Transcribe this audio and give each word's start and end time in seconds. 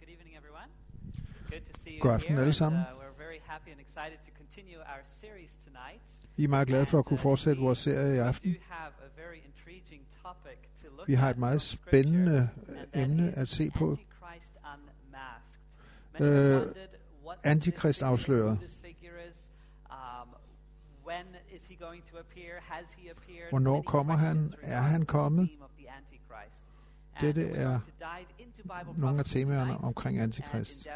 good 0.00 0.08
evening, 0.08 0.36
everyone. 0.36 0.68
Good 1.50 1.62
to 1.72 1.80
see 1.80 1.90
you 1.96 2.00
God 2.00 2.14
aften 2.14 2.38
alle 2.38 2.52
sammen. 2.52 2.80
uh, 2.80 2.84
we're 3.00 3.24
very 3.26 3.40
happy 3.46 3.70
and 3.70 3.80
excited 3.80 4.18
to 4.26 4.30
continue 4.36 4.78
our 4.80 5.02
series 5.04 5.56
tonight. 5.64 6.02
Vi 6.36 6.44
er 6.44 6.48
meget 6.48 6.68
glade 6.68 6.86
for 6.86 6.98
at 6.98 7.04
kunne 7.04 7.14
uh, 7.14 7.20
fortsætte 7.20 7.62
vores 7.62 7.78
serie 7.78 8.14
i 8.16 8.18
aften. 8.18 8.56
Vi 11.06 11.14
har 11.14 11.30
et 11.30 11.38
meget 11.38 11.62
spændende 11.62 12.48
that 12.68 13.04
emne 13.04 13.32
at 13.38 13.48
se 13.48 13.70
på. 13.70 13.98
Øh, 16.20 16.62
Antikrist 17.44 18.02
afsløret. 18.02 18.58
um, 19.90 20.28
when 21.06 21.26
is 21.56 21.66
he 21.66 21.76
going 21.76 22.02
to 22.10 22.18
appear? 22.18 22.60
Has 22.60 22.86
he 22.96 23.10
appeared? 23.10 23.50
Hvornår 23.50 23.82
kommer 23.82 24.16
han? 24.16 24.54
Er 24.62 24.80
han 24.80 25.06
kommet? 25.06 25.50
Dette 27.20 27.50
er 27.50 27.80
nogle 28.96 29.18
af 29.18 29.24
temaerne 29.24 29.78
omkring 29.78 30.18
antikrist. 30.18 30.88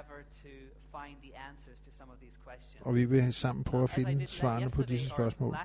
Og 2.81 2.95
vi 2.95 3.05
vil 3.05 3.33
sammen 3.33 3.65
prøve 3.65 3.83
at 3.83 3.91
finde 3.91 4.27
svarene 4.27 4.71
på 4.71 4.83
disse 4.83 5.09
spørgsmål. 5.09 5.57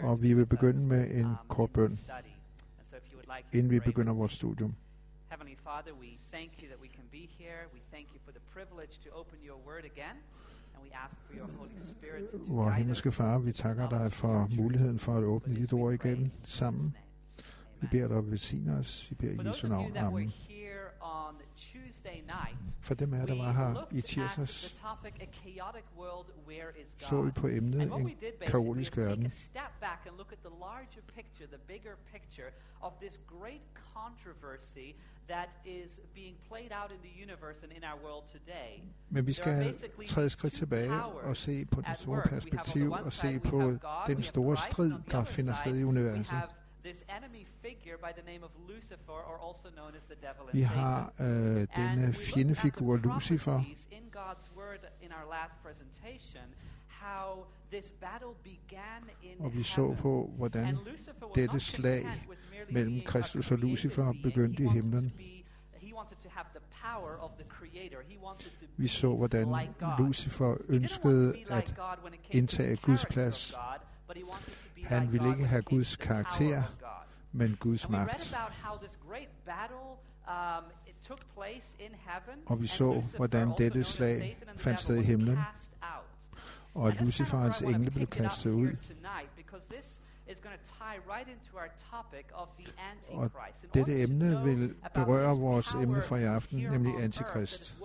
Og 0.00 0.22
vi 0.22 0.34
vil 0.34 0.46
begynde 0.46 0.86
med 0.86 1.10
en 1.10 1.24
um, 1.24 1.36
kort 1.48 1.70
bøn, 1.70 1.90
inden 3.52 3.70
vi 3.70 3.80
begynder 3.80 4.12
vores 4.12 4.32
studium. 4.32 4.76
Heavenly 5.30 5.56
Father, 5.56 5.92
we 5.92 6.10
thank 6.32 6.50
you 6.62 6.66
that 6.68 6.80
we 6.80 6.88
can 6.88 7.06
be 7.10 7.24
here. 7.38 7.66
We 7.74 7.80
thank 7.92 8.06
you 8.14 8.20
for 8.24 8.30
the 8.30 8.44
privilege 8.54 8.94
to 9.04 9.08
open 9.20 9.38
your 9.48 9.58
word 9.68 9.84
again. 9.84 10.16
And 10.86 10.92
we 10.92 10.96
ask 11.04 11.16
for 11.26 11.34
your 11.36 11.48
Holy 11.58 11.70
Spirit 11.78 12.30
to 12.30 12.54
Vor 12.54 12.64
guide 12.64 12.76
himmelske 12.76 13.12
far, 13.12 13.38
vi 13.38 13.52
takker 13.52 13.88
dig 13.88 14.12
for 14.12 14.48
muligheden 14.56 14.98
for 14.98 15.16
at 15.16 15.24
åbne 15.24 15.54
dit 15.56 15.72
ord 15.72 15.94
igen 15.94 16.32
sammen. 16.44 16.96
Vi 17.80 17.86
beder 17.90 18.08
dig 18.08 18.18
at 18.18 18.30
velsigne 18.30 18.76
os. 18.76 19.06
Vi 19.10 19.14
beder 19.14 19.44
i 19.44 19.48
Jesu 19.48 19.68
navn. 19.68 19.96
Amen. 19.96 20.32
For 22.80 22.94
dem 22.94 23.14
af 23.14 23.18
jer, 23.18 23.26
der 23.26 23.36
var 23.36 23.52
her 23.52 23.84
i 23.90 24.00
tirsdags, 24.00 24.72
the 24.72 24.88
topic, 24.88 25.12
a 25.20 25.26
chaotic 25.42 25.84
world, 25.98 26.26
where 26.48 26.70
is 26.82 26.96
så 26.98 27.22
vi 27.22 27.30
på 27.30 27.46
emnet 27.48 27.80
And 27.80 27.90
what 27.90 28.02
we 28.04 28.10
en 28.10 28.16
did 28.16 28.32
basically 28.32 28.44
is 28.44 28.50
kaotisk 28.50 28.96
verden. 28.96 29.26
a 29.26 29.30
step 29.30 29.72
back 29.80 30.00
and 30.06 30.16
look 30.16 30.32
at 30.32 30.38
the 30.38 30.54
larger 30.60 31.02
picture, 31.14 31.46
the 31.46 31.62
bigger 31.66 31.94
picture 32.12 32.50
of 32.80 32.92
this 33.00 33.20
great 33.40 33.62
controversy 33.94 34.88
that 35.28 35.50
is 35.64 36.00
being 36.14 36.36
played 36.48 36.72
out 36.72 36.90
in 36.92 37.00
the 37.06 37.22
universe 37.24 37.58
and 37.64 37.72
in 37.72 37.82
our 37.90 37.98
world 38.04 38.24
today. 38.36 38.82
Men 39.10 39.26
vi 39.26 39.32
skal 39.32 39.72
basically 39.72 40.06
træde 40.06 40.30
skridt 40.30 40.52
tilbage 40.52 41.02
og 41.02 41.36
se 41.36 41.64
på 41.64 41.80
det 41.80 41.98
store 41.98 42.22
perspektiv 42.22 42.92
og 42.92 43.12
se 43.12 43.40
på 43.40 43.78
den 44.06 44.22
store 44.22 44.56
strid, 44.56 44.92
der 45.10 45.24
finder 45.24 45.54
sted 45.54 45.76
i 45.78 45.84
universet. 45.84 46.34
This 46.88 47.04
enemy 47.18 47.42
figure 47.64 47.96
by 48.06 48.12
the 48.18 48.24
name 48.32 48.42
of 48.48 48.50
Lucifer, 48.70 49.20
or 49.30 49.36
also 49.48 49.68
known 49.78 49.92
as 49.98 50.04
the 50.12 50.18
devil 50.26 50.44
Vi 50.52 50.60
har 50.62 51.12
øh, 51.20 51.26
denne 51.76 52.02
the 52.02 52.12
fjendefigur 52.12 52.96
Lucifer, 52.96 53.58
in 53.90 54.04
God's 54.20 54.46
word 54.56 54.80
in 55.02 55.10
our 55.18 55.26
last 55.36 55.54
presentation, 55.62 56.46
how 56.88 57.44
this 57.72 57.90
battle 57.90 58.34
began 58.44 59.02
in 59.22 59.44
og 59.44 59.54
vi 59.54 59.62
så 59.62 59.94
på, 60.00 60.30
hvordan 60.36 60.78
dette 61.34 61.60
slag 61.60 62.06
mellem 62.70 63.00
Kristus 63.06 63.50
og 63.52 63.58
Lucifer 63.58 64.12
begyndte 64.22 64.62
i 64.62 64.68
himlen. 64.68 65.10
to 65.10 65.16
be- 65.16 65.32
He 65.86 65.94
wanted 65.94 66.16
to 66.22 66.28
have 66.28 66.46
the 66.54 66.64
power 66.84 67.12
of 67.20 67.30
the 67.38 67.44
creator. 67.48 67.98
He 68.08 68.18
wanted 68.26 68.50
to 68.60 68.66
Vi 68.76 68.82
be 68.82 68.88
så, 68.88 69.16
hvordan 69.16 69.48
like 69.60 69.72
God. 69.80 70.06
Lucifer 70.06 70.56
ønskede 70.68 71.34
at 71.50 71.74
indtage 72.30 72.76
the 72.76 72.82
Guds 72.86 73.06
plads. 73.06 73.54
Han 74.86 75.12
ville 75.12 75.28
ikke 75.30 75.46
have 75.46 75.62
Guds 75.62 75.96
karakter, 75.96 76.62
men 77.32 77.56
Guds 77.60 77.88
magt. 77.88 78.34
um, 80.28 80.64
Og 82.46 82.60
vi 82.62 82.66
så, 82.66 83.02
hvordan 83.16 83.52
dette 83.58 83.84
slag 83.84 84.38
fandt 84.56 84.80
sted 84.80 84.96
i 84.96 85.02
himlen, 85.02 85.38
og 86.74 86.88
at 86.88 87.00
Luciferens 87.00 87.62
engle 87.62 87.90
blev 87.90 88.06
kastet 88.06 88.50
ud. 88.50 88.76
Og 93.08 93.30
dette 93.74 94.02
emne 94.02 94.42
vil 94.44 94.74
berøre 94.94 95.36
vores 95.36 95.74
emne 95.74 96.02
for 96.02 96.16
i 96.16 96.24
aften, 96.24 96.58
nemlig 96.58 97.02
Antikrist. 97.04 97.76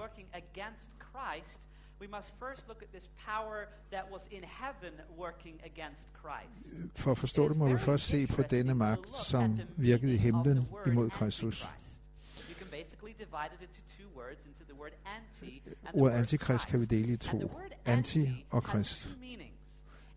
We 2.02 2.08
must 2.08 2.36
first 2.40 2.68
look 2.68 2.82
at 2.82 2.92
this 2.92 3.10
power 3.28 3.68
that 3.92 4.12
was 4.12 4.22
in 4.32 4.44
heaven 4.44 4.94
working 5.18 5.60
against 5.66 6.08
Christ. 6.22 6.76
For 6.96 7.12
at 7.12 7.18
forstå 7.18 7.50
det, 7.50 7.58
må 7.58 7.68
vi 7.68 7.78
først 7.78 8.08
se 8.08 8.28
på 8.28 8.42
denne 8.42 8.76
magt, 8.76 9.10
som 9.10 9.60
virkede 9.78 10.14
i 10.14 10.18
himlen 10.18 10.68
imod 10.88 11.10
Kristus. 11.10 11.68
Ordet 15.94 16.14
antikrist 16.16 16.68
kan 16.68 16.80
vi 16.80 16.86
dele 16.86 17.14
i 17.14 17.18
to. 17.18 17.52
Anti 17.86 18.46
og 18.50 18.64
Krist. 18.64 19.08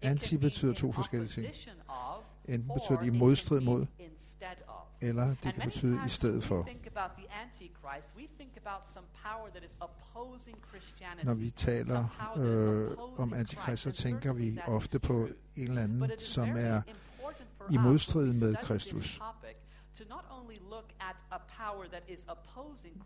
Anti 0.02 0.36
betyder 0.36 0.74
to 0.74 0.92
forskellige 0.92 1.28
ting. 1.28 1.46
Enten 2.48 2.70
betyder 2.74 3.00
det 3.00 3.06
i 3.06 3.18
modstrid 3.18 3.60
mod. 3.60 3.86
Eller 5.00 5.24
det 5.26 5.46
And 5.46 5.54
kan 5.54 5.62
betyde 5.68 5.92
i 6.06 6.08
stedet 6.08 6.44
for. 6.44 6.62
Når 11.24 11.34
vi 11.34 11.50
taler 11.50 12.08
øh, 12.36 12.90
om 13.18 13.32
antikrist, 13.34 13.82
så 13.82 13.92
tænker 13.92 14.32
vi 14.32 14.58
ofte 14.66 14.98
på 14.98 15.28
en 15.56 15.68
eller 15.68 15.82
anden, 15.82 16.10
som 16.18 16.48
er 16.56 16.82
i 17.70 17.76
modstrid 17.78 18.32
med 18.32 18.56
Kristus. 18.62 19.18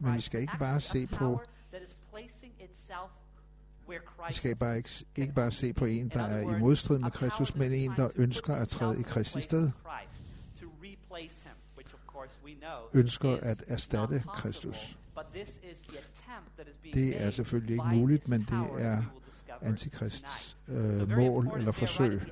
Men 0.00 0.14
vi 0.14 0.20
skal 0.20 0.40
ikke 0.40 0.58
bare 0.58 0.80
se 0.80 1.06
på- 1.06 1.40
Vi 4.28 4.34
skal 4.34 4.56
bare 4.56 4.76
ikke, 4.76 4.90
ikke 5.16 5.32
bare 5.34 5.50
se 5.50 5.72
på 5.72 5.84
en, 5.84 6.08
der 6.08 6.22
er 6.26 6.40
i 6.40 6.44
modstrid 6.60 6.98
med 6.98 7.10
Kristus, 7.10 7.54
men 7.54 7.72
en, 7.72 7.90
der 7.96 8.08
ønsker 8.16 8.54
at 8.54 8.68
træde 8.68 9.00
i 9.00 9.02
Kristi 9.02 9.40
sted, 9.40 9.70
ønsker 12.94 13.36
at 13.42 13.64
erstatte. 13.66 14.22
Kristus. 14.34 14.98
Det 16.94 17.22
er 17.22 17.30
selvfølgelig 17.30 17.74
ikke 17.74 17.96
muligt, 17.96 18.28
men 18.28 18.40
det 18.40 18.82
er 18.82 19.02
Antikrists 19.62 20.56
øh, 20.68 21.08
mål 21.10 21.50
eller 21.56 21.72
forsøg. 21.72 22.22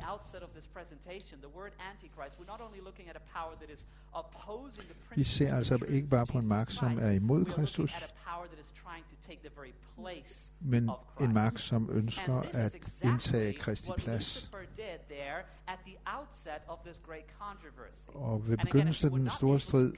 Vi 5.14 5.24
ser 5.24 5.56
altså 5.56 5.78
ikke 5.88 6.08
bare 6.08 6.26
på 6.26 6.38
en 6.38 6.46
magt, 6.46 6.72
som 6.72 6.98
er 6.98 7.10
imod 7.10 7.44
Kristus, 7.44 7.94
men 10.60 10.90
en 11.20 11.32
magt, 11.32 11.60
som 11.60 11.90
ønsker 11.92 12.40
at 12.54 12.74
indtage 13.02 13.52
Kristi 13.52 13.90
plads. 13.98 14.50
Og 18.06 18.48
ved 18.48 18.56
begyndelsen 18.56 19.12
af 19.12 19.18
den 19.18 19.30
store 19.30 19.58
strid, 19.58 19.92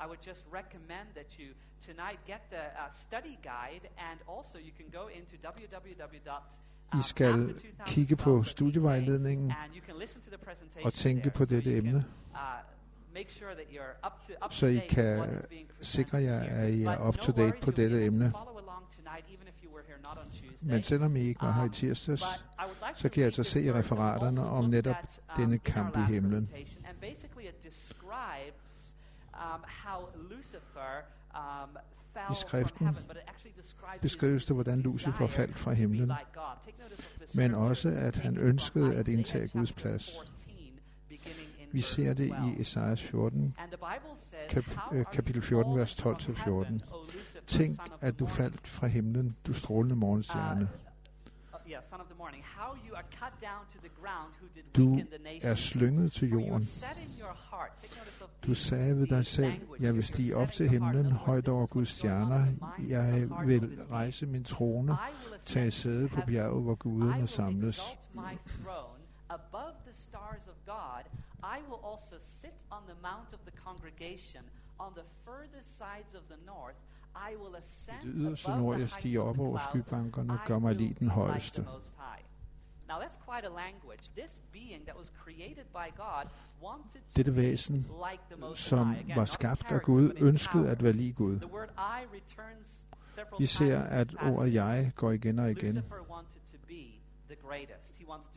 I 0.00 0.06
would 0.06 0.26
just 0.26 0.44
recommend 0.52 1.14
that 1.14 1.32
you 1.38 1.54
tonight 1.80 2.18
get 2.26 2.40
the 2.50 2.64
uh, 2.82 2.92
study 2.92 3.36
guide, 3.42 3.84
and 3.96 4.18
also 4.28 4.58
you 4.58 4.72
can 4.78 4.88
go 4.90 5.06
into 5.08 5.36
www. 5.36 6.30
I 6.94 7.02
skal 7.02 7.54
kigge 7.86 8.16
på 8.16 8.42
studievejledningen 8.42 9.52
og 10.84 10.94
tænke 10.94 11.30
på 11.30 11.44
dette 11.44 11.76
emne, 11.76 12.04
så 14.50 14.66
I 14.66 14.78
kan 14.88 15.42
sikre 15.80 16.18
jer, 16.18 16.40
at 16.40 16.70
I 16.70 16.82
er 16.82 17.08
up 17.08 17.18
to 17.18 17.32
date 17.32 17.56
på 17.62 17.70
dette 17.70 18.04
emne. 18.04 18.32
Men 20.62 20.82
selvom 20.82 21.16
I 21.16 21.20
ikke 21.20 21.42
var 21.42 21.52
her 21.52 21.64
i 21.64 21.68
tirsdags, 21.68 22.22
så 22.94 23.08
kan 23.08 23.20
jeg 23.20 23.26
altså 23.26 23.42
se 23.42 23.62
i 23.62 23.72
referaterne 23.72 24.44
om 24.46 24.64
netop 24.64 24.96
denne 25.36 25.58
kamp 25.58 25.96
i 25.96 26.00
himlen. 26.00 26.50
Um, 29.34 29.64
how 29.66 30.08
Lucifer 30.30 31.02
um, 31.34 31.76
fell 32.12 32.30
I 32.30 32.34
skriften 32.34 32.78
from 32.78 32.86
heaven, 32.86 33.04
but 33.08 33.16
it 33.16 33.22
actually 33.26 33.52
describes 33.62 34.00
beskrives 34.02 34.44
det, 34.44 34.56
hvordan 34.56 34.80
Lucifer 34.80 35.26
faldt 35.26 35.58
fra 35.58 35.72
himlen, 35.72 36.12
men 37.34 37.54
også 37.54 37.88
at 37.88 38.16
han 38.16 38.38
ønskede 38.38 38.94
at 38.94 39.08
indtage 39.08 39.48
Guds 39.48 39.72
plads. 39.72 40.16
14, 41.82 42.16
beginning 42.16 42.28
in 42.28 42.28
Vi 42.28 42.28
ser 42.28 42.36
det 42.38 42.44
12. 42.48 42.58
i 42.58 42.60
Esajas 42.60 43.02
14, 43.02 43.54
And 43.58 43.70
the 43.70 43.76
Bible 43.76 44.18
says, 44.18 44.52
kap- 44.66 44.74
"How 44.76 44.98
øh, 44.98 45.04
kapitel 45.12 45.42
you 45.42 45.46
14, 45.46 45.64
fallen 45.64 45.78
vers 45.78 45.94
12 45.94 46.16
til 46.18 46.34
from 46.34 46.44
14. 46.44 46.64
heaven, 46.80 46.82
O 46.94 46.96
Lucifer, 47.04 47.40
Tænk, 47.46 47.80
at 48.00 48.18
du 48.18 48.24
morning?" 48.24 48.36
faldt 48.36 48.66
fra 48.68 48.86
himlen, 48.86 49.36
du 49.46 49.52
strålende 49.52 49.96
morgenstjerne. 49.96 50.60
Uh, 50.62 51.70
did 54.54 54.64
Du 54.76 55.00
er 55.42 55.54
slynget 55.54 56.12
til 56.12 56.30
jorden. 56.30 56.66
Du 58.46 58.54
sagde 58.54 58.96
ved 58.96 59.06
dig 59.06 59.26
selv, 59.26 59.52
jeg 59.80 59.94
vil 59.94 60.04
stige 60.04 60.36
op 60.36 60.48
til 60.52 60.68
himlen, 60.68 61.12
højt 61.12 61.48
over 61.48 61.66
Guds 61.66 61.88
stjerner. 61.88 62.46
Jeg 62.88 63.28
vil 63.46 63.78
rejse 63.90 64.26
min 64.26 64.44
trone, 64.44 64.96
tage 65.46 65.70
sæde 65.70 66.08
på 66.08 66.20
bjerget, 66.26 66.62
hvor 66.62 66.74
guderne 66.74 67.26
samles. 67.28 67.80
Stars 69.96 70.46
of 70.46 70.56
God, 70.66 71.04
I 71.56 71.58
will 71.68 71.82
also 71.84 72.16
sit 72.18 72.58
on 72.70 72.82
the 72.90 72.96
mount 73.02 73.32
of 73.32 73.40
the 73.48 73.54
congregation 73.66 74.42
on 74.78 74.92
the 74.94 75.06
furthest 75.24 75.78
sides 75.78 76.14
of 76.14 76.22
the 76.32 76.40
north. 76.46 76.80
I 77.30 77.36
will 77.36 77.56
ascend 77.56 78.02
det 78.02 78.14
yderste 78.14 78.50
nord, 78.50 78.78
jeg 78.78 78.90
stiger 78.90 79.22
op 79.22 79.38
over 79.38 79.58
skybankerne, 79.58 80.38
gør 80.46 80.58
mig 80.58 80.74
lige 80.74 80.94
den 80.94 81.10
højeste. 81.10 81.66
Now 82.88 82.98
that's 83.00 83.18
quite 83.30 83.46
a 83.46 83.54
language. 83.64 84.02
This 84.16 84.40
being 84.52 84.84
that 84.84 84.96
was 84.96 85.12
created 85.24 85.64
by 85.72 85.88
God 85.96 86.24
wanted 86.62 87.00
to 87.00 87.16
Dette 87.16 87.36
væsen, 87.36 87.86
som 88.54 88.96
var 89.16 89.24
skabt 89.24 89.72
af 89.72 89.82
Gud, 89.82 90.12
ønskede 90.16 90.70
at 90.70 90.82
være 90.82 90.92
lige 90.92 91.12
Gud. 91.12 91.40
Vi 93.38 93.46
ser, 93.46 93.82
at 93.82 94.14
ordet 94.22 94.54
jeg 94.54 94.92
går 94.96 95.10
igen 95.10 95.38
og 95.38 95.50
igen. 95.50 95.82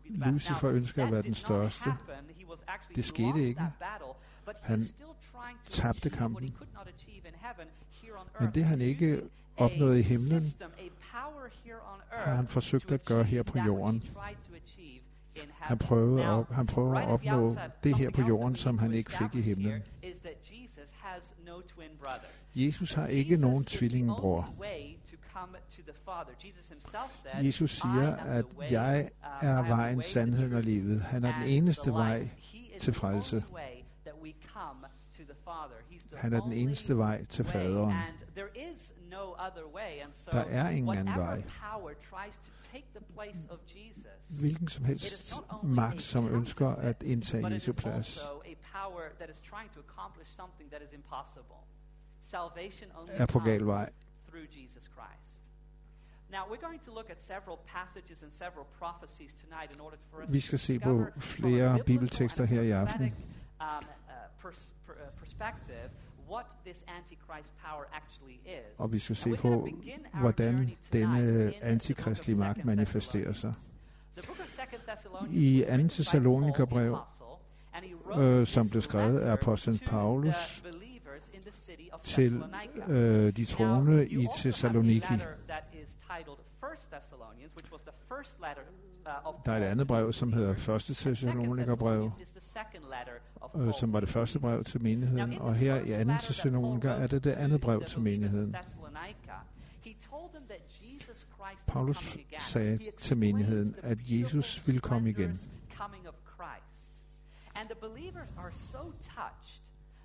Lucifer 0.05 0.69
ønsker 0.69 1.05
at 1.05 1.11
være 1.11 1.21
den 1.21 1.33
største. 1.33 1.89
Det 2.95 3.05
skete 3.05 3.41
ikke. 3.43 3.61
Han 4.61 4.87
tabte 5.65 6.09
kampen. 6.09 6.57
Men 8.39 8.49
det 8.55 8.65
han 8.65 8.81
ikke 8.81 9.21
opnåede 9.57 9.99
i 9.99 10.01
himlen, 10.01 10.43
har 12.11 12.35
han 12.35 12.47
forsøgt 12.47 12.91
at 12.91 13.05
gøre 13.05 13.23
her 13.23 13.43
på 13.43 13.59
jorden. 13.59 14.03
Han 15.49 15.77
prøvede 15.77 16.25
at, 16.25 16.45
han 16.51 16.67
prøver 16.67 16.99
at 16.99 17.07
opnå 17.07 17.55
det 17.83 17.95
her 17.95 18.11
på 18.11 18.21
jorden, 18.21 18.55
som 18.55 18.77
han 18.77 18.93
ikke 18.93 19.11
fik 19.11 19.35
i 19.35 19.41
himlen. 19.41 19.83
Jesus 22.55 22.93
har 22.93 23.07
ikke 23.07 23.37
nogen 23.37 23.63
tvillingbror. 23.63 24.53
Jesus 27.43 27.71
siger, 27.71 28.15
at 28.15 28.45
jeg 28.71 29.09
er 29.41 29.67
vejen, 29.67 30.01
sandheden 30.01 30.53
og 30.53 30.63
livet. 30.63 31.01
Han 31.01 31.23
er 31.23 31.39
den 31.39 31.47
eneste 31.47 31.93
vej 31.93 32.29
til 32.79 32.93
frelse. 32.93 33.43
Han 36.15 36.33
er 36.33 36.41
den 36.41 36.51
eneste 36.51 36.97
vej 36.97 37.25
til 37.25 37.45
faderen. 37.45 37.95
Der 40.31 40.43
er 40.43 40.69
ingen 40.69 40.97
anden 40.97 41.15
vej. 41.15 41.43
Hvilken 44.39 44.67
som 44.67 44.85
helst 44.85 45.35
magt, 45.63 46.01
som 46.01 46.27
ønsker 46.27 46.69
at 46.69 47.03
indtage 47.03 47.47
Jesu 47.47 47.73
plads, 47.73 48.19
er 53.07 53.25
på 53.25 53.39
gal 53.39 53.65
vej. 53.65 53.89
Vi 60.27 60.39
skal 60.39 60.59
se 60.59 60.79
på 60.79 61.05
flere 61.19 61.83
bibeltekster 61.85 62.45
her 62.45 62.61
i 62.61 62.71
aften. 62.71 63.03
Um, 63.03 63.11
uh, 63.59 64.45
uh, 64.45 64.93
perspective 65.19 65.89
og 68.77 68.91
vi 68.91 68.99
skal 68.99 69.15
se 69.15 69.35
på, 69.35 69.67
hvordan 70.19 70.71
denne 70.93 71.53
antikristlige 71.61 72.39
magt 72.39 72.65
manifesterer 72.65 73.33
sig. 73.33 73.53
I 75.31 75.65
2. 75.67 75.87
Thessalonikerbrev, 75.87 76.97
øh, 78.17 78.47
som 78.47 78.69
blev 78.69 78.81
skrevet 78.81 79.19
af 79.19 79.31
apostlen 79.31 79.79
Paulus 79.87 80.63
til 82.03 82.43
øh, 82.87 83.31
de 83.31 83.45
troende 83.45 84.07
i 84.07 84.27
Thessaloniki, 84.35 85.13
der 89.45 89.51
er 89.51 89.57
et 89.57 89.63
andet 89.63 89.87
brev, 89.87 90.13
som 90.13 90.33
hedder 90.33 90.55
Første 90.55 90.93
Thessalonikerbrev, 90.93 92.11
øh, 93.55 93.73
som 93.73 93.93
var 93.93 93.99
det 93.99 94.09
første 94.09 94.39
brev 94.39 94.63
til 94.63 94.83
menigheden, 94.83 95.37
og 95.37 95.55
her 95.55 95.75
i 95.75 95.91
anden 95.91 96.17
Thessaloniker 96.17 96.91
er 96.91 97.07
det 97.07 97.23
det 97.23 97.31
andet 97.31 97.61
brev 97.61 97.83
til 97.83 98.01
menigheden. 98.01 98.55
Paulus 101.67 102.17
sagde 102.39 102.91
til 102.97 103.17
menigheden, 103.17 103.75
at 103.83 103.97
Jesus 104.01 104.67
ville 104.67 104.81
komme 104.81 105.09
igen. 105.09 105.37
And 107.55 107.69
the 107.69 107.75
believers 107.75 108.33
are 108.37 108.53
so 108.53 108.93
touched 109.01 109.61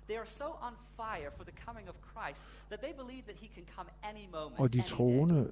They 0.07 0.17
are 0.17 0.25
so 0.25 0.57
on 0.61 0.73
fire 0.97 1.31
for 1.37 1.43
the 1.43 1.53
coming 1.65 1.87
of 1.87 1.95
Christ 2.01 2.45
that 2.69 2.81
they 2.81 2.93
believe 2.93 3.25
that 3.25 3.35
he 3.35 3.49
can 3.55 3.63
come 3.75 3.87
any 4.03 4.25
moment. 4.31 4.59
Og 4.59 4.73
de 4.73 4.81
troende 4.81 5.51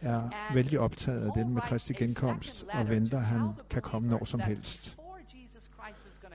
er 0.00 0.30
vældig 0.54 0.80
optaget 0.80 1.26
af 1.26 1.32
den 1.34 1.54
med 1.54 1.62
Kristi 1.62 1.92
genkomst 1.92 2.64
og 2.72 2.88
venter, 2.88 3.18
at 3.18 3.24
han 3.24 3.50
kan 3.70 3.82
komme 3.82 4.08
når 4.08 4.24
som 4.24 4.40
helst. 4.40 4.98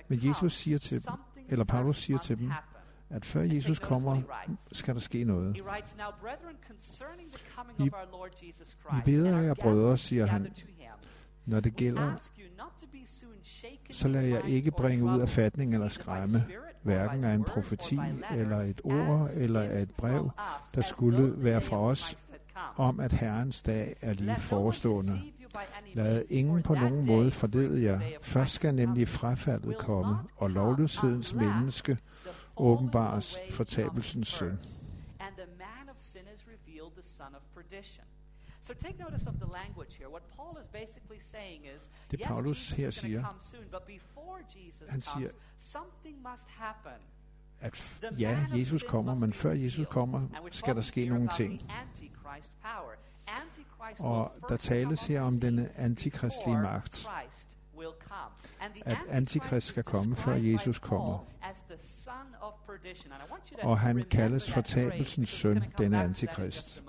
Men 0.08 0.20
Jesus 0.28 0.54
siger 0.54 0.78
til 0.78 1.04
dem, 1.06 1.14
eller 1.50 1.66
Paulus 1.66 1.98
siger 1.98 2.18
til 2.18 2.38
dem, 2.38 2.52
at 3.10 3.26
før 3.26 3.42
Jesus 3.42 3.80
kommer, 3.80 4.22
skal 4.72 4.94
der 4.94 5.00
ske 5.00 5.24
noget. 5.24 5.58
I, 7.80 7.86
I 8.98 9.02
beder 9.06 9.40
jer 9.40 9.54
brødre, 9.54 9.98
siger 9.98 10.26
han, 10.26 10.54
når 11.46 11.60
det 11.60 11.76
gælder, 11.76 12.14
så 13.92 14.08
lader 14.08 14.28
jeg 14.28 14.46
ikke 14.46 14.72
bringe 14.72 15.06
ud 15.06 15.20
af 15.20 15.30
fatning 15.30 15.74
eller 15.74 15.90
skræmme, 15.90 16.46
hverken 16.82 17.24
af 17.24 17.34
en 17.34 17.44
profeti, 17.44 18.00
eller 18.32 18.58
et 18.58 18.82
ord, 18.84 19.30
eller 19.36 19.62
af 19.62 19.82
et 19.82 19.92
brev, 19.92 20.30
der 20.76 20.82
skulle 20.82 21.44
være 21.44 21.62
fra 21.62 21.78
os, 21.78 22.28
om, 22.76 23.00
at 23.00 23.14
Herrens 23.14 23.62
dag 23.62 23.96
er 24.02 24.14
lige 24.14 24.40
forestående. 24.40 25.22
Lad 25.94 26.26
ingen 26.30 26.64
på 26.64 26.74
nogen 26.74 27.06
måde 27.06 27.32
forlede 27.32 27.84
jer. 27.84 28.02
Først 28.22 28.54
skal 28.54 28.76
nemlig 28.76 29.08
frafaldet 29.08 29.78
komme, 29.78 30.16
og 30.36 30.50
lovløshedens 30.50 31.34
menneske 31.34 31.98
åbenbares 32.58 33.40
fortabelsens 33.52 34.28
søn. 34.28 34.60
So 38.62 38.74
take 38.74 38.98
notice 38.98 39.28
of 39.28 39.34
the 39.34 39.52
language 39.52 39.94
here. 39.98 40.10
What 40.10 40.24
Paul 40.38 40.58
is 40.62 40.68
basically 40.68 41.20
saying 41.20 41.66
is, 41.76 41.90
det 42.12 42.22
Paulus 42.22 42.72
her 42.72 42.90
siger, 42.92 43.22
han 44.90 45.02
siger, 45.02 45.30
something 45.58 46.18
must 46.32 46.48
happen 46.48 47.02
at 47.64 48.00
ja, 48.20 48.46
Jesus 48.56 48.84
kommer, 48.84 49.16
men 49.16 49.34
før 49.34 49.52
Jesus 49.52 49.88
kommer, 49.88 50.28
skal 50.52 50.76
der 50.76 50.82
ske 50.82 51.10
nogle 51.10 51.28
ting. 51.28 51.72
Og 54.00 54.32
der 54.50 54.58
tales 54.58 55.08
her 55.08 55.22
om 55.22 55.40
den 55.40 55.68
antikristlige 55.76 56.58
magt. 56.58 57.08
At 58.86 58.98
antikrist 59.10 59.68
skal 59.68 59.84
komme, 59.84 60.16
før 60.16 60.34
Jesus 60.34 60.80
kommer. 60.80 61.26
Og 63.64 63.80
han 63.80 64.06
kaldes 64.12 64.52
fortabelsens 64.52 65.30
søn, 65.30 65.64
denne 65.78 66.04
antikrist. 66.04 66.84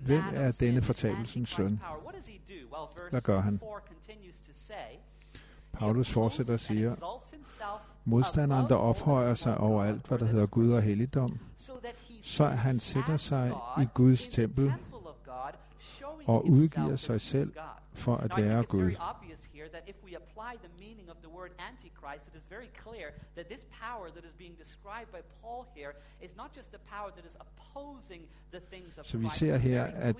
Hvem 0.00 0.22
er 0.32 0.52
denne 0.60 0.82
fortabelsens 0.82 1.50
søn? 1.50 1.80
Hvad 3.10 3.20
gør 3.20 3.40
han? 3.40 3.60
Paulus 5.78 6.10
fortsætter 6.10 6.52
og 6.52 6.60
siger, 6.60 6.94
modstanderen, 8.04 8.68
der 8.68 8.76
ophøjer 8.76 9.34
sig 9.34 9.58
over 9.58 9.84
alt, 9.84 10.06
hvad 10.08 10.18
der 10.18 10.26
hedder 10.26 10.46
Gud 10.46 10.70
og 10.70 10.82
helligdom, 10.82 11.38
så 12.22 12.44
han 12.44 12.80
sætter 12.80 13.16
sig 13.16 13.52
i 13.80 13.86
Guds 13.94 14.28
tempel 14.28 14.72
og 16.26 16.48
udgiver 16.48 16.96
sig 16.96 17.20
selv 17.20 17.52
for 17.92 18.16
at 18.16 18.30
være 18.36 18.62
Gud. 18.62 18.90
Christ, 22.00 22.26
it 22.28 22.34
is 22.34 22.44
very 22.50 22.70
clear 22.84 23.06
that 23.36 23.46
this 23.46 23.64
power 23.82 24.06
that 24.14 24.24
is 24.24 24.34
being 24.38 24.56
described 24.58 25.10
by 25.12 25.22
Paul 25.40 25.66
here 25.74 25.92
is 26.26 26.36
not 26.36 26.50
just 26.56 26.74
a 26.74 26.78
power 26.94 27.10
that 27.16 27.24
is 27.24 27.36
opposing 27.44 28.22
the 28.52 28.60
things 28.72 28.98
of 28.98 29.06
Så 29.06 29.18
vi 29.18 29.28
ser 29.28 29.56
her, 29.56 29.84
at 29.84 30.16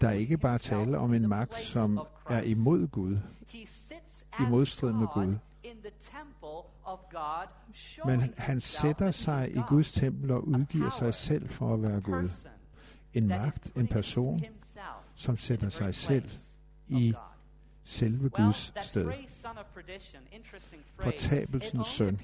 der 0.00 0.10
ikke 0.10 0.38
bare 0.38 0.58
tale 0.58 0.98
om 0.98 1.14
en 1.14 1.28
magt, 1.28 1.54
som 1.54 2.00
er 2.28 2.42
imod 2.42 2.86
Gud, 2.86 3.18
i 4.40 4.42
modstrid 4.50 4.92
med 4.92 5.06
Gud. 5.14 5.36
Men 8.06 8.34
han 8.38 8.60
sætter 8.60 9.10
sig 9.10 9.56
i 9.56 9.60
Guds 9.68 9.92
tempel 9.92 10.30
og 10.30 10.48
udgiver 10.48 10.90
sig 10.90 11.14
selv 11.14 11.48
for 11.48 11.74
at 11.74 11.82
være 11.82 12.00
Gud. 12.00 12.48
En 13.14 13.28
magt, 13.28 13.76
en 13.76 13.88
person, 13.88 14.44
som 15.14 15.36
sætter 15.36 15.68
sig 15.68 15.94
selv 15.94 16.30
i 16.88 17.14
selve 17.84 18.28
Guds 18.28 18.72
sted. 18.80 19.12
Fortabelsens 21.00 21.86
søn. 21.86 22.20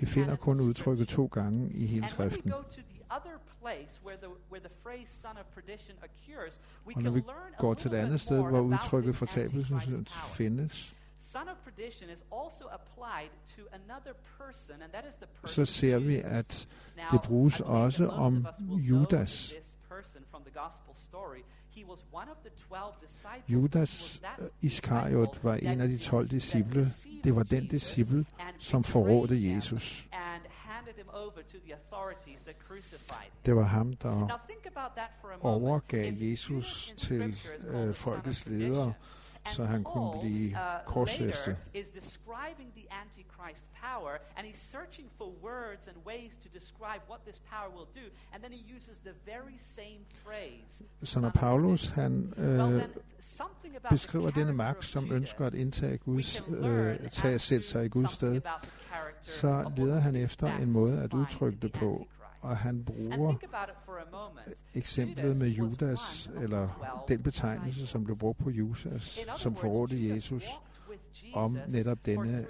Vi 0.00 0.06
finder 0.06 0.36
kun 0.36 0.60
udtrykket 0.60 1.08
to 1.08 1.26
gange 1.26 1.72
i 1.72 1.86
hele 1.86 2.08
skriften. 2.08 2.52
Og 2.52 2.64
når 7.02 7.10
vi 7.10 7.22
går 7.58 7.74
til 7.74 7.90
det 7.90 7.96
andet 7.96 8.20
sted, 8.20 8.42
hvor 8.42 8.60
udtrykket 8.60 9.14
fortabelsens 9.14 9.82
søn 9.82 10.06
findes, 10.34 10.96
så 15.44 15.64
ser 15.64 15.98
vi, 15.98 16.16
at 16.16 16.68
det 17.10 17.20
bruges 17.24 17.60
også 17.60 18.08
om 18.08 18.46
Judas, 18.60 19.54
person 21.84 21.84
from 21.84 21.84
the 21.84 21.84
gospel 21.84 21.84
story. 21.84 21.84
He 21.84 21.84
was 21.84 22.04
one 22.12 22.28
of 22.28 22.36
the 22.42 22.50
12 22.68 22.94
disciples. 23.00 23.48
Judas 23.48 24.20
Iskariot 24.62 25.44
var 25.44 25.54
en 25.54 25.80
af 25.80 25.88
de 25.88 25.98
12 25.98 26.28
disciple. 26.28 26.86
Det 27.24 27.36
var 27.36 27.42
den 27.42 27.66
disciple, 27.66 28.26
som 28.58 28.84
forrådte 28.84 29.54
Jesus. 29.54 30.08
Det 33.46 33.56
var 33.56 33.62
ham, 33.62 33.92
der 33.92 34.40
overgav 35.40 36.12
Jesus 36.12 36.94
til 36.96 37.36
øh, 37.68 37.94
folkets 37.94 38.46
ledere, 38.46 38.92
så 39.52 39.64
han 39.64 39.84
kunne 39.84 40.20
blive 40.20 40.50
uh, 40.50 40.58
korsfæstet. 40.86 41.56
power 43.82 44.12
and 44.36 44.46
he's 44.46 44.62
searching 44.74 45.08
for 45.18 45.28
words 45.42 45.88
and 45.88 45.96
ways 46.06 46.32
to 46.44 46.48
describe 46.58 47.02
what 47.10 47.20
this 47.28 47.38
power 47.52 47.70
will 47.76 47.88
do 47.94 48.06
and 48.32 48.42
then 48.42 48.52
he 48.52 48.62
uses 48.76 48.98
the 48.98 49.14
very 49.26 49.58
same 49.58 50.00
phrase. 50.24 50.84
Så 51.02 51.20
når 51.20 51.30
Paulus 51.30 51.88
han 51.88 52.34
øh, 52.36 52.82
beskriver 53.90 54.30
denne 54.30 54.52
magt 54.52 54.84
som 54.84 55.12
ønsker 55.12 55.46
at 55.46 55.54
indtage 55.54 55.98
Guds 55.98 56.42
øh, 56.48 57.08
tage 57.08 57.38
sætte 57.38 57.66
sig 57.66 57.84
i 57.84 57.88
Guds 57.88 58.12
sted, 58.12 58.40
så 59.22 59.72
leder 59.76 59.98
han 59.98 60.16
efter 60.16 60.56
en 60.56 60.72
måde 60.72 61.02
at 61.02 61.12
udtrykke 61.14 61.58
det 61.62 61.72
på 61.72 62.06
og 62.46 62.56
han 62.56 62.84
bruger 62.84 63.34
eksemplet 64.74 65.36
med 65.36 65.48
Judas, 65.48 66.30
eller 66.40 67.04
den 67.08 67.22
betegnelse, 67.22 67.86
som 67.86 68.04
blev 68.04 68.18
brugt 68.18 68.38
på 68.38 68.50
Judas, 68.50 69.20
som 69.36 69.54
forrådte 69.54 70.08
Jesus, 70.08 70.44
om 71.34 71.58
netop 71.68 72.06
denne 72.06 72.46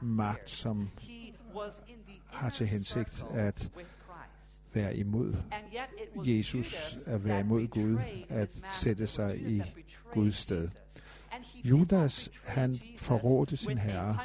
magt, 0.00 0.50
som 0.50 0.90
har 2.26 2.50
til 2.50 2.66
hensigt 2.66 3.24
at 3.30 3.70
være 4.72 4.96
imod 4.96 5.36
Jesus, 6.16 6.96
at 7.06 7.24
være 7.24 7.40
imod 7.40 7.66
Gud, 7.66 7.98
at 8.28 8.50
sætte 8.70 9.06
sig 9.06 9.40
i 9.40 9.62
Guds 10.12 10.34
sted. 10.34 10.68
Judas, 11.64 12.30
han 12.46 12.80
forrådte 12.96 13.56
sin 13.56 13.78
herre. 13.78 14.18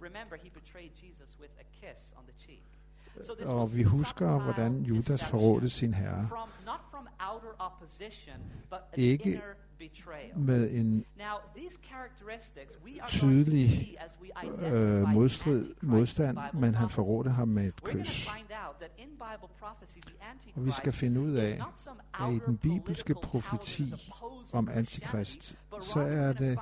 Remember, 0.00 0.36
he 0.36 0.50
betrayed 0.50 0.90
Jesus 1.02 1.36
with 1.40 1.52
a 1.58 1.64
kiss 1.80 2.12
on 2.16 2.24
the 2.26 2.34
cheek. 2.46 2.65
Og 3.46 3.76
vi 3.76 3.82
husker, 3.82 4.38
hvordan 4.38 4.82
Judas 4.82 5.24
forrådte 5.24 5.68
sin 5.68 5.94
herre. 5.94 6.28
Ikke 8.96 9.42
med 10.36 10.70
en 10.70 11.04
tydelig 13.08 13.96
øh, 14.62 15.08
modstrid, 15.08 15.74
modstand, 15.80 16.38
men 16.52 16.74
han 16.74 16.90
forrådte 16.90 17.30
ham 17.30 17.48
med 17.48 17.64
et 17.64 17.82
kys. 17.82 18.28
Og 20.54 20.66
vi 20.66 20.70
skal 20.70 20.92
finde 20.92 21.20
ud 21.20 21.32
af, 21.32 21.60
at 22.20 22.34
i 22.34 22.40
den 22.46 22.56
bibelske 22.56 23.14
profeti 23.14 23.94
om 24.52 24.68
antikrist, 24.68 25.56
så 25.80 26.00
er 26.00 26.32
det 26.32 26.58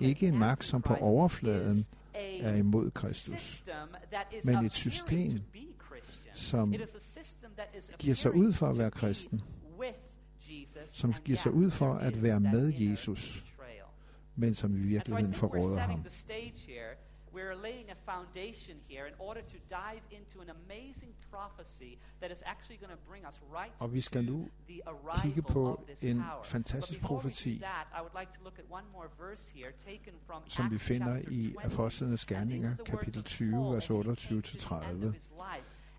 ikke 0.00 0.26
en 0.26 0.38
magt, 0.38 0.64
som 0.64 0.82
på 0.82 0.94
overfladen 0.94 1.86
er 2.14 2.54
imod 2.54 2.90
Kristus, 2.90 3.64
men 4.44 4.64
et 4.64 4.72
system, 4.72 5.40
som 6.34 6.74
giver 7.98 8.14
sig 8.14 8.34
ud 8.34 8.52
for 8.52 8.68
at 8.68 8.78
være 8.78 8.90
kristen, 8.90 9.42
som 10.86 11.12
giver 11.24 11.38
sig 11.38 11.52
ud 11.52 11.70
for 11.70 11.94
at 11.94 12.22
være 12.22 12.40
med 12.40 12.72
Jesus, 12.76 13.44
men 14.36 14.54
som 14.54 14.76
i 14.76 14.80
virkeligheden 14.80 15.34
forråder 15.34 15.78
ham. 15.78 16.04
We're 17.34 17.62
laying 17.62 17.90
a 17.90 18.12
foundation 18.12 18.76
here 18.88 19.06
in 19.08 19.14
order 19.18 19.40
to 19.40 19.58
dive 19.68 20.02
into 20.10 20.40
an 20.40 20.50
amazing 20.50 21.12
prophecy 21.30 21.98
that 22.20 22.30
is 22.30 22.42
actually 22.46 22.76
going 22.76 22.92
to 22.92 23.02
bring 23.10 23.26
us 23.26 23.40
right 23.52 23.72
Og 23.78 23.94
vi 23.94 24.00
skal 24.00 24.24
nu 24.24 24.48
kigge 25.22 25.42
på 25.42 25.86
en 26.02 26.22
fantastisk 26.44 27.00
profeti, 27.00 27.62
som 30.48 30.70
vi 30.70 30.78
finder 30.78 31.22
i 31.30 31.54
Apostlenes 31.64 32.24
Gerninger, 32.24 32.76
kapitel 32.86 33.22
20, 33.22 33.74
vers 33.74 33.90
28-30. 33.90 33.94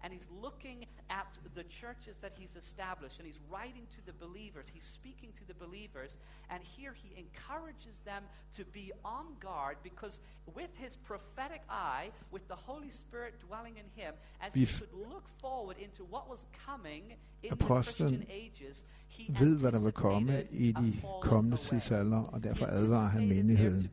And 0.06 0.14
he's 0.14 0.28
looking 0.40 0.86
at 1.10 1.36
the 1.56 1.64
churches 1.64 2.16
that 2.22 2.34
he's 2.38 2.56
established 2.56 3.18
and 3.18 3.26
he's 3.26 3.40
writing 3.50 3.88
to 3.96 4.06
the 4.06 4.14
believers. 4.26 4.68
He's 4.72 4.86
speaking 4.86 5.30
to 5.40 5.48
the 5.48 5.56
believers, 5.66 6.18
and 6.52 6.62
here 6.78 6.94
he 6.94 7.10
encourages 7.18 7.98
them 8.06 8.22
to 8.58 8.64
be 8.66 8.92
on 9.04 9.26
guard 9.40 9.78
because 9.82 10.20
with 10.54 10.70
his 10.78 10.96
prophetic 10.96 11.64
eye, 11.68 12.12
with 12.32 12.48
the 12.48 12.56
Holy 12.56 12.92
Spirit 12.92 13.34
dwelling 13.48 13.78
in 13.78 13.90
him, 14.00 14.14
as 14.42 14.54
he 14.54 14.68
could 14.68 14.94
look 14.94 15.26
forward 15.42 15.78
into 15.80 16.04
what 16.04 16.30
was 16.30 16.46
coming 16.68 17.04
in 17.42 17.50
the 17.58 17.66
Christian 17.66 18.26
ages, 18.30 18.84
he 19.08 19.34
ved, 19.40 19.60
hvad 19.60 19.72
der 19.72 19.80
vil 19.80 19.92
komme 19.92 20.44
i 20.52 20.72
de 20.72 21.02
kommende 21.22 21.58
tidsalder, 21.58 22.24
og 22.24 22.44
derfor 22.44 22.66
advarer 22.66 23.08
han 23.08 23.28
menigheden. 23.28 23.92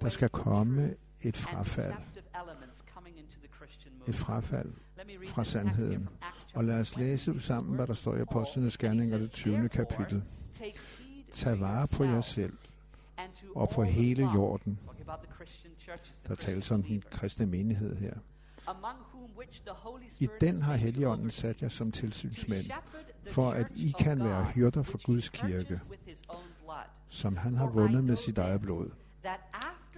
Der 0.00 0.08
skal 0.08 0.28
komme 0.28 0.94
et 1.22 1.36
frafald 1.36 1.94
et 4.08 4.14
frafald 4.14 4.72
fra 5.28 5.44
sandheden. 5.44 6.08
Og 6.54 6.64
lad 6.64 6.80
os 6.80 6.96
læse 6.96 7.40
sammen, 7.40 7.74
hvad 7.74 7.86
der 7.86 7.92
står 7.92 8.16
i 8.16 8.20
Apostlenes 8.20 8.78
Gerninger, 8.78 9.18
det 9.18 9.30
20. 9.30 9.68
kapitel. 9.68 10.22
Tag 11.32 11.60
vare 11.60 11.86
på 11.96 12.04
jer 12.04 12.20
selv 12.20 12.52
og 13.54 13.68
på 13.68 13.82
hele 13.82 14.28
jorden. 14.34 14.78
Der 16.28 16.34
tales 16.34 16.70
om 16.70 16.82
den 16.82 17.02
kristne 17.10 17.46
menighed 17.46 17.96
her. 17.96 18.14
I 20.20 20.28
den 20.40 20.62
har 20.62 20.76
Helligånden 20.76 21.30
sat 21.30 21.62
jer 21.62 21.68
som 21.68 21.92
tilsynsmænd, 21.92 22.66
for 23.30 23.50
at 23.50 23.66
I 23.74 23.94
kan 23.98 24.24
være 24.24 24.44
hyrder 24.44 24.82
for 24.82 25.06
Guds 25.06 25.28
kirke, 25.28 25.80
som 27.08 27.36
han 27.36 27.56
har 27.56 27.66
vundet 27.66 28.04
med 28.04 28.16
sit 28.16 28.38
eget 28.38 28.60
blod. 28.60 28.90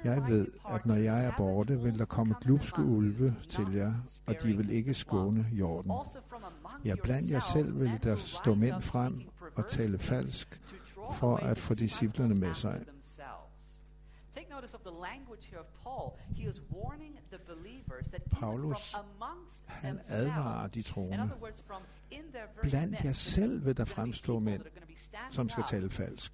Jeg 0.04 0.26
ved, 0.28 0.48
at 0.70 0.86
når 0.86 0.94
jeg 0.94 1.24
er 1.24 1.32
borte, 1.36 1.80
vil 1.80 1.98
der 1.98 2.04
komme 2.04 2.34
glupske 2.40 2.82
ulve 2.82 3.36
til 3.48 3.72
jer, 3.74 3.94
og 4.26 4.34
de 4.42 4.56
vil 4.56 4.70
ikke 4.70 4.94
skåne 4.94 5.46
jorden. 5.52 5.92
Ja, 6.84 6.94
blandt 7.02 7.30
jer 7.30 7.40
selv 7.40 7.80
vil 7.80 8.00
der 8.02 8.16
stå 8.16 8.54
mænd 8.54 8.82
frem 8.82 9.22
og 9.56 9.68
tale 9.68 9.98
falsk, 9.98 10.60
for 11.12 11.36
at 11.36 11.58
få 11.58 11.74
disciplerne 11.74 12.34
med 12.34 12.54
sig. 12.54 12.84
Paulus, 18.30 18.96
han 19.66 20.00
advarer 20.08 20.68
de 20.68 20.82
troende. 20.82 21.30
Blandt 22.62 23.04
jer 23.04 23.12
selv 23.12 23.64
vil 23.64 23.76
der 23.76 23.84
fremstå 23.84 24.38
mænd, 24.38 24.62
som 25.30 25.48
skal 25.48 25.64
tale 25.64 25.90
falsk 25.90 26.32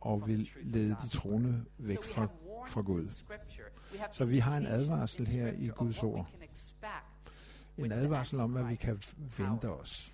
og 0.00 0.28
vil 0.28 0.50
lede 0.62 0.96
de 1.02 1.08
troende 1.08 1.64
væk 1.78 2.02
fra, 2.02 2.28
fra 2.68 2.80
Gud. 2.80 3.08
Så 4.12 4.24
vi 4.24 4.38
har 4.38 4.56
en 4.56 4.66
advarsel 4.66 5.26
her 5.26 5.52
i 5.52 5.68
Guds 5.68 6.02
ord. 6.02 6.30
En 7.84 7.92
advarsel 7.92 8.40
om, 8.40 8.50
hvad 8.50 8.64
vi 8.64 8.74
kan 8.74 9.02
vente 9.38 9.70
os. 9.70 10.12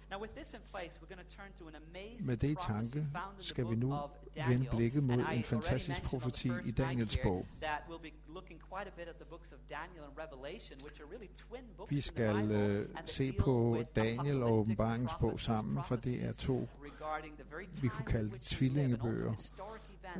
Med 2.20 2.36
det 2.36 2.48
i 2.48 2.54
tanke 2.54 3.06
skal 3.40 3.70
vi 3.70 3.76
nu 3.76 3.98
vende 4.48 4.66
blikket 4.70 5.02
mod 5.02 5.24
en 5.32 5.42
fantastisk 5.42 6.02
profeti 6.02 6.50
i 6.64 6.70
Daniels 6.70 7.18
bog. 7.22 7.46
Vi 11.88 12.00
skal 12.00 12.36
uh, 12.80 12.98
se 13.04 13.32
på 13.32 13.82
Daniel 13.96 14.42
og 14.42 14.52
åbenbaringens 14.52 15.12
bog 15.20 15.40
sammen, 15.40 15.84
for 15.84 15.96
det 15.96 16.24
er 16.24 16.32
to, 16.32 16.68
vi 17.82 17.88
kunne 17.88 18.06
kalde 18.06 18.30
det 18.30 18.40
tvillingebøger, 18.40 19.50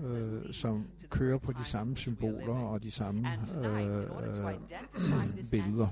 øh, 0.05 0.53
som 0.53 0.91
kører 1.11 1.38
på 1.38 1.53
de 1.53 1.65
samme 1.65 1.97
symboler 1.97 2.55
og 2.55 2.83
de 2.83 2.91
samme 2.91 3.29
øh, 3.57 3.99
øh, 3.99 4.55
billeder. 5.50 5.88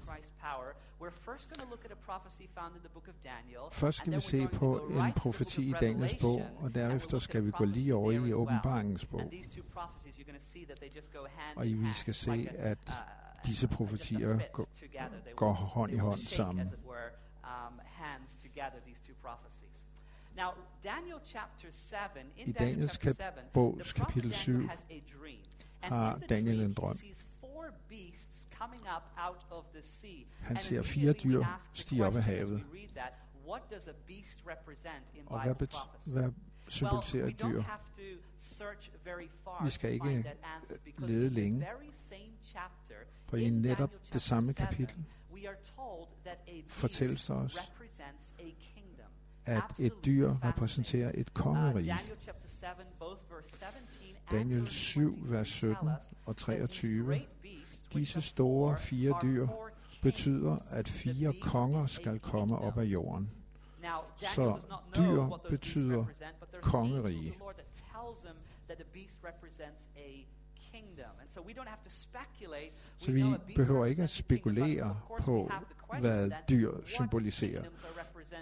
Først 3.73 3.97
skal 3.99 4.15
vi 4.15 4.21
se 4.21 4.49
på 4.49 4.79
en 4.79 5.13
profeti 5.17 5.69
i 5.69 5.75
Daniels 5.81 6.15
bog, 6.21 6.43
og 6.57 6.75
derefter 6.75 7.19
skal 7.19 7.47
vi 7.47 7.51
gå 7.51 7.65
lige 7.65 7.95
over 7.95 8.13
i 8.13 8.33
åbenbaringens 8.33 9.07
bog. 9.07 9.33
Og 11.57 11.65
vi 11.65 11.93
skal 11.93 12.15
se, 12.15 12.49
at 12.59 12.89
uh, 12.89 13.47
disse 13.47 13.69
profetier 13.69 14.39
går 15.37 15.53
hånd 15.53 15.93
i 15.93 15.97
hånd 15.97 16.21
sammen. 16.21 16.71
I 22.37 22.53
Daniels 22.53 22.99
bogs 23.53 23.93
kapitel 23.93 24.33
7 24.33 24.69
har 25.83 26.19
Daniel 26.29 26.61
en 26.61 26.73
drøm. 26.73 26.97
Han 30.41 30.57
ser 30.59 30.83
fire 30.83 31.13
dyr 31.13 31.45
stige 31.73 32.07
op 32.07 32.17
af 32.17 32.23
havet. 32.23 32.65
Og 35.27 35.43
hvad, 35.43 35.55
bet- 35.55 35.77
hvad 36.07 36.33
symboliserer 36.69 37.27
we 37.27 37.33
dyr? 37.33 37.63
Vi 39.63 39.71
skal 39.71 39.93
ikke 39.93 40.07
because 40.85 41.13
lede 41.13 41.31
længe, 41.31 41.67
For 43.29 43.37
i 43.37 43.51
netop 43.51 43.91
det 44.13 44.23
samme 44.23 44.53
7, 44.53 44.65
kapitel 44.65 45.05
fortælles 46.69 47.27
der 47.27 47.35
os, 47.35 47.59
at 49.47 49.63
et 49.79 49.93
dyr 50.05 50.35
repræsenterer 50.45 51.11
et 51.15 51.29
Uh, 51.29 51.35
kongerige. 51.35 51.87
Daniel 51.89 52.17
chapter 52.23 52.49
7, 52.49 52.69
both 52.99 53.21
verse 53.31 53.49
17 53.51 53.77
and 54.31 54.39
Daniel 54.39 54.61
verse 54.61 54.71
7, 54.71 54.95
23 54.97 55.31
vers 55.31 55.49
17 55.49 55.77
tell 55.77 55.97
us 56.01 56.15
og 56.27 56.37
that 56.37 56.37
these 56.37 56.45
23 56.45 57.05
great 57.07 57.29
beasts, 57.43 57.43
which 57.43 57.64
Disse 57.95 58.21
store 58.21 58.79
fire 58.79 59.19
dyr 59.23 59.47
betyder, 60.03 60.59
at 60.71 60.89
fire 60.89 61.33
konger 61.41 61.87
skal 61.87 62.19
komme 62.21 62.59
op 62.59 62.79
af 62.79 62.85
jorden. 62.85 63.31
Så 64.17 64.61
dyr 64.97 65.39
betyder 65.49 66.07
kongerige. 66.63 67.35
Så 72.97 73.13
vi 73.13 73.25
behøver 73.57 73.87
ikke 73.87 74.03
at 74.03 74.11
spekulere 74.11 75.01
på, 75.21 75.51
hvad 76.01 76.31
dyr 76.49 76.73
symboliserer. 76.85 77.65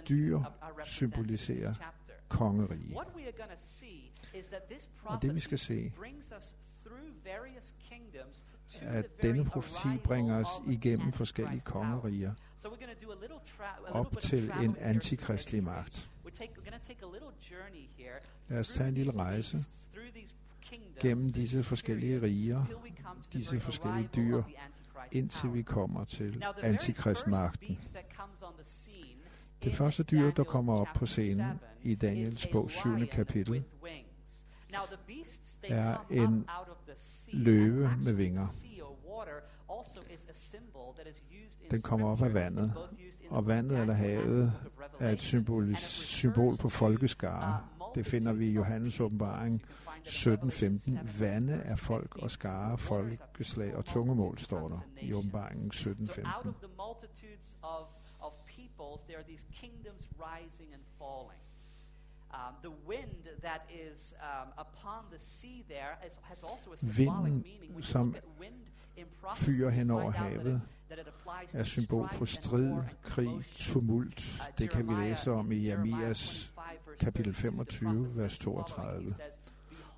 Dyr 0.09 0.39
symboliserer 0.83 1.73
kongerige. 2.29 2.97
Og 5.03 5.21
det 5.21 5.35
vi 5.35 5.39
skal 5.39 5.59
se, 5.59 5.93
at 8.81 9.21
denne 9.21 9.45
profeti 9.45 9.97
bringer 10.03 10.35
os 10.35 10.47
igennem 10.67 11.13
forskellige 11.13 11.61
kongeriger 11.61 12.33
op 13.89 14.17
til 14.21 14.51
en 14.61 14.75
antikristlig 14.79 15.63
magt. 15.63 16.09
Lad 18.49 18.59
os 18.59 18.69
tage 18.69 18.87
en 18.89 18.95
lille 18.95 19.15
rejse 19.15 19.57
gennem 20.99 21.31
disse 21.31 21.63
forskellige 21.63 22.21
riger, 22.21 22.63
disse 23.33 23.59
forskellige 23.59 24.09
dyr, 24.15 24.43
indtil 25.11 25.53
vi 25.53 25.61
kommer 25.61 26.05
til 26.05 26.43
antikristmagten. 26.61 27.79
Det 29.63 29.75
første 29.75 30.03
dyr, 30.03 30.31
der 30.31 30.43
kommer 30.43 30.73
op 30.73 30.87
på 30.95 31.05
scenen 31.05 31.59
i 31.81 31.95
Daniels 31.95 32.47
bog 32.47 32.71
7. 32.71 33.07
kapitel, 33.11 33.63
er 35.63 36.05
en 36.09 36.47
løve 37.33 37.91
med 38.03 38.13
vinger. 38.13 38.47
Den 41.71 41.81
kommer 41.81 42.07
op 42.07 42.21
af 42.21 42.33
vandet, 42.33 42.73
og 43.29 43.47
vandet 43.47 43.79
eller 43.79 43.93
havet 43.93 44.53
er 44.99 45.09
et 45.09 45.21
symbol, 45.21 45.75
symbol 45.75 46.57
på 46.57 46.69
folkeskare. 46.69 47.67
Det 47.95 48.05
finder 48.05 48.33
vi 48.33 48.47
i 48.49 48.51
Johannes 48.51 48.99
åbenbaring 48.99 49.61
You 50.05 50.35
can 50.35 50.51
find 50.51 50.75
it 50.75 50.87
in 50.87 50.97
Revelation 50.97 51.07
17.15. 51.07 51.13
7, 51.13 51.19
Vande 51.19 51.53
er 51.53 51.75
folk 51.75 52.03
15. 52.03 52.23
og 52.23 52.31
skare, 52.31 52.77
folkeslag 52.77 53.75
og 53.75 53.85
tungemål, 53.85 54.37
står 54.37 54.67
der 54.67 54.79
i 55.01 55.13
åbenbaringen 55.13 55.71
So 55.71 55.89
out 55.89 55.97
17.15. 55.97 56.27
Vinden, 66.97 67.23
meaning. 67.23 67.59
When 67.61 67.77
you 67.77 67.81
som 67.81 68.05
look 68.07 68.15
at 68.17 68.23
wind 68.39 68.53
in 68.97 69.05
prophecy, 69.21 69.45
fyrer 69.45 69.59
you 69.59 69.69
hen 69.69 69.87
find 69.87 69.91
over 69.91 70.05
out 70.05 70.13
that 70.13 70.31
it, 70.31 70.37
havet, 70.41 70.61
that 70.89 70.99
er 71.53 71.63
symbol 71.63 72.09
på 72.17 72.25
strid, 72.25 72.77
krig, 73.03 73.43
tumult. 73.53 74.39
Uh, 74.39 74.57
Det 74.57 74.69
kan 74.69 74.87
vi 74.89 74.93
læse 74.93 75.31
om 75.31 75.51
i 75.51 75.67
Jeremias 75.67 76.53
25, 76.55 76.79
verse 76.87 76.99
kapitel 76.99 77.33
32, 77.33 77.63
the 77.63 77.69
25, 77.79 78.05
prophet 78.05 78.17
vers 78.21 78.31
says 78.31 78.37
the 78.39 78.73
following. 78.75 79.03
32, 79.03 79.03
He 79.03 79.13
says, 79.13 79.39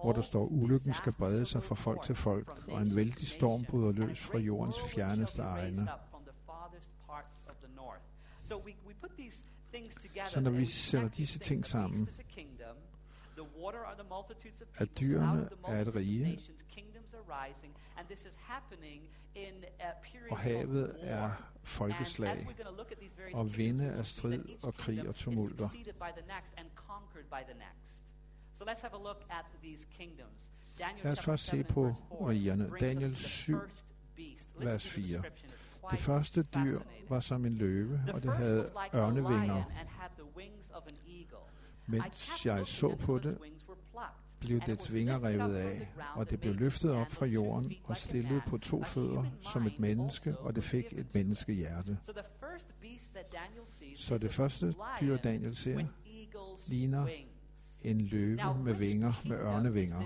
hvor 0.02 0.12
der 0.12 0.14
"Behold, 0.14 0.24
står, 0.24 0.46
ulykken 0.46 0.94
skal 0.94 1.14
brede 1.14 1.46
sig 1.46 1.64
fra 1.64 1.76
folk 1.76 2.02
til 2.04 2.16
folk, 2.16 2.68
og 2.68 2.82
en 2.82 2.96
vældig 2.96 3.18
to 3.18 3.26
storm 3.26 3.66
bryder 3.66 3.90
a 3.90 3.92
løs 3.92 4.20
fra 4.20 4.38
jordens 4.38 4.80
fjerneste 4.82 5.42
egne. 5.42 5.88
the 6.26 6.34
the 7.68 7.76
north." 7.76 8.02
So 8.44 8.56
we, 8.58 8.72
we 8.88 8.94
put 9.02 9.12
these 9.18 9.46
så 10.26 10.40
når 10.40 10.52
vi 10.52 10.66
sætter 10.66 11.10
disse 11.10 11.40
ting 11.40 11.66
sammen, 11.66 12.10
at 14.78 14.90
dyrene 15.00 15.50
er 15.68 15.82
et 15.82 15.96
rige, 15.96 16.40
happening 18.38 19.04
in 19.36 19.64
og 20.32 20.38
havet 20.38 20.90
of 20.90 20.96
er 21.00 21.32
folkeslag, 21.64 22.48
og 23.34 23.58
vinde 23.58 23.86
er 23.86 24.04
strid 24.04 24.44
og 24.62 24.74
krig 24.74 25.08
og 25.08 25.16
tumulter. 25.16 25.70
So 28.58 28.64
let's 28.64 28.82
have 28.82 28.94
a 28.94 29.04
look 29.04 29.26
at 29.30 29.46
these 29.64 29.88
kingdoms. 29.98 30.52
Daniel 30.80 31.04
Lad 31.04 31.12
os 31.12 31.18
chapter 31.18 31.32
først 31.32 31.46
se 31.46 31.58
7 31.58 31.64
på 31.64 31.96
rigerne. 32.30 32.72
Daniel 32.80 33.16
7, 33.16 33.58
vers 34.58 34.88
4. 34.88 35.24
Det 35.92 36.00
første 36.00 36.44
dyr 36.44 36.80
var 37.10 37.20
som 37.20 37.46
en 37.46 37.56
løve, 37.56 38.02
og 38.14 38.24
det 38.24 38.34
havde 38.34 38.66
ørnevinger. 38.96 39.64
Mens 41.88 42.46
jeg 42.46 42.68
så 42.68 42.96
på 42.96 43.20
det, 43.20 43.38
blev 44.40 44.60
dets 44.60 44.94
vinger 44.94 45.24
revet 45.24 45.56
af, 45.56 45.92
og 46.16 46.30
det 46.30 46.40
blev 46.40 46.56
løftet 46.56 46.92
op 46.92 47.12
fra 47.12 47.26
jorden 47.26 47.74
og 47.84 47.98
stillet 47.98 48.42
på 48.48 48.58
to 48.58 48.84
fødder 48.84 49.24
som 49.42 49.68
et 49.68 49.80
menneske, 49.80 50.38
og 50.38 50.56
det 50.56 50.64
fik 50.64 50.86
et 50.92 51.14
menneskehjerte. 51.14 51.98
Så 53.96 54.18
det 54.18 54.32
første 54.32 54.74
dyr, 55.02 55.18
Daniel 55.18 55.56
ser, 55.56 55.86
ligner. 56.68 57.08
En 57.86 58.02
løve 58.02 58.58
med 58.64 58.74
vinger, 58.74 59.14
med 59.26 59.38
ørnevinger. 59.38 60.02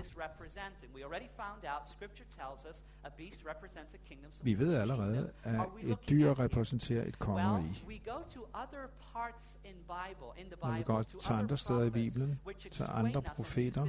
Vi 4.42 4.58
ved 4.58 4.74
allerede, 4.74 5.32
at 5.42 5.60
et 5.82 5.98
dyr 6.08 6.38
repræsenterer 6.38 7.04
et 7.08 7.18
kongerige. 7.18 7.82
Når 10.62 10.76
vi 10.76 10.82
går 10.82 11.02
til 11.02 11.32
andre 11.32 11.56
steder 11.58 11.82
i 11.84 11.90
Bibelen, 11.90 12.40
til 12.70 12.84
andre 12.88 13.22
profeter, 13.22 13.86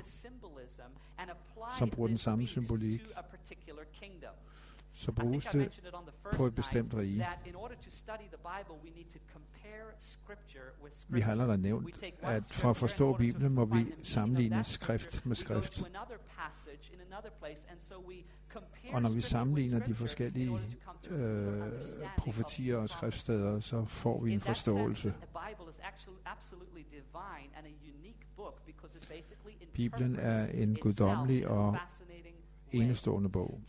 som 1.78 1.90
bruger 1.90 2.08
den 2.08 2.18
samme 2.18 2.48
symbolik, 2.48 3.02
så 5.02 5.12
bruges 5.12 5.46
det 5.46 5.82
på 6.34 6.46
et 6.46 6.56
bestemt 6.56 6.94
rige. 6.94 7.28
Vi 11.08 11.20
har 11.20 11.32
allerede 11.32 11.58
nævnt, 11.58 12.04
at 12.22 12.44
for 12.52 12.70
at 12.70 12.78
forstå 12.78 13.18
Bibelen 13.18 13.52
må 13.52 13.66
vi 13.66 13.86
sammenligne 14.04 14.64
skrift 14.64 15.26
med 15.26 15.36
skrift. 15.36 15.84
Og 18.94 19.02
når 19.02 19.10
vi 19.10 19.22
sammenligner 19.22 19.80
de 19.86 19.96
forskellige 19.96 20.60
øh, 21.10 21.72
profetier 22.18 22.78
og 22.78 22.90
skriftsteder, 22.90 23.60
så 23.60 23.86
får 23.86 24.22
vi 24.22 24.34
en 24.34 24.42
forståelse. 24.42 25.14
Bibelen 29.74 30.16
er 30.16 30.46
en 30.46 30.76
guddommelig 30.76 31.48
og. 31.48 31.78
Enestående 32.74 33.30
bog. 33.30 33.62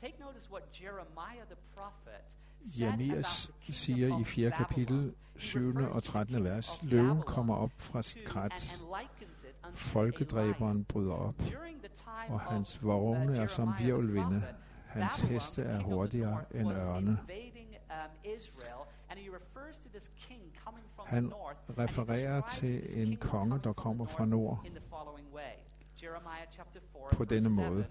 Jeremias 2.81 3.51
siger 3.71 4.09
i 4.09 4.11
of 4.21 4.27
4. 4.27 4.51
Babylon. 4.51 4.67
kapitel, 4.67 5.15
He 5.35 5.41
7. 5.41 5.69
refers 5.77 5.91
og 5.97 6.03
to 6.03 6.13
the 6.13 6.19
13. 6.19 6.35
kingdom 6.35 6.45
vers. 6.45 6.83
Løven 6.83 7.23
kommer 7.23 7.55
op 7.57 7.71
fra 7.79 8.03
sit 8.03 8.25
krat. 8.25 8.81
Folkedræberen 9.75 10.85
bryder 10.85 11.15
op, 11.15 11.35
og 12.29 12.41
hans 12.41 12.79
uh, 12.83 12.89
vogne 12.89 13.37
er 13.37 13.47
som 13.47 13.73
virvelvinde. 13.79 14.43
Hans 14.87 15.21
heste 15.21 15.63
er 15.63 15.81
hurtigere 15.83 16.45
end 16.55 16.73
ørne. 16.73 17.11
um, 17.11 17.17
Han 21.07 21.33
refererer 21.79 22.41
til 22.41 23.03
en 23.07 23.17
konge, 23.17 23.61
der 23.65 23.73
kommer 23.73 24.07
fra 24.07 24.25
nord 24.25 24.63
in 24.67 24.71
the 24.73 24.81
following 24.89 25.29
way. 25.35 25.43
Jeremiah 26.03 26.53
chapter 26.53 26.81
4 26.93 27.17
på 27.17 27.25
denne 27.25 27.49
7 27.49 27.55
måde. 27.57 27.87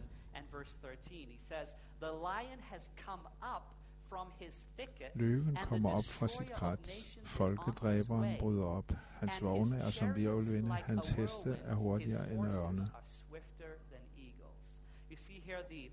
Verse 0.51 0.73
13. 0.81 1.27
He 1.29 1.37
says, 1.39 1.75
"The 1.99 2.11
lion 2.11 2.59
has 2.71 2.91
come 3.05 3.27
up 3.55 3.63
from 4.09 4.27
his 4.39 4.65
thicket, 4.77 5.11
Løven 5.15 5.57
kommer 5.63 5.89
op 5.91 6.03
fra 6.05 6.27
sit 6.27 6.51
krat. 6.53 6.79
nations 6.79 7.15
on 7.17 7.21
his 7.21 7.29
Folkedræberen 7.29 8.37
bryder 8.39 8.65
op. 8.65 8.91
Hans 9.19 9.35
And 9.37 9.43
vogne 9.45 9.75
his 9.75 9.85
er 9.85 9.89
som 9.91 10.15
virvelvinde. 10.15 10.73
Hans 10.73 11.11
heste 11.11 11.57
er 11.63 11.75
hurtigere 11.75 12.23
His 12.23 12.31
end 12.33 12.45
ørne. 12.47 12.81
are 12.81 13.01
swifter 13.05 13.71
than 13.91 14.01
eagles. 14.17 14.75
You 15.11 15.17
see 15.17 15.39
here 15.39 15.63
the 15.69 15.91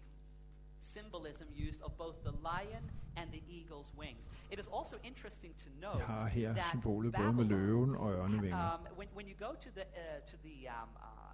symbolism 0.81 1.47
used 1.69 1.83
of 1.83 1.93
both 1.99 2.17
the 2.25 2.33
lion 2.33 2.91
and 3.17 3.31
the 3.31 3.43
eagle's 3.49 3.91
wings. 3.99 4.31
It 4.53 4.59
is 4.59 4.69
also 4.79 4.97
interesting 5.05 5.55
to 5.59 5.69
note 5.81 6.05
har 6.05 6.27
her 6.29 6.53
that 6.53 6.65
symbolet 6.71 7.15
både 7.15 7.33
med 7.33 7.45
løven 7.45 7.97
og 7.97 8.13
ørnevinger. 8.13 8.75
um, 8.75 8.87
when, 8.99 9.09
when 9.15 9.27
you 9.29 9.37
go 9.47 9.55
to 9.55 9.71
the 9.71 9.83
uh, 9.83 10.27
to 10.31 10.37
the 10.37 10.69
um, 10.83 10.89
uh, 10.97 11.28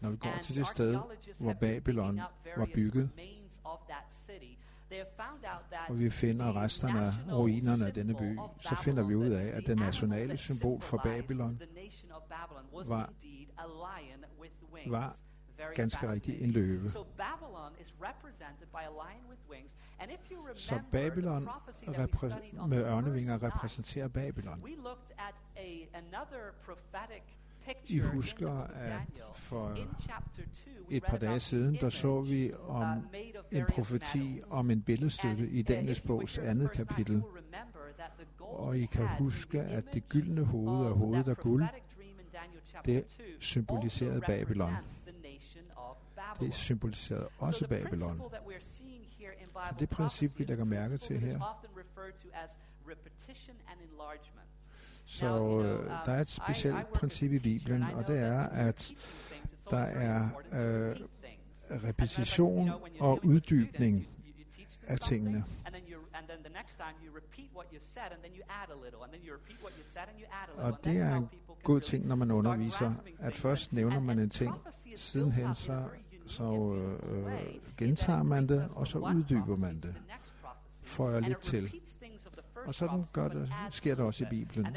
Når 0.00 0.10
vi 0.10 0.16
går 0.16 0.38
til 0.42 0.56
det 0.56 0.66
sted, 0.66 0.94
archaeologists 0.94 1.42
hvor 1.42 1.52
Babylon 1.52 2.20
var 2.56 2.68
bygget, 2.74 3.10
remains 3.12 3.60
of 3.64 3.78
that 3.88 4.12
city, 4.12 4.60
og 5.88 5.98
vi 5.98 6.10
finder 6.10 6.56
resterne 6.56 7.06
af 7.06 7.12
ruinerne 7.32 7.86
af 7.86 7.94
denne 7.94 8.14
by, 8.14 8.38
så 8.60 8.76
finder 8.76 9.02
vi 9.02 9.14
ud 9.14 9.30
af, 9.30 9.46
at 9.56 9.66
det 9.66 9.78
nationale 9.78 10.36
symbol 10.36 10.80
for 10.80 11.00
Babylon 11.04 11.60
var, 12.88 13.12
var 14.86 15.16
ganske 15.74 16.12
rigtigt 16.12 16.42
en 16.42 16.50
løve. 16.50 16.88
Så 20.54 20.80
Babylon 20.92 21.48
med 22.68 22.84
ørnevinger 22.84 23.42
repræsenterer 23.42 24.08
Babylon. 24.08 24.62
I 27.86 27.98
husker, 27.98 28.52
at 28.62 29.00
for 29.34 29.76
et 30.90 31.02
par 31.04 31.18
dage 31.18 31.40
siden, 31.40 31.74
der 31.74 31.88
så 31.88 32.20
vi 32.20 32.52
om 32.52 33.06
en 33.50 33.64
profeti 33.68 34.40
om 34.50 34.70
en 34.70 34.82
billedstøtte 34.82 35.48
i 35.48 35.62
Daniels 35.62 36.00
bogs 36.00 36.38
andet 36.38 36.70
kapitel. 36.70 37.22
Og 38.40 38.78
I 38.78 38.86
kan 38.86 39.08
huske, 39.18 39.60
at 39.60 39.84
det 39.94 40.08
gyldne 40.08 40.44
hoved 40.44 40.86
og 40.86 40.92
hovedet 40.92 41.28
af 41.28 41.36
guld, 41.36 41.64
det 42.84 43.04
symboliserede 43.40 44.20
Babylon. 44.20 44.72
Det 46.40 46.54
symboliserede 46.54 47.28
også 47.38 47.68
Babylon. 47.68 48.22
Så 49.68 49.74
det 49.78 49.88
princip, 49.88 50.38
vi 50.38 50.44
lægger 50.44 50.64
mærke 50.64 50.96
til 50.96 51.20
her, 51.20 51.40
så 55.06 55.60
øh, 55.60 55.90
der 56.06 56.12
er 56.12 56.20
et 56.20 56.28
specielt 56.28 56.92
princip 56.92 57.32
i 57.32 57.38
Bibelen, 57.38 57.82
og 57.82 58.06
det 58.06 58.18
er, 58.18 58.42
at 58.42 58.92
der 59.70 59.78
er 59.78 60.28
øh, 60.52 60.96
repetition 61.84 62.70
og 63.00 63.20
uddybning 63.24 64.08
af 64.86 64.98
tingene. 64.98 65.44
Og 70.56 70.78
det 70.84 70.96
er 70.96 71.16
en 71.16 71.28
god 71.62 71.80
ting, 71.80 72.06
når 72.06 72.14
man 72.16 72.30
underviser, 72.30 72.92
at 73.18 73.34
først 73.34 73.72
nævner 73.72 74.00
man 74.00 74.18
en 74.18 74.30
ting, 74.30 74.54
sidenhen 74.96 75.54
så, 75.54 75.84
så 76.26 76.74
øh, 77.02 77.32
gentager 77.76 78.22
man 78.22 78.48
det, 78.48 78.68
og 78.72 78.86
så 78.86 78.98
uddyber 78.98 79.56
man 79.56 79.80
det, 79.80 79.94
får 80.84 81.10
jeg 81.10 81.22
lidt 81.22 81.38
til. 81.38 81.80
Og 82.66 82.74
sådan 82.74 83.04
gør 83.12 83.28
det, 83.28 83.52
sker 83.70 83.94
det 83.94 84.04
også 84.04 84.24
i 84.24 84.26
Bibelen. 84.30 84.76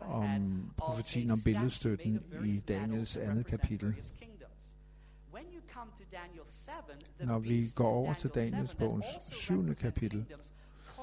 om 0.00 0.70
profetien 0.76 1.30
om 1.30 1.42
billedstøtten 1.44 2.20
i 2.44 2.60
Daniels 2.60 3.16
andet 3.16 3.46
kapitel. 3.46 3.94
Når 7.20 7.38
vi 7.38 7.68
går 7.74 7.88
over 7.88 8.14
til 8.14 8.30
Daniels 8.30 8.74
bogens 8.74 9.06
syvende 9.30 9.74
kapitel, 9.74 10.26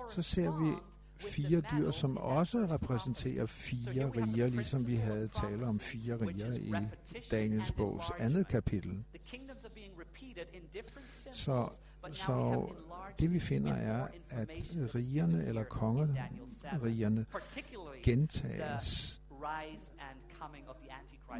så 0.09 0.21
ser 0.21 0.59
vi 0.59 0.75
fire 1.19 1.61
dyr, 1.71 1.91
som 1.91 2.17
også 2.17 2.57
repræsenterer 2.57 3.45
fire 3.45 4.11
riger, 4.11 4.47
ligesom 4.47 4.87
vi 4.87 4.95
havde 4.95 5.27
talt 5.27 5.63
om 5.63 5.79
fire 5.79 6.15
riger 6.15 6.53
i 6.53 6.73
Daniels 7.31 7.71
bogs 7.71 8.11
andet 8.19 8.47
kapitel. 8.47 9.03
Så, 11.31 11.69
så 12.11 12.67
det 13.19 13.33
vi 13.33 13.39
finder 13.39 13.73
er, 13.73 14.07
at 14.29 14.49
rigerne 14.95 15.45
eller 15.45 15.63
kongerigerne 15.63 17.25
gentages 18.03 19.21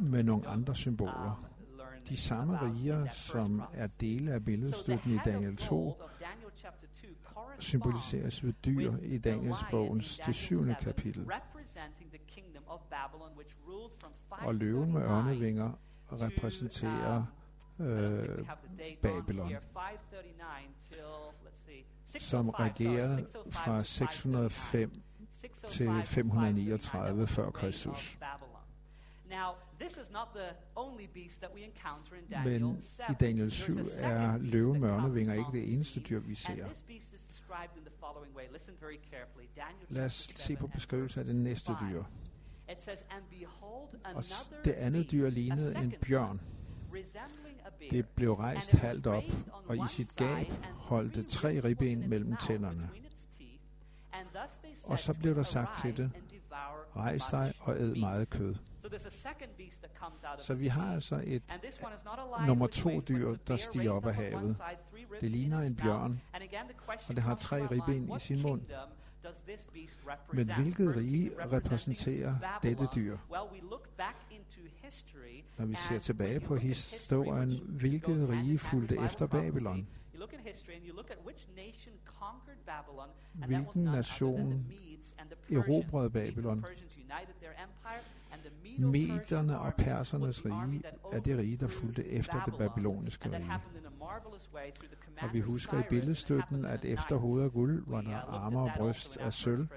med 0.02 0.22
nogle 0.22 0.48
andre 0.48 0.74
symboler. 0.74 1.44
De 2.08 2.16
samme 2.16 2.60
riger, 2.60 3.08
som 3.08 3.62
er 3.72 3.86
dele 4.00 4.32
af 4.32 4.44
billedstøtten 4.44 5.12
i 5.12 5.18
Daniel 5.24 5.56
2, 5.56 6.02
symboliseres 7.58 8.44
ved 8.44 8.52
dyr 8.52 8.96
i 9.02 9.18
Daniels 9.18 9.64
bogens 9.70 10.18
til 10.24 10.34
syvende 10.34 10.76
kapitel. 10.80 11.30
Og 14.30 14.54
løven 14.54 14.92
med 14.92 15.02
ørnevinger 15.02 15.72
repræsenterer 16.12 17.24
øh, 17.80 18.46
Babylon, 19.02 19.52
som 22.18 22.48
regerede 22.48 23.26
fra 23.50 23.82
605 23.84 25.02
til 25.68 25.90
539 26.04 27.26
før 27.26 27.50
Kristus. 27.50 28.18
Men 32.44 32.82
i 33.10 33.12
Daniel 33.20 33.50
7 33.50 33.72
er 34.00 34.38
løven 34.38 34.80
med 34.80 34.88
ørnevinger 34.88 35.34
ikke 35.34 35.50
det 35.52 35.74
eneste 35.74 36.00
dyr, 36.00 36.18
vi 36.18 36.34
ser. 36.34 36.66
Lad 39.88 40.04
os 40.04 40.30
se 40.34 40.56
på 40.56 40.66
beskrivelsen 40.66 41.20
af 41.20 41.26
det 41.26 41.36
næste 41.36 41.72
dyr. 41.80 42.04
Og 44.14 44.24
det 44.64 44.72
andet 44.72 45.10
dyr 45.10 45.30
lignede 45.30 45.76
en 45.78 45.94
bjørn. 46.02 46.40
Det 47.90 48.08
blev 48.08 48.32
rejst 48.32 48.70
halvt 48.70 49.06
op, 49.06 49.22
og 49.66 49.76
i 49.76 49.88
sit 49.88 50.16
gab 50.16 50.46
holdt 50.76 51.14
det 51.14 51.28
tre 51.28 51.60
ribben 51.64 52.08
mellem 52.08 52.36
tænderne. 52.36 52.90
Og 54.84 54.98
så 54.98 55.14
blev 55.14 55.34
der 55.34 55.42
sagt 55.42 55.76
til 55.82 55.96
det, 55.96 56.12
rejs 56.96 57.24
dig 57.30 57.52
og 57.60 57.76
æd 57.80 57.94
meget 57.94 58.30
kød. 58.30 58.54
Så 60.38 60.54
vi 60.54 60.66
har 60.66 60.94
altså 60.94 61.22
et 61.24 61.42
nummer 62.46 62.66
to 62.66 63.00
dyr, 63.00 63.36
der 63.46 63.56
stiger 63.56 63.90
op 63.90 64.06
af 64.06 64.14
havet. 64.14 64.62
Det 65.20 65.30
ligner 65.30 65.60
en 65.60 65.76
bjørn, 65.76 66.20
og 67.08 67.14
det 67.14 67.22
har 67.22 67.34
tre 67.34 67.66
ribben 67.66 68.16
i 68.16 68.18
sin 68.18 68.42
mund. 68.42 68.62
Men 70.32 70.54
hvilket 70.54 70.96
rige 70.96 71.30
repræsenterer 71.52 72.58
dette 72.62 72.88
dyr? 72.94 73.18
Når 75.58 75.66
vi 75.66 75.74
ser 75.74 75.98
tilbage 75.98 76.40
på 76.40 76.56
historien, 76.56 77.60
hvilket 77.68 78.28
rige 78.28 78.58
fulgte 78.58 78.98
efter 79.04 79.26
Babylon? 79.26 79.86
Hvilken 83.46 83.84
nation 83.84 84.66
erobrede 85.50 86.10
Babylon? 86.10 86.64
Mederne 88.78 89.60
og 89.60 89.74
persernes 89.74 90.44
rige 90.44 90.82
er 91.12 91.20
det 91.20 91.38
rige, 91.38 91.56
der 91.56 91.68
fulgte 91.68 92.06
efter 92.06 92.44
det 92.44 92.54
babyloniske 92.58 93.30
rige. 93.30 93.52
Og 95.22 95.32
vi 95.32 95.40
husker 95.40 95.78
i 95.78 95.82
billedstøtten, 95.88 96.64
at 96.64 96.84
efter 96.84 97.16
hoved 97.16 97.44
og 97.44 97.52
guld 97.52 97.84
var 97.86 98.00
der 98.00 98.16
arme 98.16 98.60
og 98.60 98.70
bryst 98.76 99.16
af 99.16 99.32
sølv. 99.32 99.68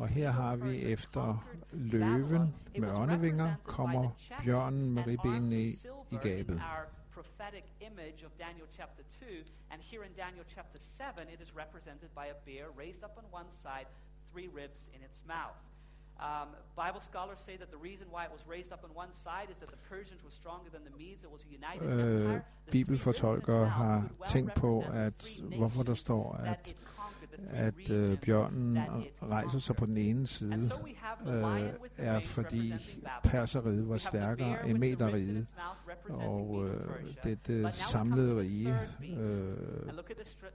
Og 0.00 0.08
her 0.08 0.30
har 0.30 0.56
vi 0.56 0.82
efter 0.82 1.24
løven 1.72 2.54
med 2.78 2.88
ørnevinger, 2.88 3.54
kommer 3.64 4.10
bjørnen 4.44 4.90
med 4.94 5.06
ribbenene 5.06 5.60
i, 5.60 5.68
i 6.10 6.16
gabet. 6.16 6.62
prophetic 7.20 7.64
image 7.80 8.20
of 8.26 8.32
Daniel 8.46 8.68
chapter 8.78 9.02
2, 9.20 9.26
and 9.70 9.78
here 9.90 10.02
in 10.08 10.12
Daniel 10.24 10.46
chapter 10.54 10.78
7, 10.78 11.28
it 11.34 11.40
is 11.44 11.50
represented 11.62 12.08
by 12.20 12.26
a 12.34 12.36
bear 12.46 12.66
raised 12.82 13.02
up 13.06 13.14
on 13.20 13.24
one 13.40 13.50
side, 13.62 13.86
three 14.32 14.48
ribs 14.60 14.80
in 14.94 15.00
its 15.08 15.18
mouth. 15.34 15.60
Um, 16.28 16.48
Bible 16.76 17.00
scholars 17.00 17.40
say 17.48 17.56
that 17.56 17.70
the 17.70 17.82
reason 17.88 18.06
why 18.14 18.22
it 18.28 18.32
was 18.36 18.42
raised 18.54 18.72
up 18.72 18.82
on 18.84 18.90
one 19.04 19.12
side 19.12 19.48
is 19.52 19.58
that 19.62 19.70
the 19.76 19.82
Persians 19.92 20.20
were 20.26 20.34
stronger 20.42 20.70
than 20.74 20.82
the 20.88 20.94
Medes. 20.98 21.22
It 21.24 21.32
was 21.36 21.42
a 21.48 21.52
united 21.60 21.86
uh, 21.88 22.20
empire. 22.20 22.42
Bibelfortolkere 22.70 23.68
har 23.68 24.08
tænkt 24.26 24.54
på, 24.54 24.84
at 24.92 25.28
hvorfor 25.58 25.82
der 25.82 25.94
står, 25.94 26.32
at 26.34 26.76
at 27.50 27.90
øh, 27.90 28.18
bjørnen 28.18 28.78
rejser 29.22 29.58
sig 29.58 29.76
på 29.76 29.86
den 29.86 29.96
ene 29.96 30.26
side, 30.26 30.70
øh, 31.26 31.68
er 31.96 32.20
fordi 32.24 32.74
perseriet 33.24 33.88
var 33.88 33.96
stærkere 33.96 34.68
end 34.68 34.78
meterriget, 34.78 35.46
og 36.08 36.68
øh, 36.68 36.80
det, 37.24 37.46
det 37.46 37.74
samlede 37.74 38.38
rige, 38.40 38.74
øh, 39.18 39.56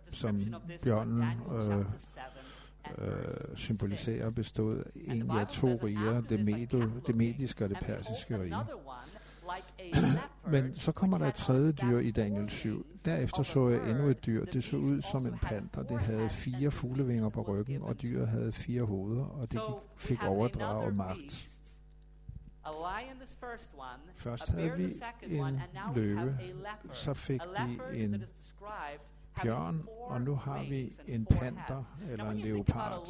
som 0.10 0.56
bjørnen 0.84 1.24
øh, 1.54 1.86
øh, 2.98 3.56
symboliserer, 3.56 4.32
bestod 4.32 4.84
egentlig 5.08 5.40
af 5.40 5.48
to 5.48 5.80
riger, 5.84 6.22
det, 6.22 6.46
medo, 6.46 6.82
det 7.08 7.16
mediske 7.16 7.64
og 7.64 7.70
det 7.70 7.78
persiske 7.82 8.42
rige. 8.42 8.56
Men 10.52 10.76
så 10.76 10.92
kommer 10.92 11.18
der 11.18 11.28
et 11.28 11.34
tredje 11.34 11.72
dyr 11.72 12.00
i 12.00 12.12
Daniel 12.12 12.50
7. 12.50 12.86
Derefter 13.06 13.44
så 13.44 13.70
jeg 13.70 13.90
endnu 13.90 14.08
et 14.08 14.26
dyr. 14.26 14.46
Det 14.46 14.64
så 14.64 14.78
ud 14.78 15.02
som 15.02 15.26
en 15.26 15.38
panter. 15.42 15.84
Det 15.84 16.00
havde 16.00 16.30
fire 16.30 16.72
fuglevinger 16.72 17.30
på 17.30 17.42
ryggen, 17.42 17.82
og 17.82 18.02
dyret 18.02 18.28
havde 18.28 18.52
fire 18.52 18.84
hoveder, 18.84 19.26
og 19.26 19.52
det 19.52 19.62
fik 19.98 20.24
overdraget 20.24 20.96
magt. 20.96 21.50
Først 24.16 24.50
havde 24.50 24.72
vi 24.78 24.94
en 25.22 25.62
løve, 25.96 26.38
så 26.92 27.14
fik 27.14 27.42
vi 27.92 28.04
en 28.04 28.24
bjørn, 29.42 29.86
og 30.00 30.22
nu 30.22 30.36
har 30.36 30.64
vi 30.70 30.94
en 31.08 31.26
panter 31.26 31.84
eller 32.10 32.30
en 32.30 32.38
leopard. 32.38 33.08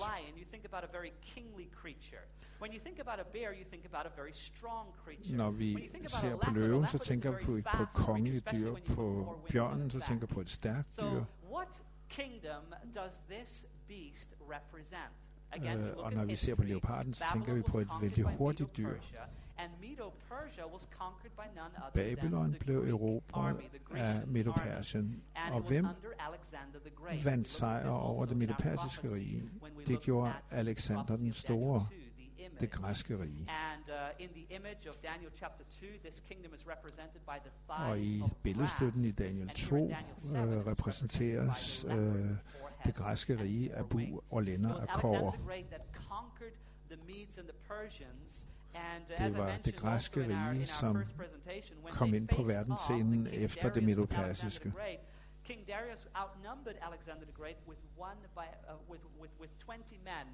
Når 5.29 5.51
vi 5.51 5.89
ser 6.07 6.37
på 6.37 6.51
løven, 6.51 6.87
så 6.87 6.97
tænker 6.97 7.31
vi 7.31 7.45
på, 7.45 7.69
på 7.77 7.85
kongelige 7.93 8.41
dyr. 8.51 8.75
På 8.95 9.39
bjørnen, 9.51 9.91
så 9.91 9.99
tænker 9.99 10.27
vi 10.27 10.33
på 10.33 10.41
et 10.41 10.49
stærkt 10.49 10.99
dyr. 11.01 11.23
Uh, 15.57 16.03
og 16.05 16.13
når 16.13 16.25
vi 16.25 16.35
ser 16.35 16.55
på 16.55 16.63
leoparden, 16.63 17.13
så 17.13 17.23
tænker 17.33 17.53
vi 17.53 17.61
på 17.61 17.79
et 17.79 17.87
vældig 18.01 18.23
hurtigt 18.23 18.77
dyr. 18.77 18.99
Babylon 21.93 22.55
blev 22.59 22.77
erobret 22.89 23.57
af 23.91 24.21
Medo-Persien, 24.27 25.23
og 25.51 25.61
hvem 25.61 25.85
vandt 27.23 27.47
sejr 27.47 27.89
over 27.89 28.25
det 28.25 28.37
Medo-Persiske 28.37 29.11
rige? 29.11 29.49
Det 29.87 30.01
gjorde 30.01 30.33
Alexander 30.51 31.15
den 31.15 31.33
Store 31.33 31.87
det 32.59 32.71
græske 32.71 33.19
rige. 33.21 33.49
Og 37.67 37.99
i 37.99 38.23
billedstøtten 38.43 39.05
i 39.05 39.11
Daniel 39.11 39.49
2 39.49 39.75
uh, 39.75 39.91
repræsenteres 40.67 41.85
uh, 41.85 41.93
det 42.85 42.95
græske 42.95 43.39
rige 43.39 43.73
af 43.73 43.89
bu 43.89 44.21
og 44.31 44.43
lænder 44.43 44.73
af 44.75 44.87
kover. 44.87 45.31
Det 49.17 49.37
var 49.37 49.57
det 49.65 49.75
græske 49.75 50.27
rige, 50.27 50.65
som 50.65 51.03
kom 51.89 52.13
ind 52.13 52.27
på 52.27 52.43
verdensscenen 52.43 53.27
efter 53.27 53.73
det 53.73 53.83
medopersiske. 53.83 54.73
King 55.45 55.67
Darius 55.67 56.07
outnumbered 56.15 56.77
Alexander 56.81 57.25
the 57.25 57.37
Great 57.41 57.57
with 57.67 57.79
one 57.97 58.17
by 58.33 58.47
uh, 58.65 58.91
with, 58.91 59.03
with, 59.21 59.33
with 59.39 59.51
20 59.59 59.97
men 60.03 60.25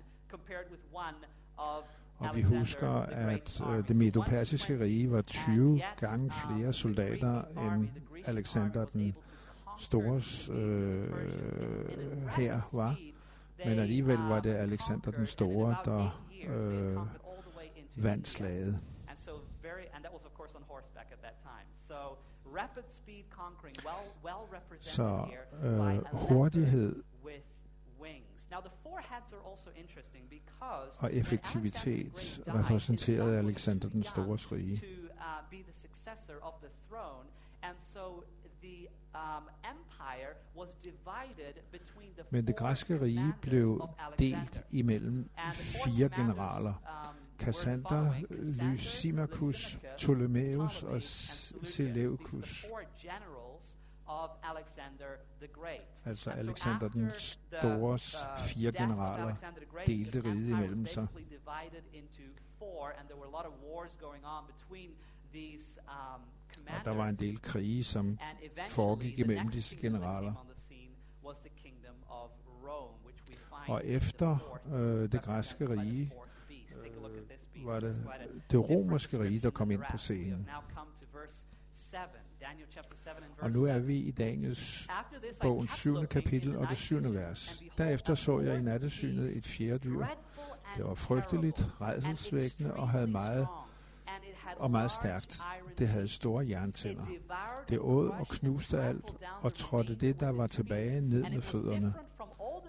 og 2.17 2.35
vi 2.35 2.41
husker, 2.41 2.89
at 3.01 3.61
uh, 3.61 3.87
det 3.87 3.95
medopersiske 3.95 4.79
rige 4.79 5.11
var 5.11 5.21
20 5.21 5.81
gange 5.97 6.31
flere 6.31 6.73
soldater 6.73 7.43
end 7.43 7.89
Alexander 8.25 8.85
den 8.85 9.15
Stores 9.77 10.49
øh, 10.49 11.07
her 12.37 12.61
var. 12.71 12.95
Men 13.65 13.79
alligevel 13.79 14.17
var 14.17 14.39
det 14.39 14.55
Alexander 14.55 15.11
den 15.11 15.25
Store, 15.25 15.75
der 15.85 16.23
øh, 16.47 16.97
vandt 17.95 18.27
slaget. 18.27 18.79
Så 24.79 25.27
øh, 25.63 25.97
hurtighed 26.11 27.03
og 30.99 31.13
effektivitet 31.13 32.43
repræsenterede 32.47 33.37
Alexander 33.37 33.89
den 33.89 34.03
Stores 34.03 34.51
rige. 34.51 34.81
Men 42.29 42.47
det 42.47 42.55
græske 42.55 43.01
rige 43.01 43.33
blev 43.41 43.89
delt 44.19 44.63
imellem 44.71 45.29
fire 45.53 46.09
generaler. 46.09 46.73
Um, 47.09 47.15
Cassander, 47.39 48.13
Lysimachus, 48.63 49.79
Ptolemeus 49.97 50.83
og 50.83 51.01
Seleucus. 51.01 52.65
Altså 56.05 56.31
Alexander 56.31 56.87
den 56.87 57.11
Stores 57.11 58.15
uh, 58.15 58.39
fire 58.39 58.71
generaler 58.71 59.35
delte 59.85 60.23
riget 60.23 60.49
imellem 60.49 60.85
sig. 60.85 61.07
Og 66.67 66.85
der 66.85 66.91
var 66.91 67.07
en 67.09 67.15
del 67.15 67.41
krige, 67.41 67.83
som 67.83 68.19
foregik 68.69 69.19
imellem 69.19 69.49
disse 69.49 69.75
generaler. 69.75 70.45
Og 73.67 73.85
efter 73.85 74.59
øh, 74.73 75.11
det 75.11 75.21
græske 75.21 75.69
rige 75.69 76.11
øh, 77.59 77.65
var 77.65 77.79
det 77.79 78.11
det 78.51 78.69
romerske 78.69 79.19
rige, 79.19 79.39
der 79.39 79.49
kom 79.49 79.71
ind 79.71 79.83
på 79.91 79.97
scenen. 79.97 80.49
Og 83.39 83.51
nu 83.51 83.63
er 83.65 83.79
vi 83.79 83.97
i 83.97 84.11
Daniels 84.11 84.89
bogen 85.41 85.67
7. 85.67 86.05
kapitel 86.05 86.57
og 86.57 86.69
det 86.69 86.77
7. 86.77 87.13
vers. 87.13 87.63
Derefter 87.77 88.15
så 88.15 88.39
jeg 88.39 88.57
i 88.57 88.61
nattesynet 88.61 89.37
et 89.37 89.45
fjerde 89.45 89.77
dyr. 89.77 90.05
Det 90.77 90.85
var 90.85 90.95
frygteligt, 90.95 91.67
redselsvækkende 91.81 92.73
og 92.73 92.89
havde 92.89 93.07
meget 93.07 93.47
og 94.57 94.71
meget 94.71 94.91
stærkt. 94.91 95.41
Det 95.77 95.87
havde 95.87 96.07
store 96.07 96.49
jerntænder. 96.49 97.05
Det 97.69 97.79
åd 97.79 98.09
og 98.09 98.27
knuste 98.27 98.81
alt 98.81 99.05
og 99.41 99.53
trådte 99.53 99.95
det, 99.95 100.19
der 100.19 100.29
var 100.29 100.47
tilbage, 100.47 101.01
ned 101.01 101.29
med 101.29 101.41
fødderne. 101.41 101.93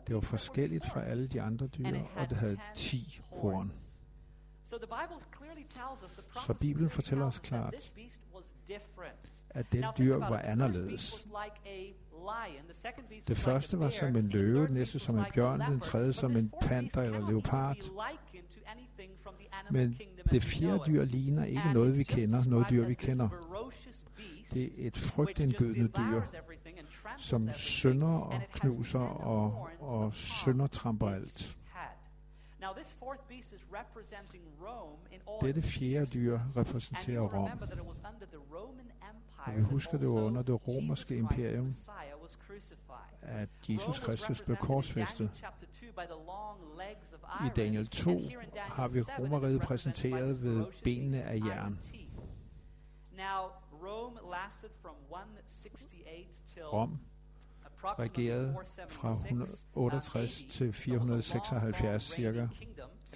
Det 0.07 0.15
var 0.15 0.21
forskelligt 0.21 0.87
fra 0.87 1.05
alle 1.05 1.29
de 1.29 1.43
andre 1.43 1.67
dyr, 1.67 2.01
og 2.17 2.31
det 2.31 2.39
havde 2.39 2.59
ti 2.75 3.21
horn. 3.31 3.73
Så 6.35 6.55
Bibelen 6.61 6.91
fortæller 6.91 7.27
os 7.27 7.39
klart, 7.39 7.93
at 9.55 9.73
det 9.73 9.85
dyr 9.99 10.17
var 10.17 10.41
anderledes. 10.45 11.29
Det 13.29 13.37
første 13.37 13.79
var 13.79 13.91
som 13.91 14.17
en 14.17 14.29
løve, 14.29 14.67
den 14.67 14.75
næste 14.75 14.99
som 14.99 15.19
en 15.19 15.25
bjørn, 15.35 15.61
den 15.61 15.81
tredje 15.81 16.13
som 16.13 16.37
en 16.37 16.53
panter 16.63 17.03
eller 17.03 17.31
leopard. 17.31 17.77
Men 19.71 19.99
det 20.31 20.43
fjerde 20.43 20.81
dyr 20.87 21.05
ligner 21.05 21.45
ikke 21.45 21.73
noget, 21.73 21.99
vi 21.99 22.03
kender, 22.03 22.45
noget 22.45 22.67
dyr, 22.71 22.87
vi 22.87 22.95
kender. 22.95 23.29
Det 24.55 24.65
er 24.65 24.87
et 24.87 24.99
frygtindgydende 24.99 25.89
dyr, 25.89 26.23
som 27.17 27.53
synder 27.53 28.19
og 28.19 28.41
knuser 28.53 28.99
og, 28.99 29.69
og 29.81 30.15
søndertramper 30.15 31.09
alt. 31.09 31.57
Dette 35.43 35.63
fjerde 35.63 36.07
dyr 36.07 36.41
repræsenterer 36.57 37.21
Rom. 37.21 37.51
Og 39.47 39.57
vi 39.57 39.61
husker 39.61 39.99
det 39.99 40.07
under 40.07 40.43
det 40.43 40.69
romerske 40.69 41.17
imperium, 41.17 41.73
at 43.23 43.49
Jesus 43.69 44.01
Kristus 44.01 44.43
blev 44.43 44.57
korsfæstet. 44.57 45.31
I 47.47 47.49
Daniel 47.57 47.87
2 47.87 48.21
har 48.57 48.89
vi 48.89 49.01
romeriet 49.01 49.61
præsenteret 49.61 50.43
ved 50.43 50.67
benene 50.85 51.23
af 51.23 51.39
jern. 51.47 51.79
Rom 56.73 56.99
regerede 57.85 58.57
fra 58.89 59.13
168 59.13 60.45
til 60.45 60.73
476 60.73 62.03
cirka, 62.03 62.49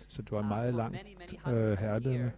så 0.09 0.23
det 0.23 0.33
var 0.33 0.41
en 0.41 0.49
meget 0.49 0.75
langt 0.75 0.99
øh, 1.47 1.79
herredømme. 1.79 2.33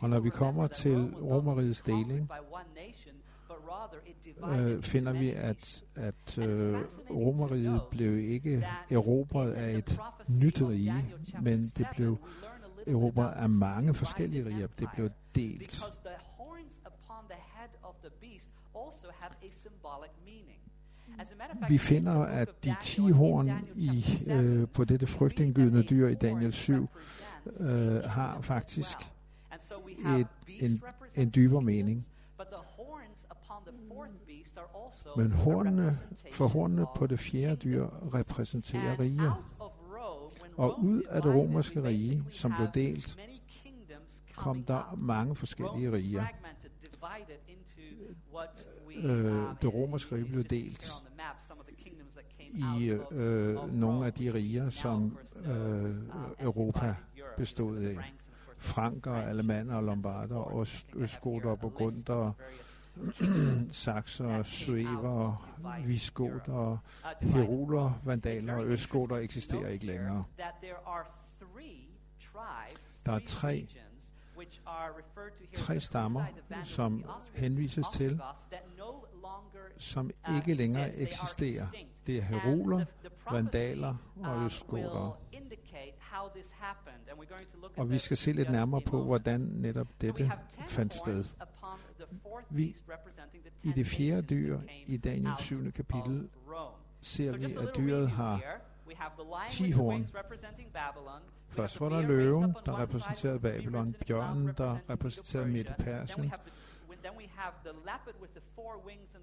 Og 0.00 0.10
når 0.10 0.20
vi 0.20 0.30
kommer 0.30 0.66
til 0.66 1.14
Romeriets 1.14 1.82
deling, 1.82 2.30
øh, 4.48 4.82
finder 4.82 5.12
vi, 5.12 5.30
at, 5.30 5.84
at 5.94 6.38
øh, 6.38 6.78
Romeriet 7.10 7.82
blev 7.90 8.18
ikke 8.18 8.66
erobret 8.90 9.52
af 9.52 9.70
et 9.70 10.00
nyt 10.28 10.62
rige, 10.62 11.14
men 11.42 11.64
det 11.64 11.86
blev 11.96 12.18
erobret 12.86 13.32
af 13.32 13.48
mange 13.48 13.94
forskellige 13.94 14.46
riger. 14.46 14.66
Det 14.78 14.88
blev 14.94 15.10
delt. 15.34 15.82
Vi 21.68 21.78
finder, 21.78 22.12
at 22.12 22.64
de 22.64 22.74
ti 22.80 23.10
horn 23.10 23.50
i, 23.74 24.04
øh, 24.30 24.68
på 24.68 24.84
dette 24.84 25.06
frygtindgydende 25.06 25.82
dyr 25.82 26.08
i 26.08 26.14
Daniel 26.14 26.52
7 26.52 26.88
øh, 27.46 28.02
har 28.02 28.40
faktisk 28.40 28.96
et, 30.20 30.26
en, 30.60 30.82
en 31.16 31.32
dybere 31.34 31.62
mening. 31.62 32.06
Men 35.16 35.32
hornene, 35.32 35.94
for 36.32 36.46
hornene 36.46 36.86
på 36.96 37.06
det 37.06 37.18
fjerde 37.18 37.56
dyr 37.56 37.88
repræsenterer 38.14 39.00
riger. 39.00 39.48
Og 40.56 40.84
ud 40.84 41.02
af 41.02 41.22
det 41.22 41.34
romerske 41.34 41.82
rige, 41.82 42.24
som 42.30 42.52
blev 42.56 42.68
delt, 42.74 43.18
kom 44.36 44.64
der 44.64 44.94
mange 44.96 45.36
forskellige 45.36 45.92
riger. 45.92 46.26
Øh, 48.96 49.44
det 49.62 49.74
romerske 49.74 50.14
rige 50.14 50.24
blev 50.24 50.44
delt 50.44 50.92
i 52.52 52.98
øh, 53.10 53.74
nogle 53.74 54.06
af 54.06 54.12
de 54.12 54.34
riger, 54.34 54.70
som 54.70 55.18
øh, 55.44 55.96
Europa 56.40 56.94
bestod 57.36 57.78
af. 57.78 58.12
Franker, 58.58 59.12
alemander, 59.14 59.80
lombarder, 59.80 60.60
øst, 60.60 60.86
østgoter, 60.94 61.54
burgunder, 61.54 62.32
sakser, 63.70 64.42
suever, 64.42 65.48
viskoter, 65.86 66.76
heruler, 67.20 68.00
vandaler 68.04 68.54
og 68.54 68.66
østgoter 68.66 69.16
eksisterer 69.16 69.68
ikke 69.68 69.86
længere. 69.86 70.24
Der 73.06 73.12
er 73.12 73.18
tre 73.24 73.68
tre 75.54 75.80
stammer, 75.80 76.24
som 76.64 77.04
henvises 77.34 77.86
til, 77.94 78.20
som 79.78 80.10
ikke 80.36 80.54
længere 80.54 80.96
eksisterer. 80.96 81.66
Det 82.06 82.16
er 82.16 82.22
heruler, 82.22 82.84
vandaler 83.30 83.94
og 84.24 84.44
østgoter. 84.44 85.18
Og 87.76 87.90
vi 87.90 87.98
skal 87.98 88.16
se 88.16 88.32
lidt 88.32 88.50
nærmere 88.50 88.80
på, 88.80 89.04
hvordan 89.04 89.40
netop 89.40 89.88
dette 90.00 90.32
fandt 90.68 90.94
sted. 90.94 91.24
Vi, 92.50 92.76
I 93.62 93.72
det 93.72 93.86
fjerde 93.86 94.22
dyr 94.22 94.60
i 94.86 94.96
Daniels 94.96 95.40
7. 95.40 95.72
kapitel 95.72 96.28
ser 97.00 97.36
vi, 97.36 97.44
at 97.44 97.76
dyret 97.76 98.10
har 98.10 98.60
10 99.48 99.70
horn. 99.70 100.06
Først 101.48 101.80
var 101.80 101.88
der 101.88 102.00
løven, 102.00 102.54
der 102.66 102.80
repræsenterede 102.80 103.40
Babylon, 103.40 103.94
bjørnen, 104.06 104.54
der 104.56 104.78
repræsenterede 104.90 105.48
Midt-Persien, 105.48 106.30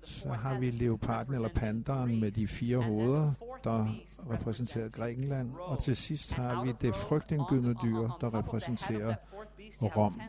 så 0.04 0.30
har 0.30 0.60
vi 0.60 0.72
leoparden 0.72 1.34
eller 1.34 1.50
panderen 1.50 2.20
med 2.20 2.32
de 2.32 2.48
fire 2.48 2.78
hoveder, 2.78 3.34
der 3.64 3.88
repræsenterer 4.30 4.90
Grækenland. 4.90 5.54
Og 5.56 5.80
til 5.80 5.96
sidst 5.96 6.34
har 6.34 6.64
vi 6.64 6.72
det 6.82 6.96
frygtindgydende 6.96 7.76
dyr, 7.84 8.00
der 8.22 8.34
repræsenterer 8.34 9.16
Rom. 9.82 10.22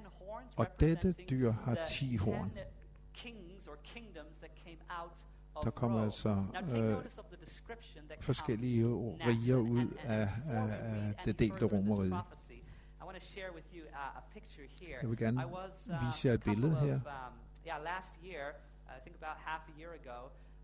Og 0.56 0.66
dette 0.80 1.12
dyr 1.12 1.52
har 1.52 1.78
ti 1.88 2.16
horn. 2.16 2.52
Der 5.64 5.70
kommer 5.70 6.02
altså 6.02 6.44
øh, 6.74 6.96
forskellige 8.20 8.86
riger 8.86 9.56
ud 9.56 9.88
af, 10.04 10.28
af, 10.48 10.68
af 10.80 11.14
det 11.24 11.38
delte 11.38 11.64
romerige. 11.64 12.16
Jeg 15.02 15.10
vil 15.10 15.18
gerne 15.18 15.44
vise 16.06 16.28
jer 16.28 16.34
et 16.34 16.42
billede 16.42 16.76
her 16.76 17.00
yeah, 17.66 17.78
last 17.92 18.12
year, 18.22 18.44
I 18.96 19.00
think 19.04 19.16
about 19.16 19.36
half 19.50 19.62
a 19.72 19.74
year 19.80 19.92
ago, 20.00 20.18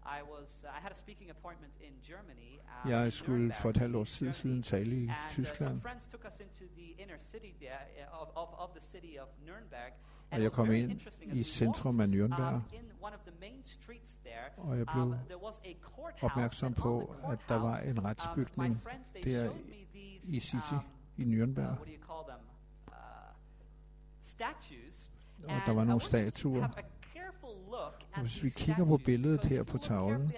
I 0.06 0.22
was 0.22 0.48
uh, 0.64 0.68
I 0.78 0.80
had 0.80 0.92
a 0.92 0.98
speaking 1.04 1.30
appointment 1.30 1.72
in 1.80 1.92
Germany. 2.10 2.52
Um, 2.84 2.90
jeg 2.90 3.12
skulle 3.12 3.54
for 3.62 3.70
et 3.70 3.76
halvt 3.76 3.96
år 3.96 4.04
siden, 4.04 4.32
siden 4.32 4.62
tale 4.62 4.96
i 4.96 5.10
Tyskland. 5.28 5.70
And, 5.70 5.76
uh, 5.76 5.80
some 5.80 5.80
friends 5.80 6.06
took 6.06 6.24
us 6.24 6.40
into 6.40 6.64
the 6.76 7.02
inner 7.02 7.18
city 7.18 7.52
there 7.60 7.82
uh, 7.98 8.22
of, 8.22 8.28
of, 8.36 8.48
of 8.58 8.68
the 8.76 8.84
city 8.84 9.18
of 9.20 9.28
Nürnberg. 9.46 9.92
Og 10.30 10.42
jeg 10.42 10.52
kom 10.52 10.72
ind 10.72 11.00
i 11.22 11.42
centrum 11.42 12.00
af 12.00 12.06
Nürnberg, 12.06 12.54
um, 12.54 12.62
og 14.56 14.78
jeg 14.78 14.86
blev 14.86 15.04
um, 15.04 15.14
opmærksom 16.22 16.74
på, 16.74 17.14
at 17.32 17.38
der 17.48 17.56
var 17.56 17.78
en 17.78 18.04
retsbygning 18.04 18.82
der 19.24 19.52
i 20.22 20.40
City 20.40 20.74
i 21.16 21.22
Nürnberg. 21.22 21.76
Og 25.44 25.60
der 25.66 25.72
var 25.72 25.84
nogle 25.84 26.00
statuer. 26.00 26.68
Og 28.12 28.20
hvis 28.20 28.42
vi 28.42 28.50
kigger 28.50 28.84
på 28.84 28.96
billedet 28.96 29.44
her 29.44 29.62
på 29.62 29.78
tavlen, 29.78 30.32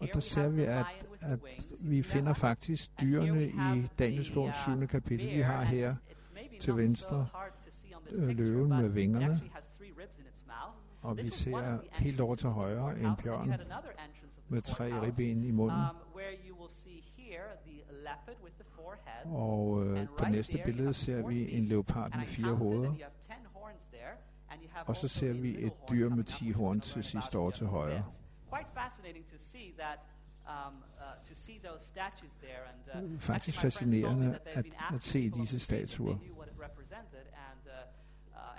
og 0.00 0.08
der 0.14 0.20
ser 0.20 0.48
vi, 0.48 0.62
at, 0.62 0.86
at 1.20 1.38
vi 1.80 2.02
finder 2.02 2.34
faktisk 2.34 3.00
dyrene 3.00 3.46
i 3.48 3.88
Daniels 3.98 4.30
bog 4.30 4.54
7. 4.54 4.86
kapitel. 4.86 5.30
Vi 5.36 5.40
har 5.40 5.62
her 5.62 5.96
til 6.60 6.76
venstre 6.76 7.26
øh, 8.10 8.28
løven 8.28 8.68
med 8.68 8.88
vingerne, 8.88 9.40
og 11.02 11.16
vi 11.16 11.30
ser 11.30 11.78
helt 11.92 12.20
over 12.20 12.34
til 12.34 12.48
højre 12.48 12.98
en 12.98 13.16
bjørn 13.22 13.54
med 14.48 14.62
tre 14.62 15.00
ribben 15.00 15.44
i 15.44 15.50
munden. 15.50 15.84
Og 19.24 19.84
øh, 19.84 20.08
på 20.18 20.24
næste 20.24 20.62
billede 20.64 20.94
ser 20.94 21.28
vi 21.28 21.52
en 21.56 21.64
leopard 21.64 22.16
med 22.16 22.26
fire 22.26 22.54
hoveder. 22.54 22.94
Og 24.86 24.96
så 24.96 25.08
ser 25.08 25.32
vi 25.32 25.64
et 25.64 25.72
dyr 25.90 26.08
med 26.08 26.24
ti 26.24 26.50
horn 26.50 26.80
til 26.80 27.04
sidst 27.04 27.34
over 27.34 27.50
til 27.50 27.66
højre. 27.66 28.04
Faktisk 33.18 33.58
fascinerende 33.60 34.38
at, 34.46 34.66
at 34.94 35.02
se 35.02 35.30
disse 35.30 35.60
statuer. 35.60 36.18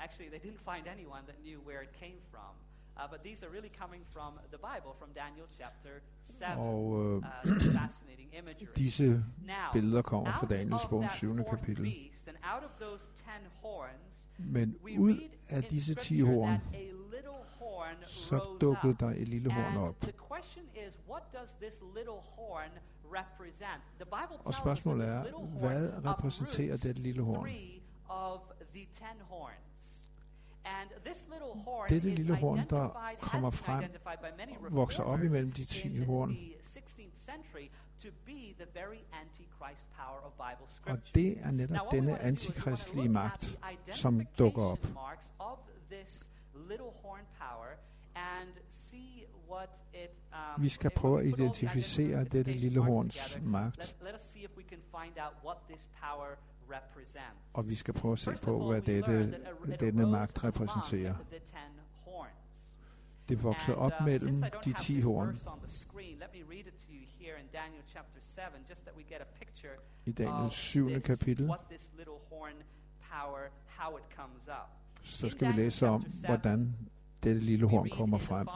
Actually, 0.04 0.30
they 0.30 0.40
didn't 0.40 0.60
find 0.60 0.88
anyone 0.88 1.24
that 1.28 1.38
knew 1.44 1.60
where 1.68 1.82
it 1.82 1.94
came 1.94 2.20
from. 2.32 2.54
Uh, 2.96 3.10
but 3.10 3.24
these 3.24 3.44
are 3.46 3.50
really 3.50 3.72
coming 3.82 4.04
from 4.10 4.40
the 4.52 4.58
Bible, 4.58 4.94
from 5.00 5.10
Daniel 5.16 5.48
chapter 5.58 6.02
7. 6.22 6.58
Og 6.58 7.00
øh, 7.00 7.16
uh, 7.18 7.24
fascinating 7.82 8.30
imagery. 8.40 8.74
disse 8.78 9.24
billeder 9.74 10.02
kommer 10.02 10.34
fra 10.34 10.48
Daniels 10.48 10.86
bog 10.86 11.12
7. 11.12 11.44
kapitel. 11.50 11.94
Men 14.38 14.78
ud 14.98 15.30
af 15.50 15.64
disse 15.64 15.94
ti 15.94 16.20
horn, 16.20 16.62
så 18.06 18.58
dukkede 18.62 18.96
der 19.00 19.10
et 19.10 19.28
lille 19.28 19.52
horn 19.52 19.78
op. 19.78 19.96
Og 24.46 24.54
spørgsmålet 24.54 25.08
er, 25.08 25.24
hvad 25.60 26.06
repræsenterer 26.06 26.78
det 26.78 27.00
lille 27.00 27.22
horn? 27.22 27.50
Dette 31.90 32.10
lille 32.10 32.36
horn, 32.36 32.58
der 32.70 33.16
kommer 33.22 33.50
frem, 33.52 33.84
vokser 34.70 35.04
op 35.04 35.24
imellem 35.24 35.52
de 35.52 35.64
ti 35.64 36.04
horn. 36.04 36.38
Og 40.86 40.98
det 41.16 41.38
er 41.42 41.52
netop 41.52 41.92
denne 41.92 42.20
antikristlige 42.20 43.10
magt, 43.10 43.60
som 43.92 44.22
dukker 44.38 44.64
op. 44.64 44.88
Vi 50.58 50.70
skal 50.70 50.92
prøve 50.92 51.20
at 51.20 51.26
identificere 51.28 52.24
dette 52.24 52.52
lille 52.54 52.80
horns 52.80 53.40
magt. 53.42 53.96
Og 57.54 57.70
vi 57.70 57.76
skal 57.76 57.94
prøve 57.94 58.12
at 58.12 58.20
se 58.20 58.32
på, 58.44 58.68
hvad 58.68 58.82
dette, 58.82 59.40
denne 59.80 60.08
magt 60.08 60.44
repræsenterer. 60.44 61.16
Det 63.30 63.44
vokser 63.44 63.74
op 63.74 63.92
uh, 64.00 64.06
mellem 64.06 64.44
de 64.66 64.74
ti 64.74 65.02
horn. 65.02 65.40
I 70.06 70.12
Daniels 70.12 70.54
7. 70.54 71.02
kapitel, 71.02 71.52
så 75.04 75.30
skal 75.30 75.48
vi 75.48 75.54
læse 75.54 75.88
om, 75.88 76.06
hvordan 76.26 76.76
dette 77.24 77.42
lille 77.42 77.70
horn 77.70 77.90
kommer 77.90 78.18
frem. 78.18 78.48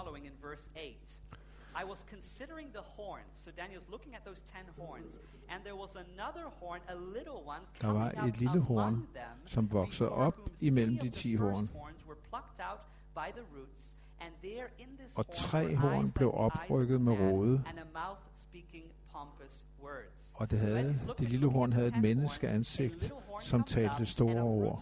I 1.81 1.83
was 1.83 2.05
considering 2.09 2.73
the 2.73 2.81
horns. 2.81 3.33
So 3.43 3.51
Daniel's 3.51 3.89
looking 3.89 4.15
at 4.15 4.23
those 4.25 4.41
ten 4.53 4.65
horns. 4.77 5.19
And 5.49 5.63
there 5.63 5.75
was 5.75 5.95
another 5.95 6.45
horn, 6.59 6.81
a 6.89 6.95
little 6.95 7.41
one, 7.45 7.61
Der 7.81 7.87
var 7.87 8.09
et 8.25 8.37
lille 8.37 8.59
horn, 8.59 9.07
som 9.45 9.71
voksede 9.71 10.09
op 10.09 10.35
imellem 10.59 10.97
de 10.97 11.09
ti 11.09 11.35
horn. 11.35 11.69
Og 15.15 15.25
tre 15.33 15.75
horn 15.75 16.11
blev 16.11 16.31
oprykket 16.33 17.01
med 17.01 17.13
råde. 17.13 17.63
Og 20.35 20.51
det, 20.51 20.59
havde, 20.59 20.93
det 21.19 21.29
lille 21.29 21.47
horn 21.47 21.73
havde 21.73 21.87
et 21.87 22.01
menneskeansigt, 22.01 23.13
som 23.41 23.63
talte 23.63 24.05
store 24.05 24.41
ord. 24.41 24.81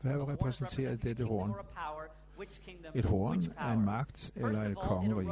Hvad 0.00 0.28
repræsenterer 0.28 0.96
dette 0.96 1.24
horn? 1.24 1.54
Et 2.94 3.04
horn 3.04 3.52
er 3.58 3.72
en 3.72 3.84
magt 3.84 4.30
eller 4.36 4.62
et 4.62 4.76
kongerige. 4.76 5.30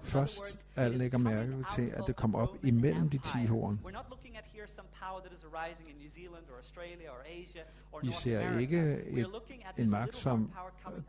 Først 0.00 0.66
at 0.74 0.90
lægger 0.90 1.18
mærke 1.18 1.64
til, 1.74 1.82
at 1.94 2.04
det 2.06 2.16
kommer 2.16 2.38
op 2.38 2.56
imellem 2.62 3.08
de 3.08 3.18
ti 3.18 3.46
horn. 3.46 3.80
Vi 8.02 8.10
ser 8.10 8.58
ikke 8.58 9.02
et, 9.04 9.26
en 9.78 9.90
magt, 9.90 10.16
som 10.16 10.52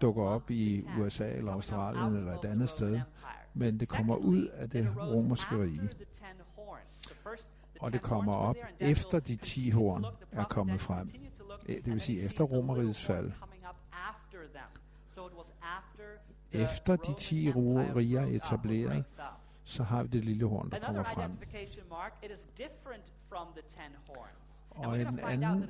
dukker 0.02 0.24
op 0.24 0.52
i 0.52 0.86
USA 1.00 1.32
eller 1.32 1.52
Australien 1.52 2.16
eller 2.16 2.40
et 2.40 2.46
andet 2.46 2.70
sted, 2.70 3.02
men 3.54 3.80
det 3.80 3.88
kommer 3.90 4.16
ud 4.16 4.46
af 4.46 4.70
det 4.70 4.94
romerske 4.98 5.62
rige. 5.64 5.90
Og 7.80 7.94
det 7.94 8.02
kommer 8.02 8.34
op 8.34 8.56
efter 8.80 9.20
de 9.20 9.36
ti 9.36 9.70
horn 9.70 10.06
er 10.32 10.44
kommet 10.44 10.82
frem. 10.82 11.12
Det 11.68 11.86
vil 11.86 12.02
sige 12.02 12.22
efter 12.26 12.44
romerigets 12.44 13.02
fald. 13.06 13.32
Efter 16.52 16.96
de 16.96 17.14
ti 17.14 17.52
riger 17.52 18.22
er 18.22 18.26
etableret, 18.26 19.06
så 19.64 19.84
har 19.84 20.04
vi 20.04 20.10
det 20.10 20.26
lille 20.26 20.46
horn, 20.46 20.70
der 20.70 20.80
kommer 20.80 21.04
frem. 21.04 21.38
Og 24.70 25.00
en 25.02 25.20
anden 25.20 25.70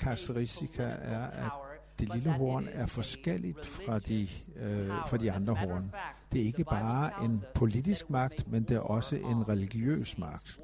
karakteristika 0.00 0.82
er, 0.82 1.26
at 1.26 1.52
det 1.98 2.14
lille 2.14 2.32
horn 2.32 2.68
er 2.72 2.86
forskelligt 2.86 3.66
fra 3.66 3.98
de, 3.98 4.28
øh, 4.56 4.88
fra 5.06 5.16
de 5.16 5.32
andre 5.32 5.54
horn. 5.54 5.92
Det 6.32 6.40
er 6.40 6.44
ikke 6.44 6.64
bare 6.64 7.24
en 7.24 7.42
politisk 7.54 8.10
magt, 8.10 8.48
men 8.48 8.62
det 8.62 8.76
er 8.76 8.80
også 8.80 9.16
en 9.16 9.48
religiøs 9.48 10.18
magt. 10.18 10.60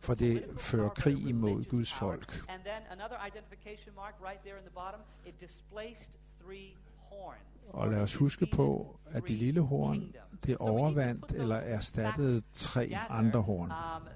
For 0.00 0.14
det 0.14 0.44
fører 0.58 0.88
krig 0.88 1.28
imod 1.28 1.64
Guds 1.64 1.92
folk. 1.92 2.44
Og 7.72 7.88
lad 7.88 8.00
os 8.00 8.16
huske 8.16 8.46
på, 8.46 8.98
at 9.06 9.22
de 9.28 9.36
lille 9.36 9.60
horn, 9.60 10.14
det 10.46 10.56
overvandt 10.58 11.32
eller 11.32 11.56
erstattede 11.56 12.42
tre 12.52 12.98
andre 13.08 13.42
horn. 13.42 13.70
Um. 13.70 14.08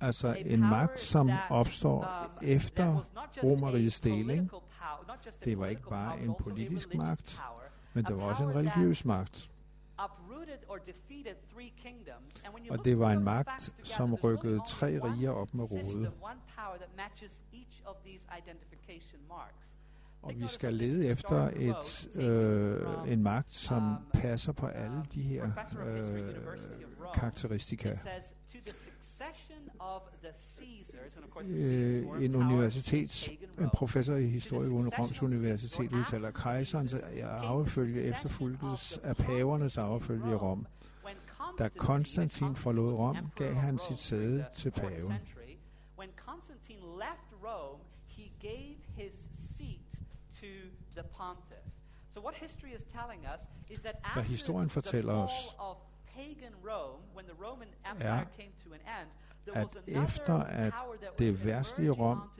Altså 0.00 0.36
en 0.46 0.60
magt, 0.60 1.00
som 1.00 1.30
opstår 1.50 2.00
um, 2.02 2.46
efter 2.48 3.04
Romerrigets 3.42 4.00
deling. 4.00 4.50
Det 5.44 5.58
var 5.58 5.66
ikke 5.66 5.88
bare 5.88 6.20
en 6.20 6.34
politisk 6.40 6.94
magt, 6.94 7.42
men 7.92 8.04
det 8.04 8.16
var 8.16 8.22
også 8.22 8.44
en 8.44 8.54
religiøs 8.54 9.04
magt. 9.04 9.50
Og 12.70 12.84
det 12.84 12.98
var 12.98 13.12
en 13.12 13.24
magt, 13.24 13.74
som 13.82 14.14
rykkede 14.14 14.60
tre 14.68 15.00
riger 15.02 15.30
op 15.30 15.54
med 15.54 15.64
rode. 15.64 16.12
Og 20.22 20.32
vi 20.36 20.46
skal 20.46 20.74
lede 20.74 21.06
efter 21.06 21.50
et, 21.56 22.16
øh, 22.16 23.12
en 23.12 23.22
magt, 23.22 23.52
som 23.52 23.82
um, 23.82 24.06
passer 24.14 24.52
på 24.52 24.66
alle 24.66 25.04
de 25.14 25.22
her 25.22 25.50
øh, 25.86 26.34
karakteristika. 27.14 27.96
Øh, 31.42 32.24
en 32.24 32.34
universitets, 32.34 33.28
en 33.58 33.70
professor 33.74 34.14
i 34.14 34.26
historie 34.26 34.70
ved 34.70 34.98
Roms 34.98 35.22
Universitet 35.22 35.92
udtaler, 35.92 36.28
at 36.28 36.34
kejserens 36.34 36.94
arvefølge 37.24 38.02
efterfulgtes 38.02 38.98
af 38.98 39.16
pavernes 39.16 39.78
arvefølge 39.78 40.30
i 40.30 40.34
Rom. 40.34 40.66
Da 41.58 41.68
Konstantin 41.68 42.54
forlod 42.54 42.92
Rom, 42.92 43.16
gav 43.36 43.54
han 43.54 43.78
sit 43.78 43.98
sæde 43.98 44.44
til 44.54 44.70
paven. 44.70 45.14
When 45.98 46.10
Constantine 46.16 46.80
left 46.80 47.28
Rome, 47.44 47.80
he 48.06 48.32
gave 48.40 48.76
his 48.96 49.28
seat 49.36 49.90
to 50.40 50.46
the 50.96 51.04
pontiff. 51.16 51.66
So 52.14 52.20
what 52.20 52.34
history 52.34 52.72
is 52.76 52.82
telling 52.82 53.26
us 53.34 53.40
is 53.70 53.80
that 53.82 53.96
after 54.04 54.22
historien 54.22 54.70
fortæller 54.70 55.12
os, 55.12 55.30
er, 58.00 58.24
at 59.54 59.76
efter 59.86 60.34
at 60.34 60.72
det 61.18 61.44
værste 61.44 61.84
i 61.84 61.90
Rom 61.90 62.30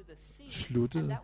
sluttede, 0.51 1.19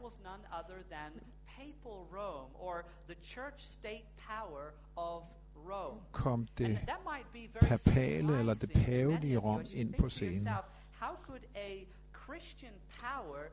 kom 6.12 6.46
det 6.58 6.78
papale 7.60 8.38
eller 8.38 8.54
det 8.54 8.72
pavelige 8.72 9.38
Rom 9.38 9.62
ind 9.70 9.94
på 9.94 10.08
scenen. 10.08 10.48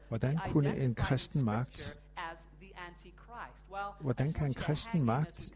Hvordan 0.08 0.40
kunne 0.52 0.78
en 0.78 0.96
kristen 0.96 1.44
magt 1.44 1.98
Hvordan 4.00 4.34
kan 4.34 4.48
en 4.48 4.54
kristen 4.54 5.04
magt 5.04 5.52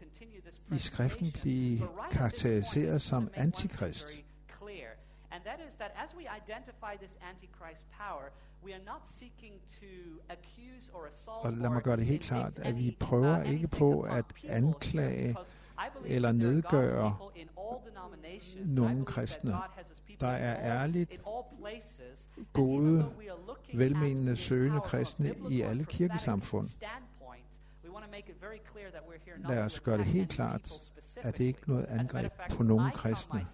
i 0.74 0.78
skriften 0.78 1.32
blive 1.42 1.88
karakteriseret 2.10 3.02
som 3.02 3.30
antikrist? 3.34 4.08
And 5.30 5.44
that 5.44 5.60
is 5.68 5.74
that 5.74 5.90
as 6.04 6.14
we 6.16 6.24
identify 6.42 6.96
this 7.04 7.18
antichrist 7.30 7.84
power, 7.90 8.30
we 8.64 8.72
are 8.72 8.84
not 8.84 9.02
seeking 9.06 9.54
to 9.80 9.86
accuse 10.28 10.90
or 10.94 11.06
assault 11.06 11.44
Og 11.44 11.52
lad 11.52 11.70
mig 11.70 11.82
gøre 11.82 11.96
det 11.96 12.06
helt 12.06 12.22
klart, 12.22 12.58
at 12.58 12.78
vi 12.78 12.96
prøver 13.00 13.42
ikke 13.42 13.68
på 13.68 14.00
at 14.00 14.24
anklage 14.48 15.36
eller 16.04 16.32
nedgøre 16.32 17.16
nogen 18.64 19.04
kristne. 19.04 19.54
Der 20.20 20.28
er 20.28 20.82
ærligt 20.82 21.22
gode, 22.52 23.12
velmenende, 23.74 24.36
søgende 24.36 24.80
kristne 24.80 25.34
i 25.50 25.60
alle 25.60 25.84
kirkesamfund. 25.84 26.66
Lad 29.48 29.58
os 29.58 29.80
gøre 29.80 29.98
det 29.98 30.06
helt 30.06 30.30
klart, 30.30 30.70
at 31.16 31.38
det 31.38 31.44
ikke 31.44 31.60
er 31.62 31.68
noget 31.68 31.84
angreb 31.84 32.32
på 32.50 32.62
nogen 32.62 32.90
kristne. 32.90 33.46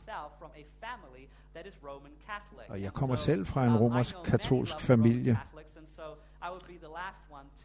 Og 2.68 2.82
jeg 2.82 2.92
kommer 2.92 3.16
selv 3.16 3.46
fra 3.46 3.66
en 3.66 3.76
romersk 3.76 4.16
katolsk 4.24 4.80
familie, 4.80 5.38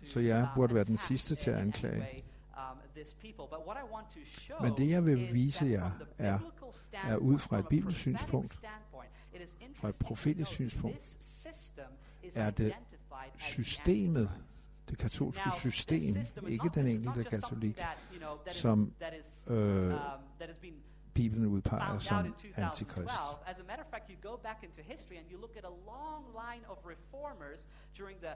så 0.06 0.20
jeg 0.20 0.50
burde 0.56 0.76
være 0.76 0.84
den 0.84 0.98
sidste 0.98 1.36
til 1.36 1.52
at 1.52 1.58
anklage. 1.58 2.24
Men 4.62 4.78
det 4.78 4.90
jeg 4.90 5.06
vil 5.06 5.34
vise 5.34 5.66
jer 5.66 5.92
er, 6.18 6.40
er 6.94 7.16
ud 7.18 7.38
fra 7.38 7.60
et 7.60 7.68
bibelsk 7.68 8.00
synspunkt, 8.00 8.60
fra 9.76 9.90
et 9.90 9.96
profetisk 10.00 10.52
synspunkt, 10.52 11.18
er 12.36 12.50
det 12.50 12.74
systemet, 13.38 14.32
det 14.94 15.02
katolske 15.02 15.50
system, 15.60 16.16
ikke 16.48 16.70
den 16.76 16.88
enkelte 16.88 17.24
katolik, 17.24 17.80
som 18.52 18.94
øh, 19.48 19.94
Bibelen 21.14 21.46
udpeger 21.46 22.00
som 22.00 22.36
antikrist. 22.56 23.14
As 23.46 23.60
a 23.60 23.64
matter 23.68 23.84
of 23.84 23.90
fact, 23.92 24.10
you 24.10 24.32
go 24.32 24.38
back 24.38 24.64
into 24.64 24.82
history 24.82 25.16
and 25.18 25.26
you 25.32 25.40
look 25.40 25.56
at 25.58 25.66
a 25.66 25.76
long 25.94 26.24
line 26.42 26.64
of 26.70 26.78
reformers 26.86 27.68
during 27.98 28.18
the 28.20 28.34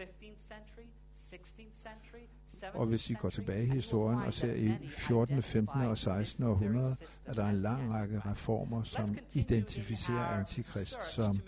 15th 0.00 0.40
century, 0.52 0.86
16th 1.14 1.74
century, 1.74 2.26
17th 2.48 2.78
og 2.78 2.86
hvis 2.86 3.10
I 3.10 3.14
går 3.14 3.30
tilbage 3.30 3.64
i 3.64 3.70
historien 3.70 4.20
og 4.20 4.32
ser 4.32 4.52
i 4.54 4.88
14., 4.88 5.42
15. 5.42 5.80
og 5.80 5.98
16. 5.98 6.44
århundrede, 6.44 6.96
er 7.26 7.32
der 7.32 7.46
en 7.46 7.62
lang 7.62 7.92
række 7.92 8.22
reformer, 8.26 8.82
som 8.82 9.18
identificerer 9.32 10.26
antikrist 10.26 11.04
som 11.12 11.40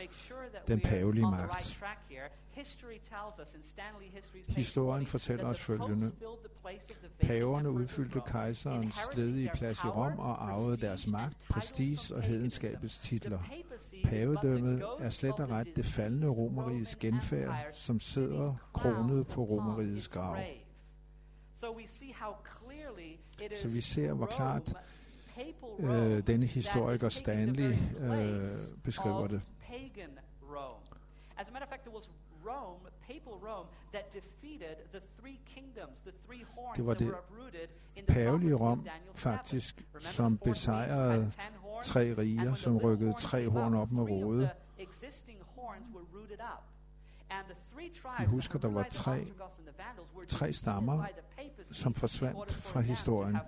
den 0.68 0.80
pavelige 0.80 1.30
magt. 1.30 1.80
Historien 4.48 5.06
fortæller 5.06 5.46
os 5.46 5.60
følgende. 5.60 6.12
Paverne 7.20 7.70
udfyldte 7.70 8.20
kejserens 8.26 8.96
ledige 9.14 9.50
plads 9.54 9.78
i 9.78 9.86
Rom 9.86 10.18
og 10.18 10.50
arvede 10.50 10.76
deres 10.76 11.06
magt, 11.06 11.46
prestige 11.48 12.14
og 12.14 12.22
hedenskabets 12.22 12.98
titler. 12.98 13.38
Pavedømmet 14.04 14.82
er 14.98 15.10
slet 15.10 15.40
og 15.40 15.50
ret 15.50 15.68
det 15.76 15.84
faldende 15.84 16.28
romeriges 16.28 16.96
genfærd, 16.96 17.66
som 17.72 18.00
sidder 18.00 18.54
kronet 18.72 19.26
på 19.26 19.42
romeriets 19.42 20.08
grav. 20.08 20.42
Så 23.56 23.68
vi 23.68 23.80
ser, 23.80 24.12
hvor 24.12 24.26
klart 24.26 24.74
øh, 25.80 26.26
denne 26.26 26.46
historiker 26.46 27.08
Stanley 27.08 27.74
øh, 28.00 28.50
beskriver 28.84 29.26
det. 29.26 29.42
As 31.40 31.46
a 31.46 31.52
matter 31.52 31.66
of 31.66 31.70
fact, 31.70 31.86
it 31.86 31.92
was 31.92 32.08
Rome, 32.48 32.80
papal 33.06 33.38
Rome, 33.48 33.68
that 33.92 34.12
defeated 34.12 34.76
the 34.92 35.00
three 35.20 35.38
kingdoms, 35.54 35.96
the 36.04 36.12
three 36.26 36.44
horns 36.54 36.76
det 36.76 36.86
var 36.86 36.94
det 36.94 37.14
pavelige 38.08 38.54
Rom 38.54 38.86
faktisk, 39.14 39.84
som 39.98 40.38
besejrede 40.38 41.32
tre 41.82 42.14
riger, 42.18 42.54
som 42.54 42.76
rykkede 42.76 43.14
tre 43.18 43.48
horn 43.48 43.74
op 43.74 43.90
med 43.90 44.02
rode. 44.02 44.50
Vi 48.18 48.24
husker, 48.26 48.58
der 48.58 48.68
var 48.68 48.86
tre, 48.90 49.26
tre 50.28 50.52
stammer, 50.52 51.06
som 51.66 51.94
forsvandt 51.94 52.52
fra 52.52 52.80
historien 52.80 53.38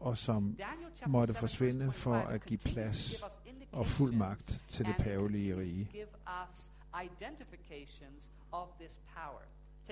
og 0.00 0.18
som 0.18 0.58
måtte 1.06 1.34
forsvinde 1.34 1.92
for 1.92 2.14
at 2.14 2.44
give 2.44 2.58
plads 2.58 3.22
og 3.72 3.86
fuld 3.86 4.12
magt 4.12 4.60
til 4.68 4.86
det 4.86 4.94
pavelige 4.98 5.56
rige. 5.56 5.90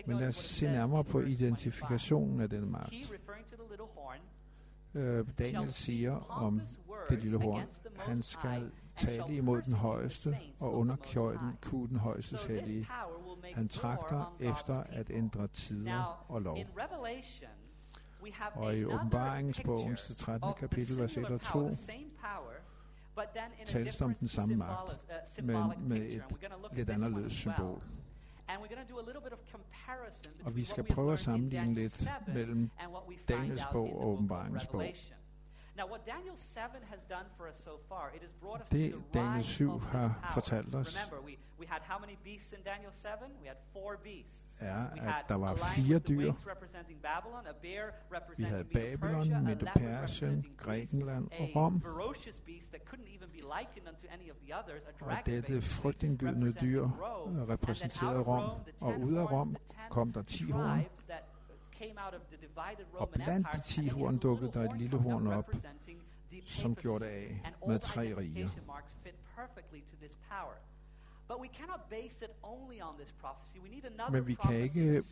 Men 0.07 0.17
lad 0.17 0.29
os 0.29 0.37
se 0.37 0.67
nærmere 0.67 1.05
på 1.05 1.21
identifikationen 1.21 2.41
af 2.41 2.51
denne 2.51 2.67
magt. 2.67 2.95
Øh, 4.95 5.27
Daniel 5.39 5.73
siger 5.73 6.13
om 6.31 6.61
det 7.11 7.23
lille 7.23 7.39
horn, 7.39 7.63
han 7.99 8.23
skal 8.23 8.71
tale 8.97 9.37
imod 9.37 9.63
den 9.63 9.75
højeste 9.75 10.39
og 10.61 10.75
under 10.75 10.97
kunne 11.63 11.89
den 11.89 11.97
højeste 11.97 12.39
hellige. 12.49 12.89
Han 13.55 13.69
trakter 13.69 14.37
efter 14.41 14.75
at 14.75 15.11
ændre 15.11 15.49
tider 15.49 16.25
og 16.29 16.43
lov. 16.43 16.59
Og 18.55 18.77
i 18.77 18.85
åbenbaringsbogens 18.85 20.13
13. 20.17 20.49
kapitel, 20.59 20.99
vers 21.01 21.17
1 21.17 21.25
og 21.25 21.41
2, 21.41 21.71
tales 23.65 24.03
om 24.03 24.15
den 24.15 24.29
samme 24.29 24.57
magt, 24.57 25.05
uh, 25.39 25.45
men 25.47 25.89
med 25.89 25.97
et 25.97 26.25
lidt 26.73 26.91
anderledes 26.91 27.33
symbol. 27.33 27.83
Og 30.45 30.57
vi 30.57 30.65
skal 30.65 30.85
prøve 30.85 31.13
at 31.13 31.19
sammenligne 31.19 31.75
lidt 31.75 32.09
mellem 32.27 32.71
Daniels 33.29 33.63
bog 33.73 33.99
og 34.01 34.09
åbenbaringens 34.09 34.67
bog. 34.67 34.83
Det, 38.73 38.95
Daniel 39.15 39.45
7 39.45 39.79
har 39.79 40.31
fortalt 40.35 40.75
os, 40.75 40.97
Remember, 40.97 41.27
we, 41.29 41.37
we 41.61 41.67
had 41.67 41.81
how 41.83 41.99
many 42.01 42.17
beasts 42.25 42.53
in 42.53 42.59
Daniel 42.65 42.93
7? 42.93 43.09
We 43.43 43.47
had 43.49 43.57
four 43.73 43.97
beasts. 44.05 44.45
er, 44.61 44.87
at 45.19 45.25
der 45.29 45.35
var 45.35 45.57
fire 45.57 45.99
dyr. 45.99 46.33
Vi 48.37 48.43
havde 48.43 48.65
Babylon, 48.65 49.45
Medo-Persien, 49.45 50.47
Grækenland 50.57 51.29
og 51.41 51.49
Rom. 51.57 51.83
Og 55.01 55.27
dette 55.27 55.63
frygtindgydende 55.63 56.53
dyr 56.53 56.89
repræsenterede 57.49 58.21
Rom, 58.21 58.51
og 58.81 59.01
ud 59.01 59.15
af 59.15 59.33
Rom 59.33 59.57
kom 59.91 60.13
der 60.13 60.23
ti 60.23 60.51
horn, 60.51 60.85
og 62.95 63.09
blandt 63.11 63.47
de 63.53 63.61
ti 63.61 63.89
horn 63.89 64.19
dukkede 64.19 64.53
der 64.53 64.71
et 64.71 64.79
lille 64.79 64.97
horn 64.99 65.27
op, 65.27 65.51
som 66.45 66.75
gjorde 66.77 67.05
det 67.05 67.11
af 67.11 67.53
med 67.67 67.79
tre 67.79 68.15
riger. 68.17 68.49
Men 74.11 74.27
vi 74.27 74.35
kan 74.35 74.55
ikke 74.55 75.03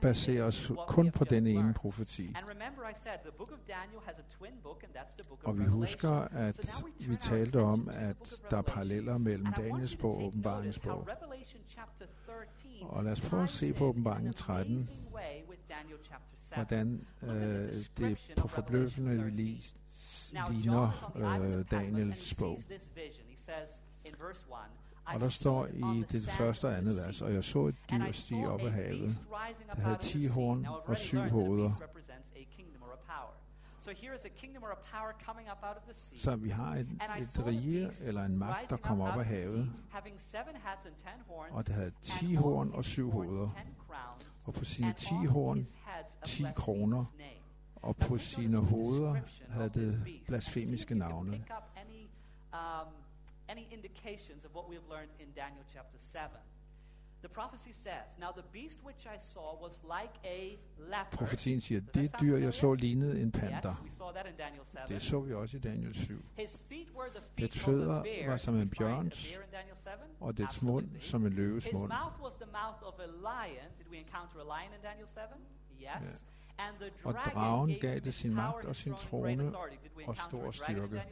basere 0.00 0.42
os 0.42 0.72
kun 0.86 1.10
på 1.10 1.24
den 1.24 1.46
ene 1.46 1.74
profeti. 1.74 2.34
Og 5.44 5.58
vi 5.58 5.64
husker, 5.64 6.10
at 6.10 6.84
vi 7.08 7.16
talte 7.16 7.60
om, 7.60 7.88
at 7.92 8.42
der 8.50 8.56
er 8.56 8.62
paralleller 8.62 9.18
mellem 9.18 9.52
Daniels 9.56 9.96
bog 9.96 10.16
og 10.16 10.24
åbenbaringens 10.24 10.78
bog. 10.80 11.08
Og 12.82 13.04
lad 13.04 13.12
os 13.12 13.20
prøve 13.20 13.42
at 13.42 13.50
se 13.50 13.72
på 13.72 13.84
åbenbaringen 13.84 14.32
13, 14.32 14.88
hvordan 16.54 17.06
øh, 17.22 17.74
det 17.96 18.18
på 18.36 18.48
forbløffende 18.48 19.24
vis 19.24 19.76
ligner 20.50 21.12
øh, 21.16 21.64
Daniels 21.70 22.34
bog. 22.34 22.60
Og 25.04 25.20
der 25.20 25.28
står 25.28 25.66
i 25.66 26.04
det 26.12 26.30
første 26.30 26.68
og 26.68 26.78
andet 26.78 26.96
vers, 26.96 27.22
og 27.22 27.34
jeg 27.34 27.44
så 27.44 27.66
et 27.66 27.74
dyr 27.90 28.12
stige 28.12 28.48
op 28.48 28.60
af 28.60 28.72
havet, 28.72 29.10
der 29.74 29.80
havde 29.80 29.98
ti 30.00 30.26
horn 30.26 30.66
og 30.84 30.98
syv 30.98 31.18
hoveder. 31.18 31.72
Så 36.16 36.36
vi 36.36 36.48
har 36.48 36.74
et, 36.74 36.88
et 37.18 37.46
rige 37.46 37.90
eller 38.04 38.24
en 38.24 38.38
magt, 38.38 38.70
der 38.70 38.76
kommer 38.76 39.12
op 39.12 39.18
af 39.18 39.26
havet, 39.26 39.72
og 41.50 41.66
det 41.66 41.74
havde 41.74 41.92
ti 42.02 42.34
horn 42.34 42.70
og 42.74 42.84
syv 42.84 43.10
hoveder, 43.10 43.50
og 44.44 44.54
på 44.54 44.64
sine 44.64 44.92
ti 44.92 45.14
horn 45.28 45.66
ti 46.24 46.44
kroner, 46.56 47.04
og 47.76 47.96
på 47.96 48.18
sine 48.18 48.58
hoveder 48.58 49.16
havde 49.48 49.70
det 49.70 50.04
blasfemiske 50.26 50.94
navne. 50.94 51.44
any 53.48 53.66
indications 53.70 54.44
of 54.44 54.50
what 54.54 54.68
we 54.68 54.74
have 54.74 54.88
learned 54.88 55.10
in 55.20 55.28
Daniel 55.36 55.64
chapter 55.72 55.98
7. 55.98 56.18
The 57.22 57.28
prophecy 57.28 57.72
says, 57.72 58.18
Now 58.18 58.32
the 58.32 58.42
beast 58.52 58.78
which 58.84 59.06
I 59.06 59.18
saw 59.20 59.54
was 59.64 59.78
like 59.84 60.14
a 60.24 60.58
leopard. 60.78 61.18
Profetien 61.18 61.60
siger, 61.60 61.80
det 61.94 62.20
dyr, 62.20 62.36
jeg 62.36 62.54
så, 62.54 62.74
lignede 62.74 63.20
en 63.20 63.32
panter. 63.32 63.70
Yes, 63.70 63.82
we 63.84 63.90
saw 63.90 64.12
that 64.12 64.26
in 64.26 64.36
Daniel 64.38 64.64
7. 64.64 64.78
Det 64.88 65.02
så 65.02 65.20
vi 65.20 65.34
også 65.34 65.56
i 65.56 65.60
Daniel 65.60 65.94
7. 65.94 66.24
His 66.36 66.60
feet 66.68 66.88
were 66.96 67.08
the 67.08 67.20
feet 67.20 67.38
dets 67.38 67.58
fødder 67.64 68.28
var 68.28 68.36
som 68.36 68.60
en 68.60 68.70
bjørns, 68.70 69.38
og 70.20 70.38
dets 70.38 70.62
mund 70.62 71.00
som 71.00 71.26
en 71.26 71.32
løves 71.32 71.68
mund. 71.72 71.92
His 71.92 71.98
mouth 72.02 72.22
was 72.22 72.32
the 72.32 72.50
mouth 72.52 72.82
of 72.82 72.94
a 72.98 73.06
lion. 73.06 73.68
Did 73.78 73.86
we 73.90 73.98
encounter 73.98 74.38
a 74.40 74.44
lion 74.44 74.72
in 74.76 74.80
Daniel 74.82 75.08
7? 75.08 75.20
Yes. 75.80 76.24
The 76.80 76.90
og 77.04 77.14
dragen 77.14 77.80
gav 77.80 78.00
det 78.00 78.14
sin 78.14 78.34
magt 78.34 78.64
og 78.64 78.76
sin 78.76 78.94
trone 78.94 79.56
og 80.06 80.16
stor 80.16 80.50
styrke. 80.50 81.02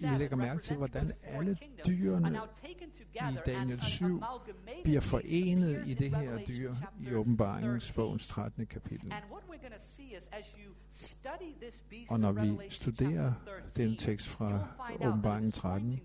Vi 0.00 0.18
lægger 0.18 0.36
mærke 0.36 0.60
til, 0.60 0.76
hvordan 0.76 1.12
alle 1.22 1.58
dyrene 1.86 2.40
i 3.30 3.36
Daniel 3.46 3.82
7 3.82 4.22
bliver 4.84 5.00
forenet 5.00 5.88
i 5.88 5.94
det 5.94 6.16
her 6.16 6.38
dyr 6.38 6.74
i 7.00 7.14
åbenbaringens 7.14 7.92
bogens 7.92 8.28
13. 8.28 8.66
kapitel. 8.66 9.12
Og 12.08 12.20
når 12.20 12.32
vi 12.32 12.58
studerer 12.68 13.32
den 13.76 13.96
tekst 13.96 14.28
fra 14.28 14.68
åbenbaringen 15.00 15.52
13, 15.52 16.00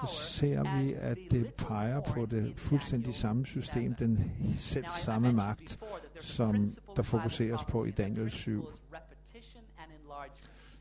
så 0.00 0.06
ser 0.06 0.78
vi, 0.78 0.92
at 0.92 1.18
det 1.30 1.54
peger 1.54 2.00
på 2.00 2.26
det 2.26 2.52
fuldstændig 2.56 3.14
samme 3.14 3.46
system, 3.46 3.94
den 3.94 4.32
selv 4.56 4.86
samme 4.88 5.32
magt, 5.32 5.78
som 6.20 6.70
der 6.96 7.02
fokuseres 7.02 7.64
på 7.64 7.84
i 7.84 7.90
Daniel 7.90 8.30
7. 8.30 8.68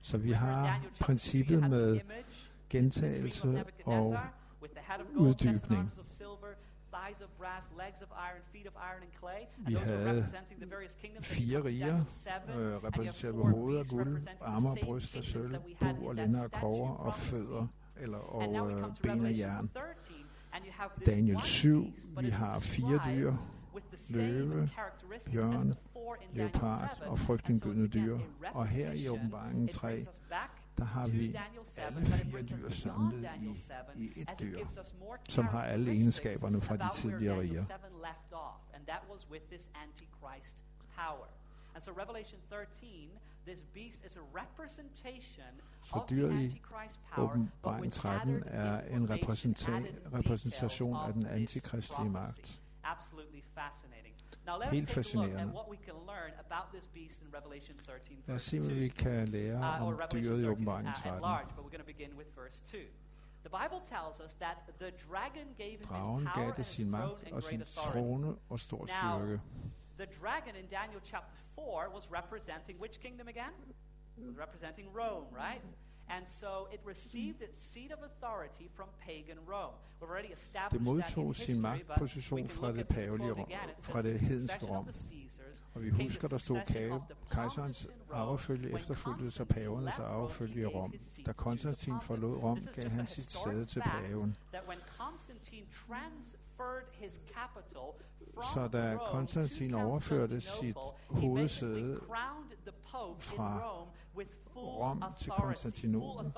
Så 0.01 0.17
vi 0.17 0.31
har 0.31 0.81
princippet 0.99 1.69
med 1.69 1.99
gentagelse 2.69 3.63
og 3.85 4.17
uddybning. 5.15 5.91
Vi 9.57 9.73
havde 9.73 10.27
fire 11.21 11.63
riger, 11.63 11.99
øh, 12.55 12.83
repræsenteret 12.83 13.35
ved 13.35 13.43
hovedet 13.43 13.79
af 13.79 13.85
guld, 13.85 14.27
arme 14.41 14.69
og 14.69 14.77
bryst 14.83 15.15
af 15.15 15.23
sølv, 15.23 15.57
bu 15.79 16.07
og 16.07 16.15
lænder 16.15 16.43
af 16.43 16.51
kover 16.51 16.89
og 16.89 17.15
fødder 17.15 17.67
eller 17.99 18.17
og 18.17 18.71
øh, 18.71 18.83
ben 19.01 19.25
af 19.25 19.37
jern. 19.37 19.69
Daniel 21.05 21.41
7, 21.41 21.85
vi 22.19 22.29
har 22.29 22.59
fire 22.59 22.99
dyr, 23.05 23.33
løve, 24.09 24.69
bjørn, 25.31 25.73
leopard 26.33 27.01
og 27.01 27.19
frygtindgydende 27.19 27.87
dyr. 27.87 28.19
Og 28.53 28.67
her 28.67 28.91
i 28.91 29.09
åbenbaringen 29.09 29.67
3, 29.67 30.05
der 30.77 30.83
har 30.83 31.07
vi 31.07 31.35
alle 31.77 32.05
fire 32.05 32.41
dyr 32.41 32.69
samlet 32.69 33.29
i, 33.41 34.03
i 34.03 34.21
et 34.21 34.29
dyr, 34.39 34.59
som 35.29 35.45
har 35.45 35.63
alle 35.63 35.91
egenskaberne 35.91 36.61
fra 36.61 36.77
de 36.77 36.89
tidligere 36.93 37.39
riger. 37.39 37.65
And 41.75 41.83
so 41.83 41.91
Revelation 41.91 42.39
13, 42.49 43.09
this 43.47 43.61
beast 43.73 44.05
is 44.05 44.15
a 44.15 44.39
representation 44.41 45.61
så 45.83 46.03
dyret 46.09 46.41
i 46.41 46.61
åbenbaring 47.17 47.93
13 47.93 48.43
er 48.45 48.81
en 48.81 49.09
repræsentation 50.13 50.95
af 50.95 51.13
den 51.13 51.25
antikristlige 51.25 52.09
magt. 52.09 52.61
Helt 54.71 54.89
fascinerende. 54.89 55.53
Lad 58.27 58.35
os 58.35 58.41
se, 58.41 58.59
hvad 58.59 58.75
vi 58.75 58.87
kan 58.87 59.27
lære 59.27 59.81
uh, 59.81 59.87
om 59.87 60.01
dyret 60.11 60.41
i 60.41 60.47
åbenbaringen 60.47 60.93
13. 60.93 61.21
The 63.45 63.51
Bible 63.63 63.81
tells 63.85 64.19
us 64.25 64.33
that 64.33 64.57
the 64.79 64.91
dragon 65.09 65.47
gave 65.57 65.77
him 65.77 65.87
Dragen 65.87 66.27
gav 66.35 66.53
det 66.57 66.65
sin 66.65 66.89
magt 66.89 67.31
og 67.31 67.43
sin 67.43 67.61
trone 67.61 68.35
og 68.49 68.59
stor 68.59 68.85
styrke. 68.85 69.41
The 69.97 70.07
dragon 70.07 70.55
in 70.55 70.67
Daniel 70.67 71.01
chapter 71.11 71.37
4 71.55 71.89
was 71.93 72.11
representing 72.11 72.75
which 72.79 72.99
kingdom 72.99 73.27
again? 73.27 73.53
It 74.17 74.25
was 74.25 74.37
representing 74.37 74.87
Rome, 74.93 75.27
right? 75.31 75.61
And 76.09 76.25
so 76.27 76.67
it 76.73 76.81
received 76.85 77.41
its 77.41 77.61
seat 77.61 77.91
of 77.91 77.99
authority 78.03 78.69
from 78.75 78.87
pagan 78.99 79.37
Rome. 79.47 79.73
We've 79.99 80.09
already 80.09 80.33
established 80.33 80.71
det 80.71 80.81
modtog 80.81 81.35
sin 81.35 81.61
magtposition 81.61 82.49
fra 82.49 82.71
det 82.71 82.87
pavelige 82.87 83.31
Rom, 83.31 83.49
fra 83.79 84.01
det 84.01 84.19
hedenske 84.19 84.65
Rom. 84.65 84.89
Og 85.73 85.83
vi 85.83 85.89
husker, 85.89 86.27
der 86.27 86.37
stod 86.37 86.61
kage, 86.67 87.01
kejserens 87.31 87.89
arvefølge 88.11 88.75
efterfulgtes 88.79 89.39
af 89.39 89.47
pavernes 89.47 89.99
arvefølge 89.99 90.61
i 90.61 90.65
Rom. 90.65 90.93
Da 91.25 91.33
Konstantin 91.33 91.93
forlod 92.01 92.37
Rom, 92.43 92.59
gav 92.73 92.89
han 92.89 93.07
sit 93.07 93.31
sæde 93.31 93.65
til 93.65 93.81
paven. 93.81 94.37
Så 98.41 98.67
da 98.73 98.97
Konstantin 99.11 99.73
overførte 99.73 100.41
sit 100.41 100.77
hovedsæde 101.09 101.99
fra 103.19 103.59
Rom 104.55 105.03
til 105.17 105.31
Konstantinopel, 105.31 106.33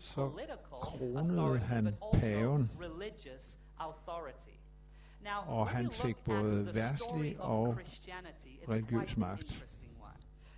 så 0.00 0.30
kronede 0.70 1.58
han 1.58 1.96
paven, 2.12 2.70
og 5.46 5.68
han 5.68 5.90
fik 5.90 6.16
både 6.24 6.74
værtslig 6.74 7.40
og 7.40 7.78
religiøs 8.68 9.16
magt. 9.16 9.64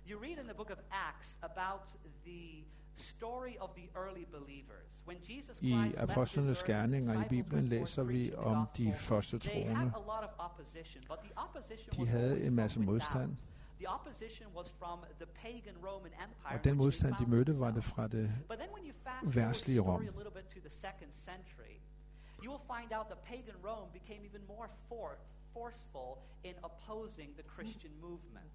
You 0.09 0.19
read 0.19 0.37
in 0.37 0.45
the 0.45 0.53
book 0.53 0.69
of 0.69 0.77
Acts 0.91 1.37
about 1.41 1.93
the 2.25 2.63
story 2.99 3.57
of 3.59 3.69
the 3.75 3.89
early 3.95 4.25
believers. 4.25 4.87
When 5.07 5.17
Jesus 5.29 5.61
I 5.61 5.93
apostlenes 5.97 6.63
gerninger 6.63 7.25
i 7.25 7.27
Bibelen 7.29 7.67
læser 7.67 8.03
vi 8.03 8.35
om 8.35 8.67
de 8.77 8.93
første 8.97 9.39
troende. 9.39 9.91
De 11.91 12.07
havde 12.07 12.43
en 12.43 12.55
masse 12.55 12.79
modstand. 12.79 13.37
Og 16.45 16.63
den 16.63 16.77
modstand 16.77 17.15
de 17.19 17.25
mødte 17.25 17.59
var 17.59 17.71
det 17.71 17.83
fra 17.83 18.07
det 18.07 18.31
værtslige 19.23 19.79
Rom. 19.79 20.03
You 22.43 22.51
will 22.51 22.67
find 22.75 22.93
out 22.97 23.07
that 23.07 23.19
pagan 23.23 23.55
Rome 23.63 23.91
became 23.91 24.25
even 24.25 24.45
more 24.47 24.67
for, 24.89 25.17
forceful 25.53 26.11
in 26.43 26.53
opposing 26.63 27.29
the 27.35 27.43
Christian 27.53 27.93
movement. 28.01 28.51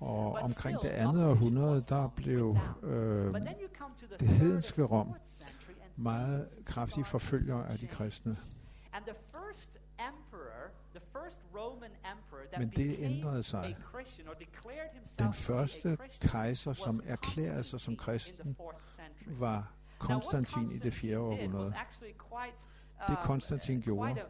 Og 0.00 0.32
omkring 0.32 0.78
det 0.82 0.88
andet 0.88 1.26
århundrede, 1.26 1.84
der 1.88 2.08
blev 2.08 2.56
øh, 2.82 3.34
det 4.20 4.28
hedenske 4.28 4.82
Rom 4.82 5.14
meget 5.96 6.48
kraftige 6.64 7.04
forfølger 7.04 7.56
af 7.56 7.78
de 7.78 7.86
kristne. 7.86 8.36
Men 12.58 12.68
det 12.76 12.96
ændrede 12.98 13.42
sig. 13.42 13.76
Den 15.18 15.32
første 15.32 15.98
kejser, 16.20 16.72
som 16.72 17.00
erklærede 17.06 17.64
sig 17.64 17.80
som 17.80 17.96
kristen, 17.96 18.56
var 19.26 19.72
Konstantin 19.98 20.70
i 20.70 20.78
det 20.78 20.94
4. 20.94 21.18
århundrede. 21.18 21.74
Det 23.08 23.18
Konstantin 23.22 23.80
gjorde, 23.80 24.22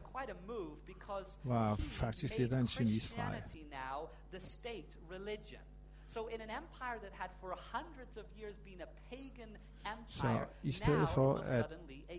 var 1.44 1.76
faktisk 1.76 2.38
lidt 2.38 2.52
af 2.52 2.58
en 2.58 2.66
genistreg. 2.66 3.42
So 6.06 6.26
in 6.26 6.40
an 6.40 6.50
empire 6.50 6.98
that 7.02 7.12
had 7.12 7.30
for 7.40 7.58
hundreds 7.72 8.16
of 8.16 8.24
years 8.40 8.56
been 8.64 8.80
a 8.80 8.86
pagan 9.10 9.56
empire, 9.86 10.06
så 10.08 10.46
i 10.62 10.72
stedet 10.72 11.08
for 11.08 11.34
at, 11.34 11.66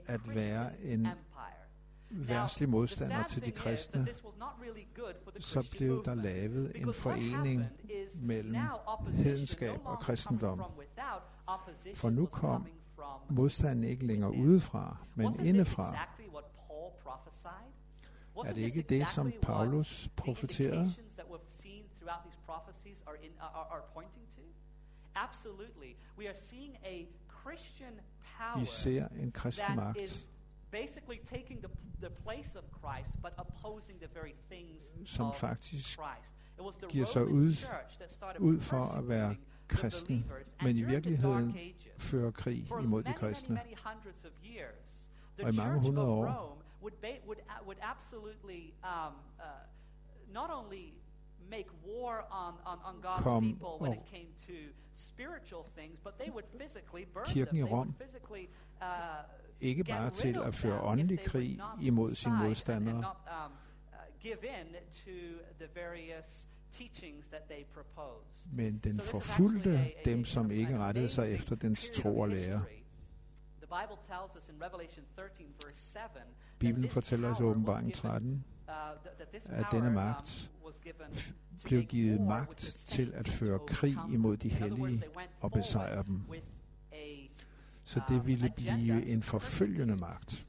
at 0.05 0.35
være 0.35 0.81
en 0.81 1.07
værtslig 2.09 2.69
modstander 2.69 3.23
til 3.23 3.45
de 3.45 3.51
kristne, 3.51 4.07
så 5.39 5.69
blev 5.71 6.05
der 6.05 6.15
lavet 6.15 6.71
en 6.75 6.93
forening 6.93 7.65
mellem 8.21 8.55
hedenskab 9.13 9.79
og 9.85 9.99
kristendom. 9.99 10.61
For 11.95 12.09
nu 12.09 12.25
kom 12.25 12.67
modstanden 13.29 13.83
ikke 13.83 14.05
længere 14.05 14.31
udefra, 14.31 14.97
men 15.15 15.45
indefra. 15.45 16.07
Er 18.45 18.53
det 18.53 18.61
ikke 18.61 18.81
det, 18.81 19.07
som 19.07 19.33
Paulus 19.41 20.09
profeterede? 20.17 20.93
Vi 28.57 28.65
ser 28.65 29.07
en 29.07 29.31
kristen 29.31 29.75
magt, 29.75 30.29
basically 30.71 31.17
taking 31.25 31.63
the, 31.63 31.69
the 32.01 32.09
place 32.09 32.59
of 32.59 32.63
Christ, 32.79 33.21
but 33.21 33.33
opposing 33.37 33.99
the 33.99 34.07
very 34.13 34.33
things 34.49 34.93
som 35.05 35.33
faktisk 35.33 35.99
giver 36.89 37.05
sig 37.05 37.25
ud, 37.25 37.51
ud 38.39 38.59
for 38.59 38.83
at 38.83 39.07
være 39.07 39.35
kristen, 39.67 40.31
men 40.61 40.77
i 40.77 40.81
virkeligheden 40.81 41.57
fører 41.97 42.31
krig 42.31 42.71
imod 42.83 43.03
de 43.03 43.13
kristne. 43.13 43.61
Og 45.43 45.49
i 45.49 45.55
mange 45.55 45.79
hundrede 45.79 46.07
år 46.07 46.57
would, 46.81 46.93
would, 47.25 47.37
would 47.65 47.77
absolutely 47.81 48.73
um, 48.83 49.13
uh, 49.39 50.33
not 50.33 50.49
only 50.49 50.93
make 51.55 51.69
war 51.85 52.13
on, 52.31 52.53
on, 52.71 52.77
on 52.89 52.95
God's 53.01 53.23
Kom 53.23 53.43
people 53.43 53.77
when 53.81 53.93
it 53.99 54.05
came 54.15 54.29
to 54.47 54.57
spiritual 54.95 55.63
things, 55.77 55.95
but 56.05 56.13
they 56.21 56.29
would 56.35 56.47
physically 56.61 57.05
burn 57.13 57.25
Kirken 57.33 57.57
them. 57.57 57.67
i 57.67 57.71
Rom 57.71 57.95
physically, 58.03 58.45
uh, 58.81 58.87
ikke 59.61 59.83
bare 59.83 60.09
til 60.09 60.37
at 60.47 60.55
føre 60.55 60.81
åndelig 60.81 61.19
krig 61.25 61.59
imod 61.81 62.15
sine 62.15 62.37
modstandere, 62.37 62.97
um, 62.97 63.51
uh, 63.91 63.97
give 64.19 64.41
in 64.43 64.67
to 65.05 65.17
the 65.59 65.67
various 65.75 66.47
men 68.51 68.77
den 68.77 68.99
forfulgte 68.99 69.91
dem, 70.05 70.25
som 70.25 70.51
ikke 70.51 70.77
rettede 70.77 71.09
sig 71.09 71.31
efter 71.31 71.55
dens 71.55 71.89
tro 71.89 72.19
og 72.19 72.29
lære. 72.29 72.63
Bibelen 76.59 76.89
fortæller 76.89 77.31
os 77.31 77.39
i 77.39 77.43
åbenbaringen 77.43 77.91
13, 77.91 78.31
uh, 78.31 78.60
at 79.45 79.65
denne 79.71 79.87
um, 79.87 79.93
magt 79.93 80.51
blev 81.63 81.83
givet 81.83 82.21
magt 82.21 82.57
til 82.87 83.11
at 83.15 83.27
føre 83.27 83.59
krig 83.67 83.97
imod 84.13 84.37
de 84.37 84.49
hellige 84.49 85.03
og 85.41 85.51
besejre 85.51 86.03
dem. 86.03 86.21
Så 87.83 88.01
det 88.09 88.19
um, 88.19 88.27
ville 88.27 88.53
blive 88.55 89.05
en 89.05 89.23
forfølgende 89.23 89.95
magt. 89.95 90.47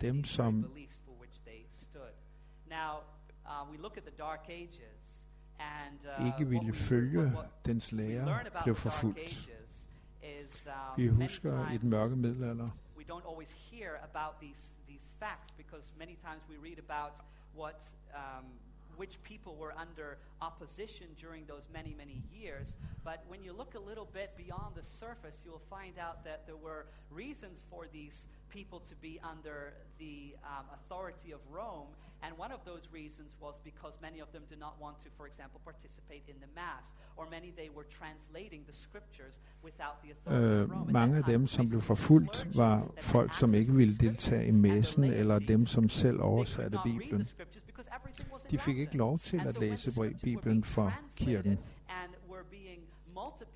Dem, 0.00 0.24
som 0.24 0.72
ikke 6.26 6.48
ville 6.48 6.74
følge 6.74 7.32
dens 7.66 7.92
lære, 7.92 8.44
blev 8.64 8.74
forfulgt. 8.74 9.48
Vi 10.96 11.06
husker 11.06 11.70
i 11.70 11.78
den 11.78 11.90
mørke 11.90 12.16
middelalder, 12.16 12.68
we 12.98 13.04
don't 13.04 13.24
always 13.24 13.54
hear 13.70 14.00
about 14.02 14.40
these 14.40 14.70
these 14.88 15.08
facts 15.20 15.52
because 15.56 15.92
many 15.96 16.16
times 16.24 16.42
we 16.50 16.56
read 16.56 16.80
about 16.80 17.14
what 17.54 17.80
um, 18.12 18.44
which 18.96 19.22
people 19.22 19.54
were 19.54 19.72
under 19.78 20.18
opposition 20.42 21.06
during 21.20 21.44
those 21.46 21.68
many, 21.72 21.94
many 21.96 22.20
years. 22.32 22.74
But 23.04 23.22
when 23.28 23.44
you 23.44 23.52
look 23.52 23.76
a 23.76 23.78
little 23.78 24.08
bit 24.12 24.36
beyond 24.36 24.74
the 24.74 24.82
surface, 24.82 25.38
you'll 25.44 25.62
find 25.70 25.98
out 26.00 26.24
that 26.24 26.46
there 26.46 26.56
were 26.56 26.86
reasons 27.10 27.64
for 27.70 27.86
these 27.92 28.26
people 28.48 28.80
to 28.90 28.94
be 28.96 29.20
under 29.32 29.74
the 29.98 30.34
um, 30.44 30.66
authority 30.76 31.32
of 31.32 31.40
Rome. 31.50 31.88
And 32.22 32.36
one 32.36 32.52
of 32.52 32.60
those 32.64 32.84
reasons 32.92 33.36
was 33.40 33.60
because 33.64 33.94
many 34.02 34.18
of 34.20 34.32
them 34.32 34.42
did 34.48 34.58
not 34.58 34.74
want 34.80 34.96
to, 35.04 35.08
for 35.16 35.26
example, 35.26 35.60
participate 35.64 36.24
in 36.28 36.34
the 36.40 36.48
Mass, 36.54 36.96
or 37.16 37.24
many 37.30 37.52
they 37.56 37.70
were 37.76 37.86
translating 38.00 38.64
the 38.66 38.72
scriptures 38.72 39.38
without 39.62 40.02
the 40.02 40.10
authority 40.10 40.62
of 40.62 40.70
Rome. 40.70 40.92
mange 40.92 41.16
af 41.18 41.24
dem, 41.24 41.46
som 41.46 41.68
blev 41.68 41.80
forfulgt, 41.80 42.48
var 42.56 42.88
folk, 43.00 43.34
som 43.34 43.54
ikke 43.54 43.72
ville 43.72 43.96
deltage 43.96 44.46
i 44.46 44.50
messen, 44.50 45.04
eller 45.04 45.38
dem, 45.38 45.66
som 45.66 45.88
selv 45.88 46.20
oversatte 46.20 46.78
Bibelen. 46.84 47.26
De 48.50 48.58
fik 48.58 48.78
ikke 48.78 48.96
lov 48.96 49.18
til 49.18 49.40
at 49.46 49.58
læse 49.60 49.92
Bibelen 50.22 50.64
for 50.64 50.92
kirken. 51.16 51.50
This 51.50 51.58
was 51.58 52.46
giving 52.46 52.82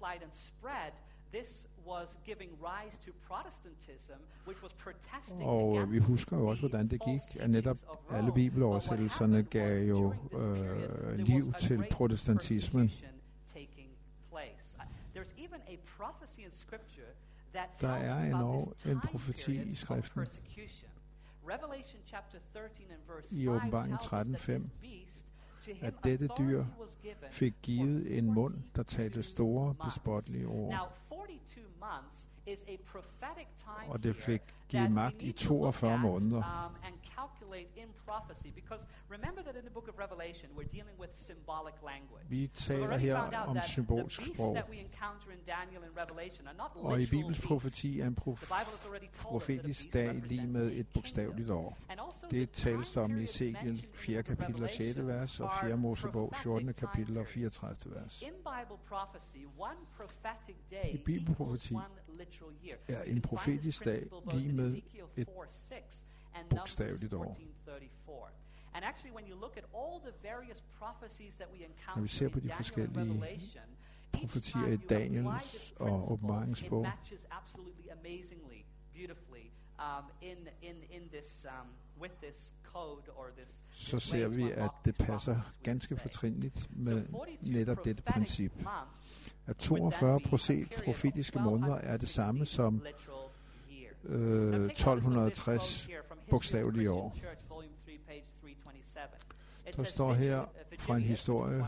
rise 0.03 0.23
to 0.23 0.33
Protestantism, 0.33 0.33
which 0.33 0.41
was 0.43 0.91
protesting 0.91 1.12
og 5.43 5.93
vi 5.93 5.99
husker 5.99 6.37
jo 6.37 6.47
også, 6.47 6.63
hvordan 6.63 6.89
det 6.89 7.01
gik, 7.05 7.21
at 7.41 7.51
netop 7.51 7.79
alle 8.11 8.33
bibeloversættelserne 8.33 9.43
gav 9.43 9.83
jo 9.89 10.15
øh, 10.33 11.19
liv 11.19 11.53
til 11.53 11.85
protestantismen. 11.91 12.93
Der 17.81 17.89
er 17.89 18.25
endnu 18.25 18.73
en 18.87 19.01
profeti 19.01 19.63
i 19.63 19.75
skriften. 19.75 20.27
I 23.31 23.49
åbenbaringen 23.49 23.99
13.5 23.99 24.69
at 25.81 25.95
dette 26.05 26.29
dyr 26.39 26.65
fik 27.31 27.55
givet 27.63 28.19
en 28.19 28.35
mund, 28.35 28.55
der 28.77 28.83
talte 28.83 29.23
store, 29.23 29.75
bespottelige 29.85 30.47
ord. 30.47 30.73
Og 33.89 34.03
det 34.03 34.17
fik 34.17 34.41
givet 34.69 34.91
magt 34.93 35.23
i 35.23 35.33
42 35.33 35.99
måneder. 35.99 36.43
Encapsulate 37.53 37.77
in 37.83 37.89
prophecy 38.07 38.51
because 38.55 38.87
remember 39.09 39.43
that 39.43 39.57
in 39.57 39.63
the 39.63 39.71
book 39.71 39.89
of 39.89 39.99
Revelation 39.99 40.51
we're 40.57 40.73
dealing 40.73 40.97
with 41.01 41.11
symbolic 41.15 41.75
language. 41.83 42.25
Vi 42.29 42.47
taler 42.47 42.97
her 42.97 43.17
om 43.47 43.57
symbolsk 43.63 44.21
sprog. 44.35 44.57
Og 46.75 47.01
i 47.01 47.07
Bibelens 47.07 47.41
profeti 47.47 48.01
er 48.01 48.07
en 48.07 48.17
prof- 48.21 48.53
profetisk 49.23 49.93
dag 49.93 50.15
lige 50.15 50.47
med 50.47 50.73
et 50.73 50.87
bogstaveligt 50.95 51.51
år. 51.51 51.79
Det 52.31 52.51
tales 52.51 52.97
om 52.97 53.19
i 53.19 53.23
Ezekiel 53.23 53.87
4. 53.95 54.23
kapitel 54.23 54.63
og 54.63 54.71
6. 54.71 55.07
vers 55.07 55.41
og 55.41 55.51
4. 55.63 55.77
Mosebog 55.77 56.33
14. 56.37 56.75
kapitel 56.75 57.19
og 57.19 57.27
34. 57.27 57.95
vers. 57.95 58.23
I 60.93 60.97
bibelprofeti 61.05 61.75
er 62.89 63.03
en 63.03 63.23
profetisk 63.23 63.85
dag 63.85 64.07
lige 64.33 64.53
med 64.53 64.77
et 65.17 65.29
bogstaveligt 66.51 67.13
år. 67.13 67.37
And 68.75 68.85
actually, 68.85 69.13
when 69.15 69.27
you 69.27 69.35
look 69.35 69.57
at 69.57 69.65
all 69.75 70.01
the 70.01 70.13
various 70.23 70.63
prophecies 70.81 71.35
that 71.35 71.49
we 71.53 71.59
encounter 71.65 72.07
ser 72.07 72.29
på 72.29 72.41
de 72.41 72.51
forskellige 72.57 73.41
profetier 74.13 74.67
i 74.67 74.77
Daniels 74.77 75.75
og 75.77 76.13
åbenbaringsbog, 76.13 76.87
um, 79.79 80.05
in, 80.23 80.37
in, 80.63 80.77
in 80.91 81.09
this, 81.13 81.47
um, 81.49 81.69
with 82.01 82.13
this 82.23 82.53
code 82.73 83.09
or 83.17 83.31
this, 83.37 83.65
så 83.73 84.01
ser 84.01 84.29
vi, 84.29 84.51
at 84.51 84.71
det 84.85 84.95
passer 84.95 85.41
ganske 85.63 85.97
fortrinligt 85.97 86.69
med 86.71 87.07
netop 87.43 87.85
dette 87.85 88.03
princip. 88.03 88.53
At 89.47 89.57
42 89.57 90.21
profetiske 90.85 91.39
måneder 91.39 91.75
er 91.75 91.97
det 91.97 92.09
samme 92.09 92.47
som 92.47 92.83
øh, 94.05 94.65
1260 94.65 95.89
bogstavelige 96.31 96.91
år. 96.91 97.17
Der 99.77 99.85
står 99.85 100.13
her 100.13 100.45
fra 100.79 100.97
en 100.97 101.03
historie, 101.03 101.67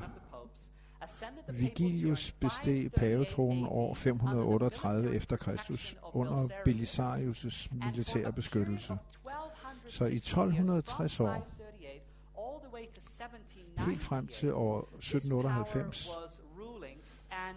Vigilius 1.49 2.33
besteg 2.33 2.93
pavetronen 2.93 3.67
år 3.67 3.95
538 3.95 5.15
efter 5.15 5.37
Kristus 5.37 5.97
under 6.03 6.49
Belisarius' 6.49 7.69
militære 7.87 8.33
beskyttelse. 8.33 8.99
Så 9.89 10.05
i 10.05 10.17
1260 10.17 11.21
år, 11.21 11.47
helt 13.79 14.03
frem 14.03 14.27
til 14.27 14.55
år 14.55 14.79
1798, 14.79 16.09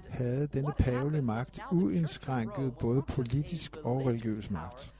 havde 0.10 0.48
denne 0.48 0.74
pavelige 0.78 1.22
magt 1.22 1.60
uindskrænket 1.72 2.78
både 2.78 3.02
politisk 3.02 3.76
og 3.78 4.06
religiøs 4.06 4.50
magt. 4.50 4.94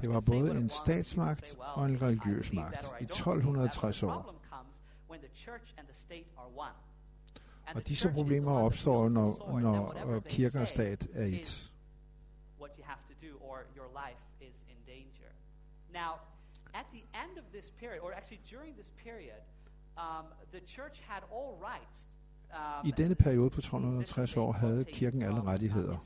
Det 0.00 0.10
var 0.10 0.20
både 0.20 0.50
en 0.50 0.68
statsmagt 0.68 1.56
og 1.74 1.86
en 1.86 2.02
religiøs 2.02 2.52
magt 2.52 2.92
i 3.00 3.04
1260 3.04 4.02
år. 4.02 4.34
Og 7.74 7.88
disse 7.88 8.12
problemer 8.12 8.52
opstår, 8.52 9.08
når, 9.08 9.60
når 9.60 10.20
kirke 10.20 10.60
og 10.60 10.68
stat 10.68 11.08
er 11.12 11.24
et. 11.24 11.72
Now, 15.92 16.12
at 16.74 16.86
the 16.92 17.04
end 17.22 17.38
of 17.38 17.44
this 17.52 17.70
period, 17.70 18.00
or 18.02 18.12
actually 18.12 18.40
during 18.50 18.74
this 18.74 18.90
period, 19.04 19.40
um, 19.96 20.26
the 20.52 20.60
church 20.66 21.02
had 21.08 21.22
all 21.30 21.52
rights. 21.70 22.08
Um, 22.52 22.86
I 22.88 22.90
denne 22.90 23.14
periode 23.14 23.50
på 23.50 23.58
1260 23.58 24.36
år 24.36 24.52
havde 24.52 24.84
kirken 24.84 25.22
alle 25.22 25.42
rettigheder. 25.42 25.98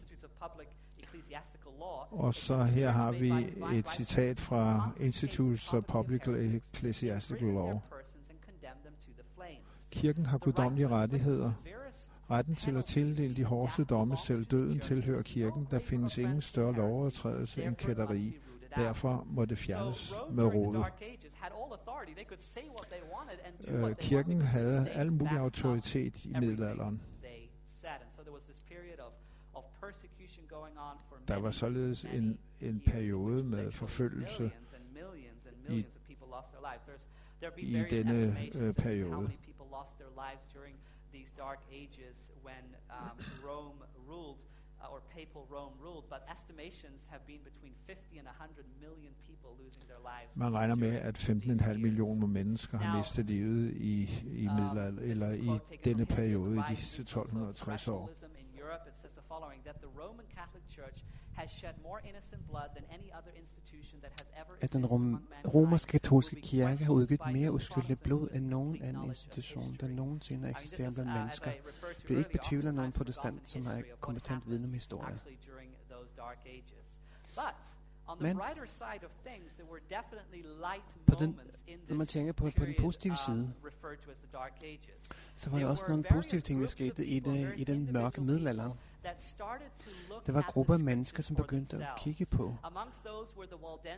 Og 2.11 2.35
så 2.35 2.65
her 2.65 2.91
har 2.91 3.13
vi 3.13 3.33
et 3.79 3.89
citat 3.89 4.41
fra 4.41 4.91
Institutes 5.01 5.75
of 5.75 5.85
Public 5.85 6.23
Ecclesiastical 6.29 7.49
Law. 7.49 7.81
Kirken 9.91 10.27
har 10.27 10.39
guddommelige 10.39 10.89
rettigheder. 10.89 11.53
Retten 12.31 12.55
til 12.55 12.77
at 12.77 12.85
tildele 12.85 13.37
de 13.37 13.45
hårdeste 13.45 13.85
domme, 13.85 14.17
selv 14.17 14.45
døden, 14.45 14.81
tilhører 14.81 15.23
kirken. 15.23 15.69
Der 15.71 15.79
findes 15.79 16.19
ingen 16.19 16.41
større 16.41 16.73
lovovertrædelse 16.73 17.65
end 17.65 17.77
kætteri. 17.77 18.37
Derfor 18.77 19.27
må 19.27 19.45
det 19.45 19.59
fjernes 19.59 20.15
med 20.31 20.45
rodet. 20.45 20.85
Øh, 23.69 23.97
kirken 23.97 24.41
havde 24.41 24.89
al 24.89 25.13
mulig 25.13 25.39
autoritet 25.39 26.25
i 26.25 26.33
middelalderen. 26.41 27.03
Der 31.29 31.37
var 31.37 31.51
således 31.51 32.05
en, 32.05 32.39
en 32.61 32.81
periode 32.81 33.45
med 33.45 33.73
forfølgelse 33.73 34.51
i, 35.69 35.87
i 37.59 37.85
denne 37.91 38.37
øh, 38.55 38.75
periode. 38.75 39.31
these 41.17 41.33
dark 41.45 41.61
ages 41.73 42.19
when 42.45 42.65
um, 42.91 43.17
Rome 43.49 43.79
ruled 44.09 44.43
uh, 44.83 44.93
or 44.93 45.01
papal 45.17 45.43
Rome 45.57 45.75
ruled, 45.87 46.05
but 46.15 46.21
estimations 46.37 47.01
have 47.13 47.23
been 47.27 47.43
between 47.51 47.75
50 47.87 48.19
and 48.19 48.27
100 48.27 48.65
million 48.85 49.13
people 49.27 49.51
losing 49.63 49.85
their 49.91 50.03
lives. 50.13 50.37
Man 50.37 50.53
regner 50.53 50.75
med, 50.75 50.95
at 50.95 51.17
15,5 51.19 51.79
millioner 51.79 52.27
mennesker 52.27 52.79
har 52.79 52.97
mistet 52.97 53.27
livet 53.27 53.73
i, 53.73 54.03
i 54.27 54.49
um, 54.49 54.55
middelalder, 54.55 55.03
eller 55.03 55.33
i 55.33 55.79
denne 55.85 56.07
periode 56.07 56.57
i 56.57 56.63
disse 56.75 57.03
1260 57.03 57.89
år. 57.89 58.11
Europe, 58.67 58.85
it 58.91 58.97
says 59.03 59.13
the 59.21 59.27
following 59.33 59.61
that 59.69 59.77
the 59.85 59.91
Roman 60.01 60.27
Catholic 60.37 60.67
Church 60.79 60.99
at 64.63 64.73
den 64.73 64.87
rom- 64.87 65.29
romerske 65.55 65.91
katolske 65.91 66.41
kirke 66.41 66.85
har 66.85 66.93
udgivet 66.93 67.33
mere 67.33 67.53
uskyldigt 67.53 68.03
blod 68.03 68.29
end 68.33 68.47
nogen 68.47 68.83
anden 68.83 69.05
institution, 69.05 69.77
der 69.81 69.89
nogensinde 69.89 70.43
har 70.43 70.51
eksisteret 70.51 70.95
blandt 70.95 71.13
mennesker. 71.13 71.51
Det 72.09 72.15
er 72.15 72.19
ikke 72.19 72.31
betvivlet 72.31 72.75
nogen 72.75 72.93
protestant, 72.93 73.49
som 73.49 73.67
har 73.67 73.83
kompetent 74.01 74.49
viden 74.49 74.65
om 74.65 74.73
historie. 74.73 75.19
Men 78.21 78.41
på 81.07 81.15
den, 81.21 81.41
når 81.89 81.97
man 81.97 82.07
tænker 82.07 82.33
på, 82.33 82.51
på 82.59 82.65
den 82.65 82.75
positive 82.81 83.13
um, 83.13 83.17
side, 83.27 83.53
så 85.37 85.51
var 85.51 85.59
der 85.59 85.67
også 85.67 85.85
nogle 85.89 86.05
positive 86.13 86.41
ting, 86.41 86.61
der 86.61 86.67
skete 86.67 87.07
i, 87.07 87.21
det, 87.21 87.53
i 87.57 87.65
den 87.65 87.93
mørke 87.93 88.21
middelalder. 88.21 88.71
Der 90.27 90.33
var 90.33 90.43
grupper 90.43 90.75
af 90.75 90.81
mennesker, 90.81 91.23
som 91.23 91.37
begyndte 91.37 91.77
at 91.77 91.89
kigge 91.99 92.27
på, 92.27 92.57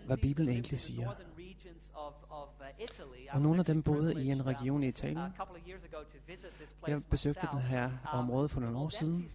hvad 0.07 0.17
Bibelen 0.17 0.49
egentlig 0.49 0.81
siger. 0.81 1.11
Uh, 1.11 1.15
og 3.31 3.41
nogle 3.41 3.59
af 3.59 3.65
dem 3.65 3.83
boede 3.83 4.25
i 4.25 4.31
en 4.31 4.47
region 4.47 4.83
i 4.83 4.89
Italien. 4.89 5.33
Jeg 6.89 7.03
besøgte 7.11 7.49
den 7.53 7.61
her 7.61 7.85
um, 7.87 8.19
område 8.19 8.49
for 8.49 8.61
nogle 8.61 8.79
år 8.79 8.89
siden, 8.89 9.31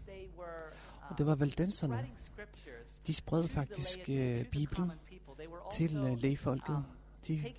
og 1.09 1.17
det 1.17 1.25
var 1.25 1.35
valdenserne. 1.35 2.09
De 3.07 3.13
spredte 3.13 3.49
faktisk 3.49 3.99
uh, 3.99 4.45
Bibelen 4.51 4.91
til 5.73 5.99
uh, 5.99 6.17
lægefolket. 6.17 6.75
Um, 6.75 6.85
de, 7.27 7.53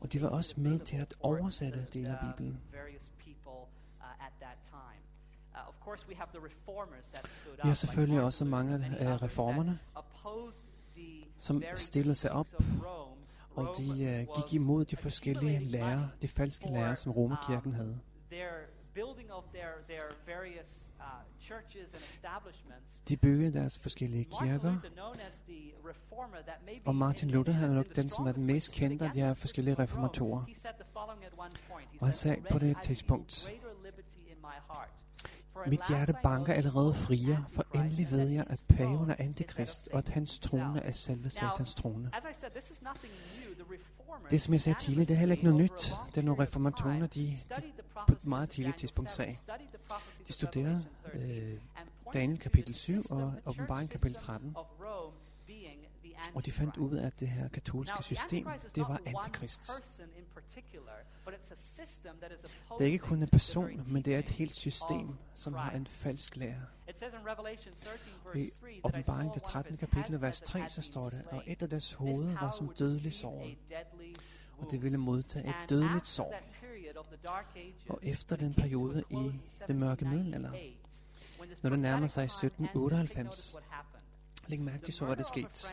og 0.00 0.12
de 0.12 0.22
var 0.22 0.28
også 0.28 0.54
med 0.60 0.78
til 0.78 0.96
at 0.96 1.14
oversætte 1.20 1.86
dele 1.94 2.08
af 2.08 2.18
Bibelen. 2.26 2.60
Vi 7.62 7.68
har 7.68 7.74
selvfølgelig 7.74 8.20
også 8.20 8.44
mange 8.44 8.96
af 8.98 9.22
reformerne, 9.22 9.78
som 11.38 11.62
stillede 11.76 12.14
sig 12.14 12.32
op, 12.32 12.46
og 13.50 13.74
de 13.78 13.88
uh, 13.90 14.36
gik 14.36 14.54
imod 14.54 14.84
de 14.84 14.96
forskellige 14.96 15.58
lærer, 15.58 16.08
de 16.22 16.28
falske 16.28 16.66
lærer, 16.66 16.94
som 16.94 17.12
Romerkirken 17.12 17.72
havde. 17.74 18.00
De 23.08 23.16
byggede 23.16 23.52
deres 23.52 23.78
forskellige 23.78 24.24
kirker, 24.24 24.76
og 26.86 26.94
Martin 26.94 27.30
Luther 27.30 27.52
han 27.54 27.70
er 27.70 27.74
nok 27.74 27.96
den, 27.96 28.10
som 28.10 28.26
er 28.26 28.32
den 28.32 28.44
mest 28.46 28.72
kendte 28.72 29.04
af 29.04 29.10
de 29.14 29.20
her 29.20 29.34
forskellige 29.34 29.74
reformatorer. 29.74 30.44
Og 32.00 32.06
han 32.06 32.14
sagde 32.14 32.42
på 32.50 32.58
det 32.58 32.76
tidspunkt, 32.82 33.50
mit 35.66 35.80
hjerte 35.88 36.14
banker 36.22 36.54
allerede 36.54 36.94
friere, 36.94 37.44
for 37.48 37.66
endelig 37.74 38.10
ved 38.10 38.28
jeg, 38.28 38.44
at 38.50 38.64
paven 38.68 39.10
er 39.10 39.14
antikrist, 39.18 39.88
og 39.92 39.98
at 39.98 40.08
hans 40.08 40.38
trone 40.38 40.80
er 40.80 40.92
selve 40.92 41.30
satans 41.30 41.74
trone. 41.74 42.10
Det, 44.30 44.40
som 44.40 44.54
jeg 44.54 44.60
sagde 44.60 44.78
tidligere, 44.78 45.06
det 45.08 45.14
er 45.14 45.18
heller 45.18 45.32
ikke 45.32 45.44
noget 45.44 45.60
nyt. 45.62 45.92
Det 46.06 46.16
er 46.16 46.22
nogle 46.22 46.42
reformatorer, 46.42 47.06
de, 47.06 47.36
de 47.56 47.62
på 48.08 48.12
et 48.12 48.26
meget 48.26 48.50
tidligt 48.50 48.76
tidspunkt 48.76 49.12
sagde. 49.12 49.36
De 50.28 50.32
studerede 50.32 50.84
øh, 51.14 51.52
Daniel 52.12 52.38
kapitel 52.38 52.74
7 52.74 53.02
og 53.10 53.34
åbenbaring 53.46 53.90
kapitel 53.90 54.16
13. 54.16 54.56
Og 56.34 56.46
de 56.46 56.52
fandt 56.52 56.76
ud 56.76 56.96
af, 56.96 57.06
at 57.06 57.20
det 57.20 57.28
her 57.28 57.48
katolske 57.48 58.02
system, 58.02 58.48
det 58.74 58.82
var 58.82 59.00
antikrist. 59.06 59.70
Det 62.78 62.86
er 62.86 62.92
ikke 62.92 62.98
kun 62.98 63.22
en 63.22 63.28
person, 63.28 63.92
men 63.92 64.02
det 64.02 64.14
er 64.14 64.18
et 64.18 64.28
helt 64.28 64.56
system, 64.56 65.08
som 65.34 65.54
har 65.54 65.70
en 65.70 65.86
falsk 65.86 66.36
lære. 66.36 66.62
I 68.34 68.50
åbenbaring 68.84 69.34
det 69.34 69.42
13. 69.42 69.76
kapitel, 69.76 70.22
vers 70.22 70.40
3, 70.40 70.68
så 70.68 70.82
står 70.82 71.10
det, 71.10 71.24
og 71.30 71.42
et 71.46 71.62
af 71.62 71.68
deres 71.68 71.92
hoveder 71.92 72.40
var 72.40 72.50
som 72.50 72.74
dødelig 72.78 73.12
sår, 73.12 73.46
og 74.58 74.70
det 74.70 74.82
ville 74.82 74.98
modtage 74.98 75.48
et 75.48 75.70
dødeligt 75.70 76.06
sår. 76.06 76.34
Og 77.88 77.98
efter 78.02 78.36
den 78.36 78.54
periode 78.54 79.04
i 79.10 79.32
det 79.66 79.76
mørke 79.76 80.04
middelalder, 80.04 80.52
når 81.62 81.70
det 81.70 81.78
nærmer 81.78 82.06
sig 82.06 82.24
1798, 82.24 83.56
læg 84.48 84.60
mærke 84.60 84.84
til 84.84 84.94
så, 84.94 85.04
hvad 85.04 85.16
der 85.16 85.22
skete. 85.22 85.66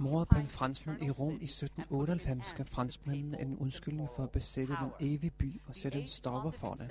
Mordet 0.00 0.28
på 0.28 0.38
en 0.38 0.46
franskmand 0.46 1.02
i 1.02 1.10
Rom 1.10 1.32
i 1.40 1.44
1798 1.44 2.54
gav 2.54 2.66
franskmændene 2.66 3.40
en 3.40 3.58
undskyldning 3.58 4.08
for 4.16 4.22
at 4.22 4.30
besætte 4.30 4.76
den 4.80 4.90
evige 5.00 5.30
by 5.30 5.60
og 5.66 5.76
sætte 5.76 6.00
en 6.00 6.08
stopper 6.08 6.50
for 6.50 6.74
det. 6.74 6.90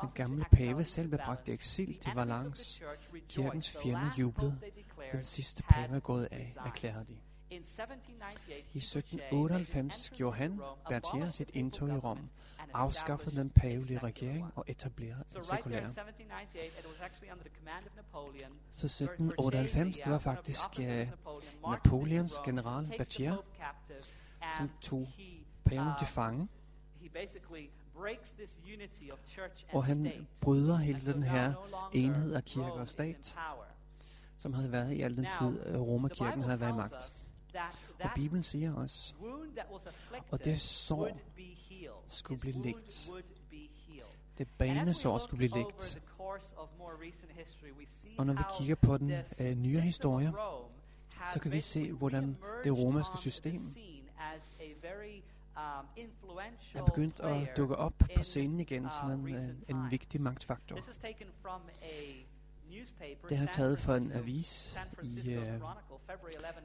Den 0.00 0.10
gamle 0.14 0.44
pave 0.52 0.84
selv 0.84 1.08
blev 1.08 1.18
bragt 1.18 1.48
i 1.48 1.52
eksil 1.52 1.98
til 1.98 2.12
Valence. 2.14 2.82
Kirkens 3.28 3.76
fjender 3.82 4.10
jublede. 4.18 4.60
Den 5.12 5.22
sidste 5.22 5.62
pave 5.62 5.96
er 5.96 6.00
gået 6.00 6.28
af, 6.30 6.54
erklærede 6.66 7.04
de. 7.08 7.16
I 7.54 8.78
1798 8.78 10.10
gjorde 10.10 10.36
han, 10.36 10.60
Berthier, 10.88 11.30
sit 11.30 11.50
indtog 11.54 11.88
i 11.88 11.92
Rom, 11.92 12.30
afskaffede 12.72 13.36
den 13.36 13.50
pavelige 13.50 13.98
regering 13.98 14.52
og 14.54 14.64
etablerede 14.66 15.24
en 15.36 15.42
sekulær. 15.42 15.86
Så 18.70 18.86
1798, 18.86 19.96
det 19.96 20.12
var 20.12 20.18
faktisk 20.18 20.68
uh, 20.78 21.70
Napoleons 21.70 22.34
general 22.44 22.94
Berthier, 22.98 23.36
som 24.58 24.70
tog 24.80 25.08
paven 25.64 25.92
til 25.98 26.06
fange. 26.06 26.48
Og 29.72 29.84
han 29.84 30.26
bryder 30.40 30.76
hele 30.76 31.12
den 31.12 31.22
her 31.22 31.54
enhed 31.92 32.32
af 32.34 32.44
kirke 32.44 32.72
og 32.72 32.88
stat, 32.88 33.36
som 34.36 34.52
havde 34.52 34.72
været 34.72 34.92
i 34.92 35.00
al 35.00 35.16
den 35.16 35.26
tid, 35.38 35.76
Romerkirken 35.76 36.42
havde 36.42 36.60
været 36.60 36.72
i 36.72 36.76
magt. 36.76 37.33
Og 38.00 38.10
Bibelen 38.14 38.42
siger 38.42 38.74
også, 38.74 39.14
og 40.30 40.44
det 40.44 40.60
sår 40.60 41.20
skulle 42.08 42.40
blive 42.40 42.62
lægt. 42.62 43.10
Det 44.38 44.48
banesår 44.58 45.18
skulle 45.18 45.38
blive 45.38 45.64
lægt. 45.64 46.02
Og 48.18 48.26
når 48.26 48.32
vi 48.32 48.42
kigger 48.58 48.74
på 48.74 48.98
den 48.98 49.12
uh, 49.40 49.46
nye 49.46 49.80
historie, 49.80 50.32
så 51.32 51.40
kan 51.40 51.52
vi 51.52 51.60
se, 51.60 51.92
hvordan 51.92 52.38
det 52.64 52.72
romerske 52.78 53.18
system 53.18 53.60
er 56.74 56.84
begyndt 56.84 57.20
at 57.20 57.56
dukke 57.56 57.76
op 57.76 57.94
på 58.16 58.22
scenen 58.22 58.60
igen 58.60 58.90
som 58.90 59.10
en, 59.10 59.28
en, 59.28 59.64
en 59.68 59.90
vigtig 59.90 60.20
magtfaktor. 60.20 60.76
Det 63.28 63.38
har 63.38 63.46
taget 63.46 63.78
fra 63.78 63.96
en 63.96 64.12
avis 64.12 64.78
i 65.02 65.36
uh, 65.36 65.42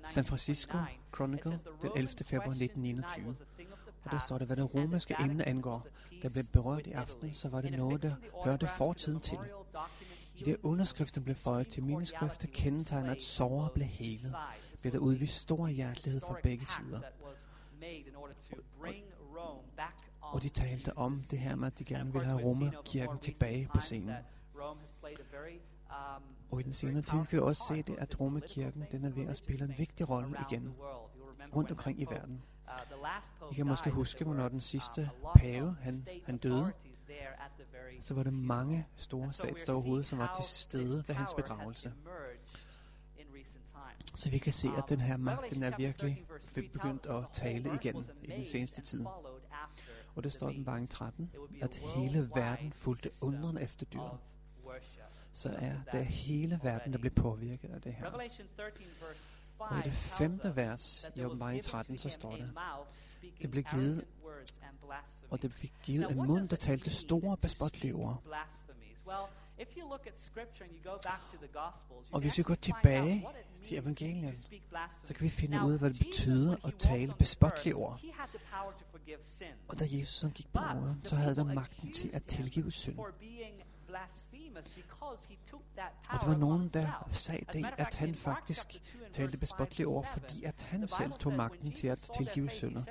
San 0.07 0.26
Francisco 0.26 0.78
Chronicle 1.16 1.60
den 1.82 1.91
11. 1.95 2.10
februar 2.26 2.51
1921. 2.51 3.36
Og 4.03 4.12
der 4.12 4.20
står 4.20 4.38
der, 4.38 4.45
hvad 4.45 4.55
det 4.55 4.74
romerske 4.76 5.16
emne 5.20 5.47
angår, 5.47 5.88
der 6.22 6.30
blev 6.30 6.43
berørt 6.53 6.88
i 6.88 6.91
aften, 6.91 7.34
så 7.34 7.49
var 7.49 7.62
det 7.62 7.72
noget, 7.72 8.01
der 8.03 8.16
hørte 8.45 8.68
fortiden 8.68 9.20
til. 9.20 9.38
I 10.36 10.43
det 10.43 10.57
underskriften 10.64 11.24
blev 11.24 11.36
føjet 11.36 11.68
til 11.68 11.84
mindeskrifter 11.84 12.47
kendetegner, 12.53 13.12
at 13.12 13.24
såret 13.24 13.72
blev 13.72 13.88
helet, 13.88 14.36
blev 14.82 14.93
der 14.93 14.99
udvist 14.99 15.36
stor 15.36 15.68
hjertelighed 15.68 16.22
fra 16.22 16.36
begge 16.43 16.66
sider. 16.66 17.01
Og 20.22 20.43
de 20.43 20.49
talte 20.49 20.97
om 20.97 21.22
det 21.32 21.39
her 21.39 21.55
med, 21.55 21.68
at 21.68 21.80
de 21.80 21.84
gerne 21.84 22.14
ville 22.14 22.26
have 22.26 22.43
Romerkirken 22.43 23.20
tilbage 23.20 23.70
på 23.74 23.82
scenen. 23.82 24.16
Og 26.52 26.60
i 26.60 26.64
den 26.64 26.74
senere 26.74 27.02
tid 27.02 27.26
kan 27.26 27.28
vi 27.32 27.39
også 27.39 27.64
se 27.68 27.82
det, 27.82 27.95
at 27.97 28.20
Romekirken 28.20 28.86
den 28.91 29.06
er 29.06 29.10
ved 29.10 29.28
at 29.28 29.38
spille 29.38 29.66
en 29.66 29.74
vigtig 29.78 30.10
rolle 30.10 30.38
igen 30.50 30.74
rundt 31.56 31.72
omkring 31.72 32.02
i 32.02 32.06
verden. 32.06 32.43
I 33.52 33.56
kan 33.56 33.68
måske 33.68 33.89
huske, 33.89 34.24
hvornår 34.24 34.50
den 34.50 34.62
sidste 34.62 35.10
pave 35.36 35.78
han, 35.82 36.08
han 36.26 36.38
døde. 36.38 36.74
Så 38.02 38.14
var 38.14 38.24
det 38.24 38.34
mange 38.34 38.88
store 38.95 39.34
statsoverhoveder, 39.34 40.04
som 40.04 40.20
var 40.20 40.36
til 40.36 40.43
stede 40.43 41.04
ved 41.08 41.16
hans 41.16 41.34
begravelse. 41.34 41.93
Så 44.16 44.30
vi 44.30 44.38
kan 44.38 44.54
se, 44.54 44.68
at 44.78 44.84
den 44.89 45.02
her 45.02 45.18
magt, 45.18 45.50
den 45.50 45.64
er 45.64 45.78
virkelig 45.78 46.26
begyndt 46.56 47.06
at 47.06 47.24
tale 47.32 47.76
igen 47.82 48.06
i 48.24 48.28
den 48.28 48.45
seneste 48.45 48.82
tid. 48.82 49.06
Og 50.16 50.24
det 50.24 50.32
står 50.32 50.50
den 50.50 50.66
bange 50.66 50.88
13, 50.88 51.32
at 51.62 51.76
hele 51.76 52.30
verden 52.36 52.74
fulgte 52.74 53.10
undren 53.22 53.58
efter 53.58 53.86
dyret 53.86 54.20
så 55.34 55.50
er 55.50 55.76
det 55.92 56.06
hele 56.06 56.60
verden, 56.64 56.94
der 56.94 57.00
bliver 57.00 57.14
påvirket 57.16 57.70
af 57.70 57.82
det 57.82 57.94
her. 57.94 58.06
Og 59.60 59.80
i 59.80 59.82
det 59.84 59.94
femte 59.94 60.56
vers 60.56 61.12
i 61.16 61.26
åbenbaring 61.26 61.64
13, 61.64 61.98
så 61.98 62.10
står 62.10 62.36
det, 62.36 62.52
det 63.42 63.52
blev 63.52 63.64
givet, 63.64 64.06
og 65.30 65.42
det 65.42 65.54
fik 65.54 65.74
givet 65.84 66.12
en 66.12 66.18
mund, 66.18 66.50
der 66.50 66.56
talte 66.56 66.92
store 66.92 67.38
bespotlige 67.38 67.94
ord. 67.94 68.24
Og 72.12 72.22
hvis 72.22 72.38
vi 72.38 72.44
går 72.44 72.56
tilbage 72.56 73.28
til 73.64 73.78
evangelien, 73.78 74.36
så 75.04 75.14
kan 75.14 75.24
vi 75.24 75.30
finde 75.30 75.66
ud 75.66 75.74
af, 75.74 75.80
hvad 75.80 75.90
det 75.90 76.00
betyder 76.00 76.66
at 76.66 76.74
tale 76.80 77.14
bespotlige 77.20 77.76
ord. 77.76 78.02
Og 79.68 79.80
da 79.80 79.86
Jesus 79.90 80.32
gik 80.34 80.54
på 80.54 80.60
jorden, 80.62 81.02
så 81.04 81.16
havde 81.16 81.36
der 81.36 81.44
magten 81.44 81.94
til 81.94 82.10
at 82.14 82.24
tilgive 82.24 82.72
synd. 82.72 83.00
Og 86.10 86.22
der 86.22 86.28
var 86.28 86.38
nogen, 86.38 86.70
der 86.70 87.10
sagde 87.12 87.46
det, 87.54 87.66
at 87.78 87.96
han 87.96 88.16
faktisk 88.16 88.68
talte 89.14 89.38
bespottelige 89.38 89.88
ord, 89.88 90.06
fordi 90.06 90.44
at 90.44 90.62
han 90.62 90.88
selv 90.88 91.12
tog 91.20 91.34
magten 91.34 91.72
til 91.72 91.88
at 91.88 92.00
tilgive 92.00 92.50
synder. 92.50 92.84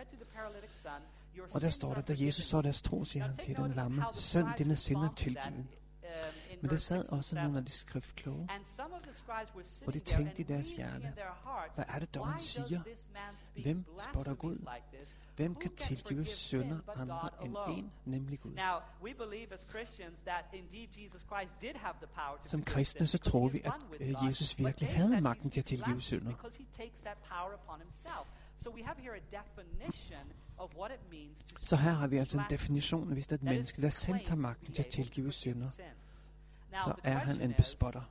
Og 1.55 1.61
der 1.61 1.70
står 1.70 1.94
der, 1.94 2.01
da 2.01 2.14
Jesus 2.18 2.44
så 2.44 2.62
deres 2.62 2.82
tro, 2.82 3.05
siger 3.05 3.24
han 3.26 3.36
til 3.36 3.57
den 3.57 3.72
lamme, 3.72 4.05
søn, 4.14 4.46
dine 4.59 4.76
synder 4.76 5.09
tilgivet. 5.16 5.66
Men 6.61 6.70
der 6.70 6.76
sad 6.76 7.09
også 7.09 7.34
nogle 7.34 7.59
af 7.59 7.64
de 7.64 7.70
skriftkloge, 7.70 8.49
og 9.86 9.94
de 9.94 10.01
tænkte 10.01 10.40
i 10.40 10.42
deres 10.42 10.72
hjerte, 10.72 11.12
hvad 11.74 11.84
er 11.88 11.99
det 11.99 12.14
dog, 12.14 12.28
han 12.28 12.40
siger? 12.40 12.80
Hvem 13.62 13.84
spotter 13.99 14.34
Gud? 14.34 14.66
Hvem 15.36 15.55
kan 15.55 15.76
tilgive 15.76 16.24
synder 16.26 16.78
andre 16.96 17.30
end 17.44 17.57
en, 17.78 17.92
nemlig 18.05 18.40
Gud? 18.40 18.53
Som 22.44 22.62
kristne 22.62 23.07
så 23.07 23.18
tror 23.18 23.49
vi, 23.49 23.61
at 23.64 23.72
øh, 24.01 24.14
Jesus 24.28 24.59
virkelig 24.59 24.88
havde 24.88 25.20
magten 25.20 25.51
til 25.51 25.61
at 25.61 25.64
tilgive 25.64 26.01
synder. 26.01 26.32
Så 31.62 31.76
her 31.76 31.92
har 31.92 32.07
vi 32.07 32.16
altså 32.16 32.38
en 32.38 32.44
definition, 32.51 33.12
hvis 33.12 33.26
det 33.26 33.32
er 33.32 33.38
et 33.38 33.42
menneske, 33.42 33.82
der 33.82 33.90
selv 33.90 34.18
tager 34.20 34.36
magten 34.36 34.74
til 34.74 34.82
at 34.82 34.88
tilgive 34.88 35.32
synder, 35.32 35.68
så 36.72 36.94
er 37.04 37.18
han 37.18 37.40
en 37.40 37.54
bespotter. 37.54 38.02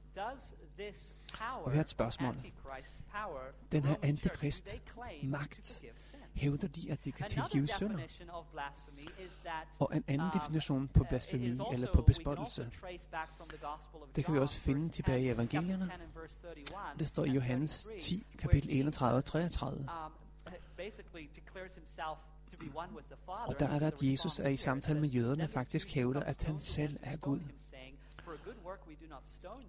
Og 1.63 1.71
vi 1.71 1.75
har 1.75 1.83
et 1.83 1.89
spørgsmål. 1.89 2.35
Den 3.71 3.85
her 3.85 3.95
antikrist 4.01 4.75
magt, 5.23 5.83
hævder 6.33 6.67
de, 6.67 6.91
at 6.91 7.05
de 7.05 7.11
kan 7.11 7.29
tilgive 7.29 7.67
synder? 7.67 7.99
Og 9.79 9.91
en 9.95 10.03
anden 10.07 10.29
definition 10.33 10.87
på 10.87 11.03
blasfemi 11.09 11.59
eller 11.71 11.93
på 11.93 12.01
bespottelse, 12.01 12.71
det 14.15 14.25
kan 14.25 14.33
vi 14.33 14.39
også 14.39 14.59
finde 14.59 14.89
tilbage 14.89 15.21
i 15.21 15.29
evangelierne. 15.29 15.91
Det 16.99 17.07
står 17.07 17.25
i 17.25 17.31
Johannes 17.31 17.87
10, 17.99 18.25
kapitel 18.39 18.69
31 18.71 19.17
og 19.17 19.25
33. 19.25 19.89
Og 23.27 23.59
der 23.59 23.67
er 23.67 23.79
der, 23.79 23.87
at 23.87 24.03
Jesus 24.03 24.39
er 24.39 24.49
i 24.49 24.57
samtale 24.57 24.99
med 24.99 25.09
jøderne 25.09 25.47
faktisk 25.47 25.93
hævder, 25.93 26.19
at 26.19 26.43
han 26.43 26.59
selv 26.59 26.97
er 27.01 27.17
Gud. 27.17 27.39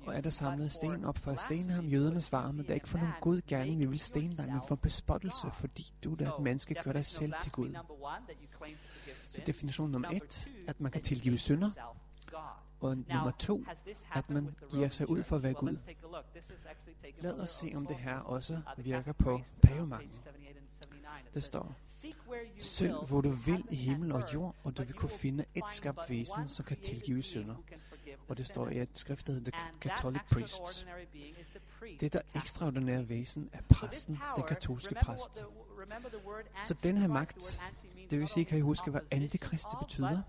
Og 0.07 0.17
er 0.17 0.21
der 0.21 0.31
samlet 0.31 0.73
sten 0.73 1.05
op 1.05 1.19
for 1.19 1.31
at 1.31 1.41
stene 1.41 1.73
ham? 1.73 1.87
Jøderne 1.87 2.21
svarer, 2.23 2.53
men 2.53 2.63
det 2.63 2.71
er 2.71 2.75
ikke 2.75 2.89
for 2.89 2.99
nogen 2.99 3.15
god 3.21 3.41
gerning, 3.49 3.81
vi 3.81 3.87
vil 3.87 4.01
stene 4.01 4.37
dig, 4.37 4.49
men 4.49 4.61
for 4.69 4.75
bespottelse, 4.75 5.47
fordi 5.53 5.93
du, 6.05 6.15
der 6.15 6.27
er 6.27 6.35
et 6.35 6.43
menneske, 6.43 6.75
gør 6.85 6.93
dig 6.93 7.07
selv 7.07 7.33
til 7.43 7.53
Gud. 7.53 7.77
Så 9.33 9.43
definition 9.47 9.91
nummer 9.91 10.09
et, 10.11 10.49
at 10.67 10.81
man 10.81 10.93
kan 10.93 11.03
tilgive 11.03 11.39
synder. 11.39 11.71
Og 12.81 12.97
nummer 12.97 13.31
to, 13.39 13.65
at 14.15 14.31
man 14.31 14.55
giver 14.71 14.89
sig 14.89 15.11
ud 15.11 15.23
for 15.23 15.37
at 15.37 15.43
være 15.43 15.55
Gud. 15.55 15.77
Lad 17.21 17.33
os 17.33 17.51
se, 17.51 17.73
om 17.75 17.87
det 17.87 17.97
her 17.97 18.19
også 18.19 18.61
virker 18.77 19.13
på 19.13 19.41
pavemagten. 19.63 20.21
Det 21.35 21.45
står, 21.45 21.75
Søg, 22.61 22.95
hvor 23.09 23.21
du 23.21 23.31
vil 23.31 23.65
i 23.71 23.77
himmel 23.77 24.13
og 24.13 24.35
jord, 24.35 24.55
og 24.65 24.77
du 24.77 24.83
vil 24.83 24.93
kunne 24.93 25.11
finde 25.11 25.45
et 25.55 25.65
skabt 25.71 26.11
væsen, 26.11 26.49
som 26.49 26.65
kan 26.65 26.81
tilgive 26.81 27.23
synder. 27.23 27.55
Og 28.29 28.39
det 28.39 28.47
står 28.47 28.69
i 28.69 28.79
et 28.79 28.89
skrift, 28.95 29.27
der 29.27 29.33
hedder 29.33 29.51
The 29.51 29.71
Catholic 29.81 30.23
Priest. 30.31 30.87
Det 32.01 32.13
der 32.13 32.21
ekstraordinære 32.35 33.09
væsen 33.09 33.51
er 33.53 33.61
præsten, 33.69 34.19
den 34.37 34.45
katolske 34.49 34.95
præst. 34.95 35.45
Så 36.65 36.75
den 36.83 36.97
her 36.97 37.09
magt, 37.09 37.61
det 38.11 38.19
vil 38.19 38.29
sige, 38.29 38.45
kan 38.45 38.59
I 38.59 38.61
huske, 38.61 38.91
hvad 38.91 39.01
antikrist 39.11 39.67
det 39.71 39.79
betyder? 39.79 40.23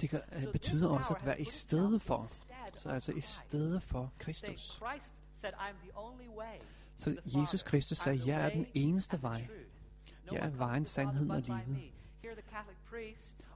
Det 0.00 0.10
kan, 0.10 0.20
uh, 0.36 0.52
betyder 0.52 0.88
også 0.88 1.14
at 1.14 1.26
være 1.26 1.40
i 1.40 1.44
stedet 1.44 2.02
for. 2.02 2.30
Så 2.74 2.88
altså 2.88 3.12
i 3.12 3.20
stedet 3.20 3.82
for 3.82 4.12
Kristus. 4.18 4.80
Så 6.96 7.16
Jesus 7.24 7.62
Kristus 7.62 7.98
sagde, 7.98 8.22
jeg 8.26 8.44
er 8.44 8.48
den 8.48 8.66
eneste 8.74 9.22
vej. 9.22 9.48
Jeg 10.32 10.40
er 10.40 10.50
vejen, 10.50 10.86
sandheden 10.86 11.30
og 11.30 11.40
livet. 11.40 11.92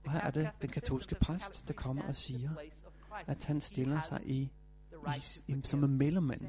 Og 0.09 0.13
her 0.13 0.21
er 0.21 0.31
det 0.31 0.51
den 0.63 0.71
katolske 0.71 1.15
præst, 1.15 1.69
der 1.69 1.75
kommer 1.75 2.03
og 2.03 2.17
siger, 2.17 2.51
at 3.27 3.45
han 3.45 3.61
stiller 3.61 4.01
sig 4.01 4.21
i, 4.25 4.51
i, 4.93 5.53
i 5.53 5.61
som 5.65 5.85
en 5.85 5.99
mellemmand 5.99 6.49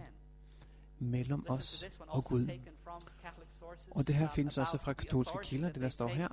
mellem 1.00 1.46
os 1.50 1.86
og 2.00 2.26
Gud. 2.26 2.50
Og 3.92 4.08
det 4.08 4.16
her 4.16 4.30
findes 4.30 4.58
også 4.58 4.78
fra 4.78 4.94
katolske 4.94 5.38
kilder, 5.44 5.72
det 5.72 5.82
der 5.82 5.90
står 5.90 6.08
her. 6.08 6.28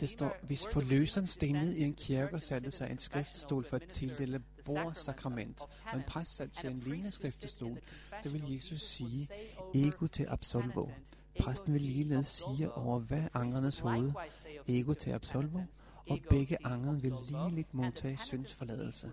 Det 0.00 0.10
står, 0.10 0.36
hvis 0.42 0.66
forløseren 0.72 1.26
steg 1.26 1.52
ned 1.52 1.72
i 1.72 1.84
en 1.84 1.94
kirke 1.94 2.34
og 2.34 2.42
satte 2.42 2.70
sig 2.70 2.90
en 2.90 2.98
skriftestol 2.98 3.64
for 3.64 3.76
at 3.76 3.82
tildele 3.82 4.42
bordsakrament, 4.64 5.60
og 5.92 5.96
en 5.98 6.04
præst 6.06 6.36
satte 6.36 6.56
sig 6.56 6.70
en 6.70 6.80
lignende 6.80 7.12
skriftestol, 7.12 7.78
det 8.22 8.32
vil 8.32 8.52
Jesus 8.52 8.82
sige, 8.82 9.28
ego 9.74 10.06
til 10.06 10.26
absolvo. 10.28 10.88
Præsten 11.40 11.72
vil 11.72 11.82
ligeledes 11.82 12.28
sige 12.28 12.72
over 12.72 12.98
hver 12.98 13.28
angernes 13.34 13.78
hoved, 13.78 14.12
ego 14.68 14.94
til 14.94 15.10
absolvo, 15.10 15.60
og 16.10 16.18
begge 16.28 16.66
angere 16.66 17.00
vil 17.00 17.14
ligeligt 17.28 17.74
modtage 17.74 18.18
syndsforladelse. 18.18 19.12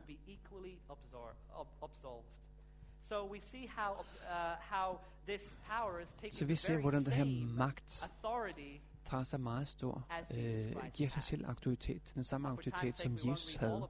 Så 6.32 6.46
vi 6.46 6.56
ser, 6.56 6.78
hvordan 6.78 7.04
den 7.04 7.14
her 7.14 7.56
magt 7.56 8.10
tager 9.06 9.24
sig 9.24 9.40
meget 9.40 9.68
stor, 9.68 10.08
øh, 10.32 10.76
giver 10.94 11.10
sig 11.10 11.24
selv 11.24 11.46
autoritet, 11.46 12.12
den 12.16 12.24
samme 12.24 12.50
autoritet, 12.50 12.98
som 12.98 13.14
Jesus 13.14 13.56
havde. 13.56 13.88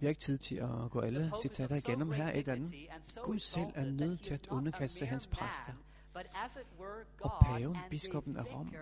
Vi 0.00 0.06
har 0.06 0.08
ikke 0.08 0.20
tid 0.20 0.38
til 0.38 0.56
at 0.56 0.90
gå 0.90 1.00
alle 1.00 1.32
citater 1.42 1.76
igennem. 1.76 2.12
Her 2.12 2.32
et 2.34 2.48
andet. 2.48 2.74
Gud 3.22 3.38
selv 3.38 3.70
er 3.74 3.84
nødt 3.84 4.22
til 4.22 4.34
at 4.34 4.46
underkaste 4.46 5.06
hans 5.06 5.26
præster. 5.26 5.72
Og 7.20 7.32
paven, 7.42 7.76
biskoppen 7.90 8.36
af 8.36 8.54
Rom, 8.54 8.74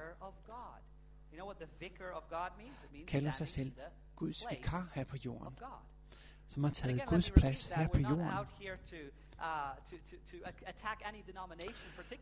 kalder 3.07 3.31
sig 3.31 3.49
selv 3.49 3.73
Guds 4.17 4.45
vikar 4.51 4.91
her 4.95 5.05
på 5.05 5.17
jorden, 5.25 5.59
som 6.47 6.65
har 6.65 6.71
taget 6.71 7.03
Guds 7.07 7.31
plads 7.31 7.67
her 7.67 7.89
på 7.89 7.99
jorden. 8.01 8.29
Uh, 9.39 9.45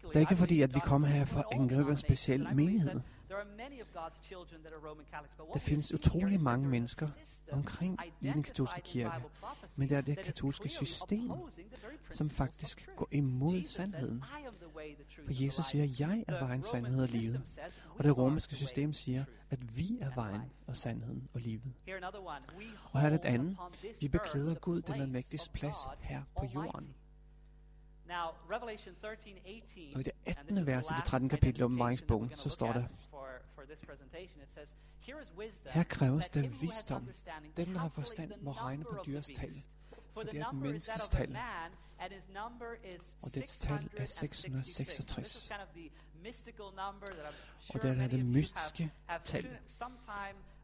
det 0.02 0.16
er 0.16 0.20
ikke 0.20 0.36
fordi, 0.36 0.62
at 0.62 0.74
vi 0.74 0.80
kommer 0.80 1.08
her 1.08 1.24
for 1.24 1.38
at 1.40 1.46
angribe 1.52 1.90
en 1.90 1.96
speciel 1.96 2.48
menighed. 2.54 3.00
Der 5.54 5.60
findes 5.60 5.94
utrolig 5.94 6.40
mange 6.40 6.68
mennesker 6.68 7.08
omkring 7.52 7.98
i 8.20 8.26
den 8.26 8.42
katolske 8.42 8.80
kirke, 8.80 9.24
men 9.76 9.88
det 9.88 9.96
er 9.96 10.00
det 10.00 10.18
katolske 10.18 10.68
system, 10.68 11.32
som 12.10 12.30
faktisk 12.30 12.88
går 12.96 13.08
imod 13.10 13.66
sandheden. 13.66 14.24
For 15.24 15.44
Jesus 15.44 15.66
siger, 15.66 16.08
jeg 16.08 16.24
er 16.28 16.44
vejen, 16.44 16.62
sandhed 16.62 17.02
og 17.02 17.08
livet. 17.08 17.60
Og 17.98 18.04
det 18.04 18.16
romerske 18.16 18.54
system 18.54 18.92
siger, 18.92 19.24
at 19.50 19.76
vi 19.76 19.98
er 20.00 20.14
vejen 20.14 20.52
og 20.66 20.76
sandheden 20.76 21.28
og 21.34 21.40
livet. 21.40 21.72
Og 22.92 23.00
her 23.00 23.06
er 23.06 23.10
det 23.10 23.20
et 23.20 23.24
andet. 23.24 23.56
Vi 24.00 24.08
beklæder 24.08 24.54
Gud 24.54 24.82
den 24.82 25.00
almægtiges 25.00 25.48
plads 25.48 25.76
her 26.00 26.22
på 26.38 26.46
jorden. 26.54 26.94
Og 29.94 30.00
i 30.00 30.02
det 30.02 30.12
18. 30.26 30.66
vers 30.66 30.90
i 30.90 30.94
det 30.94 31.04
13. 31.04 31.28
kapitel 31.28 31.62
om 31.62 31.72
åbenbaringsbogen, 31.72 32.32
så 32.36 32.48
står 32.48 32.72
der, 32.72 32.84
her 35.70 35.82
kræves 35.82 36.28
der 36.28 36.48
visdom. 36.48 37.08
Den, 37.56 37.72
der 37.72 37.78
har 37.78 37.88
forstand, 37.88 38.32
må 38.40 38.52
regne 38.52 38.84
på 38.84 39.02
dyrs 39.06 39.26
tal, 39.26 39.62
for 40.12 40.22
det 40.22 40.40
er 40.40 40.48
et 40.48 40.54
menneskes 40.54 41.08
tal, 41.08 41.36
og 43.22 43.34
dets 43.34 43.58
tal 43.58 43.90
er 43.96 44.04
666. 44.04 45.50
Og 47.74 47.82
det 47.82 48.00
er 48.00 48.08
det 48.08 48.26
mystiske 48.26 48.92
tal, 49.24 49.46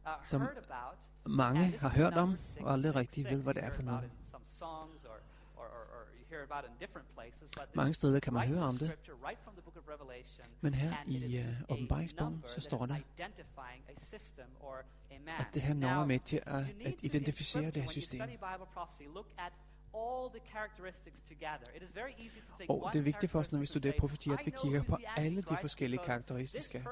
uh, 0.05 0.11
som 0.23 0.41
mange 1.25 1.77
har 1.79 1.89
hørt 1.89 2.13
om, 2.13 2.37
og 2.61 2.73
aldrig 2.73 2.95
rigtig 2.95 3.25
ved, 3.25 3.43
hvad 3.43 3.53
det 3.53 3.63
er 3.63 3.71
for 3.71 3.81
noget. 3.81 4.11
Mange 7.73 7.93
steder 7.93 8.19
kan 8.19 8.33
man 8.33 8.47
høre 8.47 8.63
om 8.63 8.77
det. 8.77 8.91
Men 10.61 10.73
her 10.73 10.93
i 11.07 11.39
uh, 11.39 11.45
åbenbaringsbogen, 11.69 12.43
så 12.47 12.61
står 12.61 12.85
der, 12.85 12.95
at 15.39 15.47
det 15.53 15.61
her 15.61 15.73
nummer 15.73 16.01
er 16.01 16.05
med 16.05 16.19
til 16.19 16.41
at, 16.45 16.65
at 16.85 16.93
identificere 17.03 17.71
det 17.71 17.81
her 17.81 17.89
system. 17.89 18.21
Og 22.69 22.89
det 22.93 22.99
er 22.99 23.03
vigtigt 23.03 23.31
for 23.31 23.39
os, 23.39 23.51
når 23.51 23.59
vi 23.59 23.65
studerer 23.65 23.93
profeti, 23.99 24.29
at 24.29 24.39
vi 24.45 24.51
kigger 24.63 24.83
på 24.83 24.97
alle 25.17 25.41
de 25.41 25.57
forskellige 25.61 26.01
karakteristiske. 26.05 26.85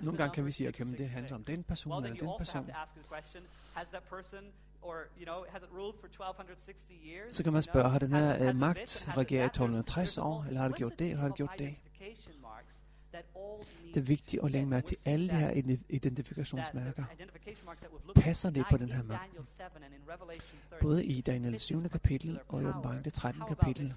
Nogle 0.00 0.18
gange 0.18 0.34
kan 0.34 0.46
vi 0.46 0.52
sige, 0.52 0.68
at 0.68 0.80
okay, 0.80 0.98
det 0.98 1.10
handler 1.10 1.34
om 1.34 1.44
den 1.44 1.64
person 1.64 2.04
eller 2.04 2.18
den 2.18 2.30
person. 2.38 2.70
Så 7.32 7.42
kan 7.44 7.52
man 7.52 7.62
spørge, 7.62 7.90
har 7.90 7.98
den 7.98 8.12
her 8.12 8.50
uh, 8.50 8.56
magt 8.56 9.08
regeret 9.16 9.42
i 9.42 9.46
1260 9.46 10.18
år, 10.18 10.44
eller 10.48 10.60
har 10.60 10.68
det 10.68 10.76
gjort 10.76 10.98
det, 10.98 11.18
har 11.18 11.28
det 11.28 11.36
gjort 11.36 11.54
det? 11.58 11.76
Det 13.94 13.96
er 13.96 14.00
vigtigt 14.00 14.44
at 14.44 14.50
lægge 14.50 14.66
mærke 14.66 14.86
til 14.86 14.96
alle 15.04 15.28
de 15.28 15.34
her 15.34 15.78
identifikationsmærker. 15.88 17.04
Passer 18.16 18.50
det 18.50 18.64
på 18.70 18.76
den 18.76 18.88
her 18.88 19.02
magt? 19.02 19.32
Både 20.80 21.04
i 21.04 21.20
Daniel 21.20 21.60
7. 21.60 21.88
kapitel 21.88 22.40
og 22.48 22.62
i 22.62 22.66
åbenbaring 22.66 23.04
det 23.04 23.12
13. 23.12 23.42
kapitel. 23.48 23.94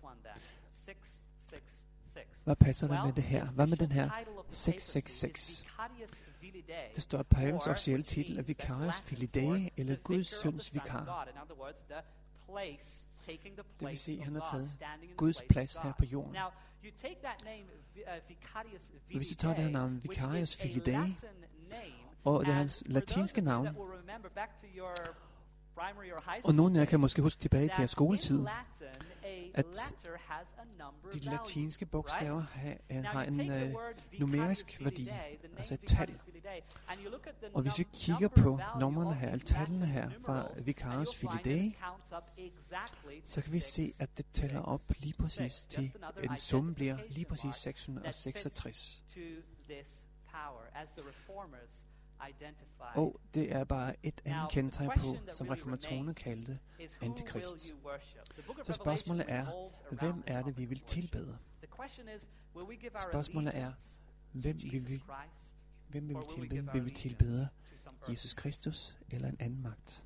Hvad 2.43 2.55
passer 2.55 2.87
der 2.87 3.05
med 3.05 3.13
det 3.13 3.23
her? 3.23 3.45
Hvad 3.45 3.67
med 3.67 3.77
den 3.77 3.91
her 3.91 4.09
666? 4.49 5.65
Det 6.95 7.03
står, 7.03 7.19
at 7.19 7.27
pavens 7.27 7.67
officielle 7.67 8.03
titel 8.03 8.37
er 8.37 8.41
Vicarius 8.41 9.01
Filidae, 9.01 9.69
eller 9.77 9.95
Guds 9.95 10.41
søns 10.41 10.73
vikar. 10.73 11.27
Det 13.79 13.87
vil 13.89 13.97
sige, 13.97 14.17
at 14.17 14.23
han 14.23 14.35
har 14.35 14.47
taget 14.51 14.69
Guds 15.17 15.41
plads 15.49 15.75
her 15.75 15.93
på 15.99 16.05
jorden. 16.05 16.35
Hvis 19.05 19.27
du 19.27 19.35
tager 19.35 19.55
det 19.55 19.63
her 19.63 19.71
navn, 19.71 20.03
Vicarius 20.03 20.55
Filidae, 20.55 21.15
og 22.23 22.45
det 22.45 22.51
er 22.51 22.55
hans 22.55 22.83
latinske 22.85 23.41
navn, 23.41 23.67
og 26.43 26.55
nogle 26.55 26.75
af 26.75 26.79
jer 26.79 26.89
kan 26.89 26.99
måske 26.99 27.21
huske 27.21 27.41
tilbage 27.41 27.67
til 27.67 27.75
jeres 27.77 27.91
skoletid, 27.91 28.45
at 29.53 29.65
de 31.13 31.19
latinske 31.19 31.85
bogstaver 31.85 32.41
har, 32.41 33.01
har 33.01 33.23
en 33.23 33.39
uh, 33.39 33.81
numerisk 34.19 34.77
værdi, 34.83 35.11
altså 35.57 35.73
et 35.73 35.79
tal. 35.87 36.21
Og 37.53 37.61
hvis 37.61 37.79
vi 37.79 37.87
kigger 37.93 38.27
på 38.27 38.59
numrene 38.79 39.13
her, 39.13 39.31
eller 39.31 39.45
tallene 39.45 39.85
her 39.85 40.09
fra 40.25 40.47
Vicarius 40.61 41.15
Filidae, 41.15 41.73
så 43.25 43.41
kan 43.41 43.53
vi 43.53 43.59
se, 43.59 43.93
at 43.99 44.17
det 44.17 44.25
tæller 44.33 44.61
op 44.61 44.81
lige 44.99 45.13
præcis 45.13 45.65
til, 45.69 45.91
en 46.23 46.37
sum 46.37 46.73
bliver 46.75 46.97
lige 47.09 47.25
præcis 47.25 47.55
666. 47.55 49.01
Og 52.95 53.19
det 53.33 53.51
er 53.51 53.63
bare 53.63 53.95
et 54.03 54.21
andet 54.25 54.51
kendetegn 54.51 54.89
på, 54.99 55.17
som 55.31 55.47
reformatorerne 55.47 56.13
kaldte 56.13 56.59
antikrist. 57.01 57.73
Så 58.63 58.73
spørgsmålet 58.73 59.25
er, 59.27 59.69
hvem 59.91 60.23
er 60.27 60.41
det, 60.43 60.57
vi 60.57 60.65
vil 60.65 60.79
tilbede? 60.79 61.37
Spørgsmålet 62.99 63.57
er, 63.57 63.73
hvem 64.31 64.57
vil 64.61 64.89
vi, 64.89 65.03
hvem 65.87 66.07
vil 66.07 66.15
vi 66.17 66.23
tilbede? 66.29 66.73
Vil 66.73 66.85
vi 66.85 66.91
tilbede 66.91 67.47
Jesus 68.09 68.33
Kristus 68.33 68.97
eller 69.09 69.27
en 69.27 69.37
anden 69.39 69.61
magt? 69.61 70.05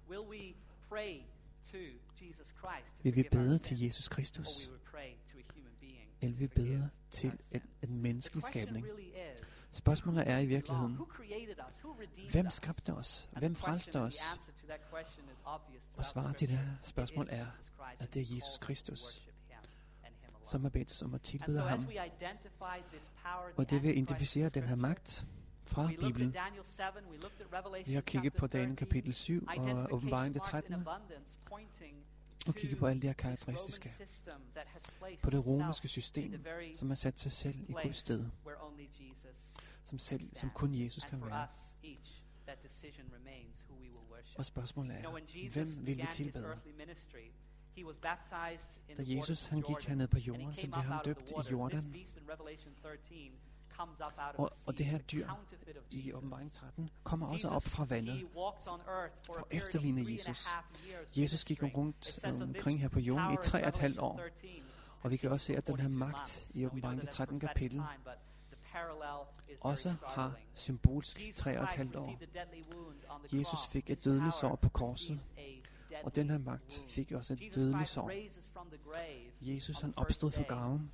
Vil 3.04 3.16
vi 3.16 3.24
bede 3.32 3.60
til 3.60 3.80
Jesus 3.84 4.08
Kristus? 4.08 4.48
Eller 6.22 6.36
vil 6.38 6.40
vi 6.40 6.48
bede 6.48 6.90
til 7.10 7.40
en, 7.52 7.62
en 7.82 8.02
menneskelig 8.02 8.44
skabning? 8.44 8.88
Spørgsmålet 9.76 10.30
er 10.30 10.38
i 10.38 10.46
virkeligheden, 10.46 11.00
hvem 12.32 12.50
skabte 12.50 12.94
os? 12.94 13.30
Hvem 13.38 13.56
frelste 13.56 14.00
os? 14.00 14.16
Og 15.98 16.06
svaret 16.06 16.36
til 16.36 16.50
det 16.50 16.58
her 16.58 16.76
spørgsmål 16.82 17.28
er, 17.30 17.46
at 18.00 18.14
det 18.14 18.22
er 18.22 18.36
Jesus 18.36 18.58
Kristus, 18.58 19.22
som 20.44 20.62
har 20.62 20.70
bedt 20.70 20.92
os 20.92 21.02
om 21.02 21.14
at 21.14 21.22
tilbede 21.22 21.62
ham. 21.62 21.88
Og 23.58 23.70
det 23.70 23.84
vil 23.84 23.98
identificere 23.98 24.50
den 24.50 24.64
her 24.64 24.76
magt, 24.76 25.26
fra 25.66 25.88
Bibelen. 25.88 26.36
Vi 27.86 27.94
har 27.94 28.02
kigget 28.02 28.34
på 28.34 28.48
Daniel 28.48 28.76
kapitel 28.76 29.14
7 29.14 29.48
og 29.58 29.94
åbenbaring 29.94 30.34
det 30.34 30.42
13. 30.42 30.88
Og 32.48 32.56
kigge 32.56 32.76
på 32.76 32.88
alle 32.88 33.02
de 33.02 33.08
her 33.08 33.14
karakteristiske. 33.14 33.94
På 35.24 35.30
det 35.30 35.46
romerske 35.46 35.88
system, 35.88 36.46
som 36.76 36.88
har 36.88 36.96
sat 36.96 37.20
sig 37.20 37.32
selv 37.32 37.70
i 37.70 37.74
Guds 37.84 37.98
sted. 37.98 38.26
Som, 39.84 40.00
selv, 40.00 40.36
som 40.36 40.50
kun 40.50 40.74
Jesus 40.74 41.04
kan 41.04 41.22
være. 41.22 41.48
Og 44.38 44.46
spørgsmålet 44.46 44.96
er, 44.96 45.50
hvem 45.54 45.68
vil 45.86 45.98
vi 45.98 46.08
tilbede? 46.12 46.58
Da 48.98 49.04
Jesus 49.06 49.46
han 49.46 49.62
gik 49.62 49.88
herned 49.88 50.08
på 50.08 50.18
jorden, 50.18 50.56
så 50.56 50.68
blev 50.68 50.84
han 50.84 51.06
døbt 51.06 51.32
i 51.32 51.52
Jordan. 51.52 51.96
Og, 54.38 54.52
og 54.66 54.78
det 54.78 54.86
her 54.86 54.98
dyr 54.98 55.30
i 55.92 56.14
åbenbaring 56.14 56.54
13 56.54 56.90
kommer 57.04 57.28
også 57.28 57.48
op 57.48 57.64
fra 57.64 57.86
vandet 57.86 58.28
for 59.26 59.36
at 59.38 59.44
efterligne 59.52 60.14
Jesus. 60.14 60.48
Jesus 61.18 61.46
gik 61.46 61.64
rundt 61.64 62.26
omkring 62.42 62.82
her 62.82 62.88
på 62.88 63.00
jorden 63.00 63.34
i 63.34 63.38
tre 63.44 63.64
og 63.64 63.70
et 63.70 63.78
halvt 63.78 64.00
år. 64.00 64.22
Og 65.02 65.12
vi 65.12 65.18
kan 65.18 65.32
også 65.32 65.46
se, 65.46 65.56
at 65.56 65.68
den 65.68 65.80
her 65.80 65.90
magt 65.90 66.46
i 66.54 66.66
åbenbaring 66.66 67.10
13 67.10 67.40
kapitel 67.40 67.84
også 69.62 69.96
har 70.08 70.36
symbolsk 70.54 71.22
tre 71.36 71.58
og 71.58 71.64
et 71.64 71.70
halvt 71.72 71.96
år. 71.96 72.20
Jesus 73.34 73.60
fik 73.70 73.90
et 73.90 74.06
dødeligt 74.06 74.36
sår 74.36 74.56
på 74.56 74.70
korset, 74.70 75.20
og 76.04 76.16
den 76.16 76.30
her 76.30 76.38
magt 76.38 76.84
fik 76.88 77.12
også 77.12 77.34
et 77.34 77.56
dødeligt 77.56 77.90
sår. 77.90 78.12
Jesus 79.42 79.82
han 79.82 79.94
opstod 79.98 80.32
fra 80.32 80.44
graven, 80.44 80.92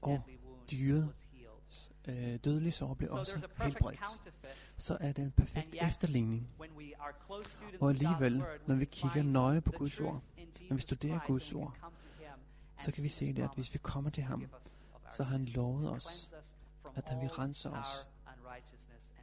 og 0.00 0.22
dyret 0.70 1.12
øh, 2.08 2.38
dødelige 2.44 2.72
sår 2.72 2.94
blev 2.94 3.10
også 3.12 3.48
helbredt. 3.62 4.00
Så 4.76 4.96
er 5.00 5.12
det 5.12 5.24
en 5.24 5.30
perfekt 5.30 5.76
efterligning. 5.82 6.48
Og 7.80 7.90
alligevel, 7.90 8.44
når 8.66 8.74
vi 8.74 8.84
kigger 8.84 9.22
nøje 9.22 9.60
på 9.60 9.72
Guds 9.72 10.00
ord, 10.00 10.22
når 10.68 10.76
vi 10.76 10.82
studerer 10.82 11.20
Guds 11.26 11.52
ord, 11.52 11.76
så 12.78 12.92
kan 12.92 13.04
vi 13.04 13.08
se 13.08 13.32
det, 13.32 13.42
at 13.42 13.50
hvis 13.54 13.74
vi 13.74 13.78
kommer 13.78 14.10
til 14.10 14.22
ham, 14.22 14.46
så 15.12 15.24
har 15.24 15.32
han 15.32 15.44
lovet 15.44 15.90
os, 15.90 16.34
at 16.94 17.08
han 17.08 17.20
vil 17.20 17.28
rense 17.28 17.70
os, 17.70 18.06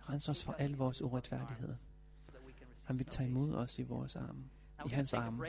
rense 0.10 0.32
os 0.32 0.44
fra 0.44 0.54
al 0.58 0.72
vores 0.72 1.02
uretfærdighed. 1.02 1.76
Han 2.86 2.98
vil 2.98 3.06
tage 3.06 3.30
imod 3.30 3.56
os 3.56 3.80
i 3.80 3.84
vores 3.84 4.16
arme, 4.16 4.44
i 4.86 4.90
hans 4.90 5.14
arme. 5.14 5.46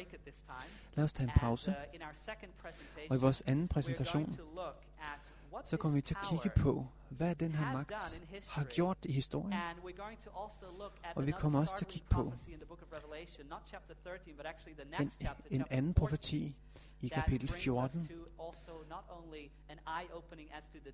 Lad 0.95 1.05
os 1.05 1.13
tage 1.13 1.25
en 1.25 1.33
pause. 1.37 1.75
Og 3.11 3.17
i 3.17 3.19
vores 3.19 3.43
anden 3.47 3.69
præsentation, 3.69 4.39
så 5.65 5.77
kommer 5.77 5.95
vi 5.95 6.03
til 6.03 6.17
at 6.21 6.27
kigge 6.31 6.61
på, 6.61 6.87
hvad 7.09 7.35
den 7.35 7.55
her 7.55 7.73
magt 7.73 8.21
har 8.49 8.65
gjort 8.65 8.99
i 9.03 9.13
historien. 9.13 9.55
Og 11.15 11.27
vi 11.27 11.33
kommer 11.33 11.61
også 11.61 11.77
til 11.77 11.85
at 11.85 11.91
kigge 11.91 12.09
på 12.11 12.33
en, 15.01 15.11
en 15.51 15.65
anden 15.71 15.95
profeti 15.95 16.57
i 17.01 17.09
kapitel 17.09 17.49
14, 17.49 18.11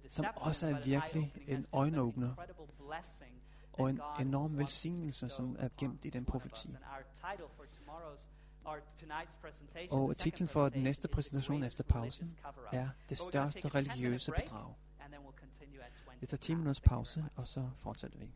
som 0.08 0.26
også 0.36 0.66
er 0.66 0.84
virkelig 0.84 1.32
en 1.46 1.66
øjenåbner 1.72 2.34
og 3.72 3.90
en 3.90 4.00
enorm 4.20 4.58
velsignelse, 4.58 5.28
som 5.28 5.56
er 5.58 5.68
gemt 5.78 6.04
i 6.04 6.10
den 6.10 6.24
profeti. 6.24 6.68
Og 9.90 10.16
titlen 10.16 10.48
for 10.48 10.68
den 10.68 10.82
næste 10.82 11.08
præsentation 11.08 11.62
efter 11.62 11.84
pausen 11.84 12.38
er 12.72 12.88
Det 13.08 13.18
største 13.18 13.68
religiøse 13.68 14.32
bedrag. 14.32 14.74
Vi 16.20 16.26
tager 16.26 16.38
10 16.38 16.54
minutters 16.54 16.80
pause, 16.80 17.24
og 17.36 17.48
så 17.48 17.70
fortsætter 17.78 18.18
vi. 18.18 18.30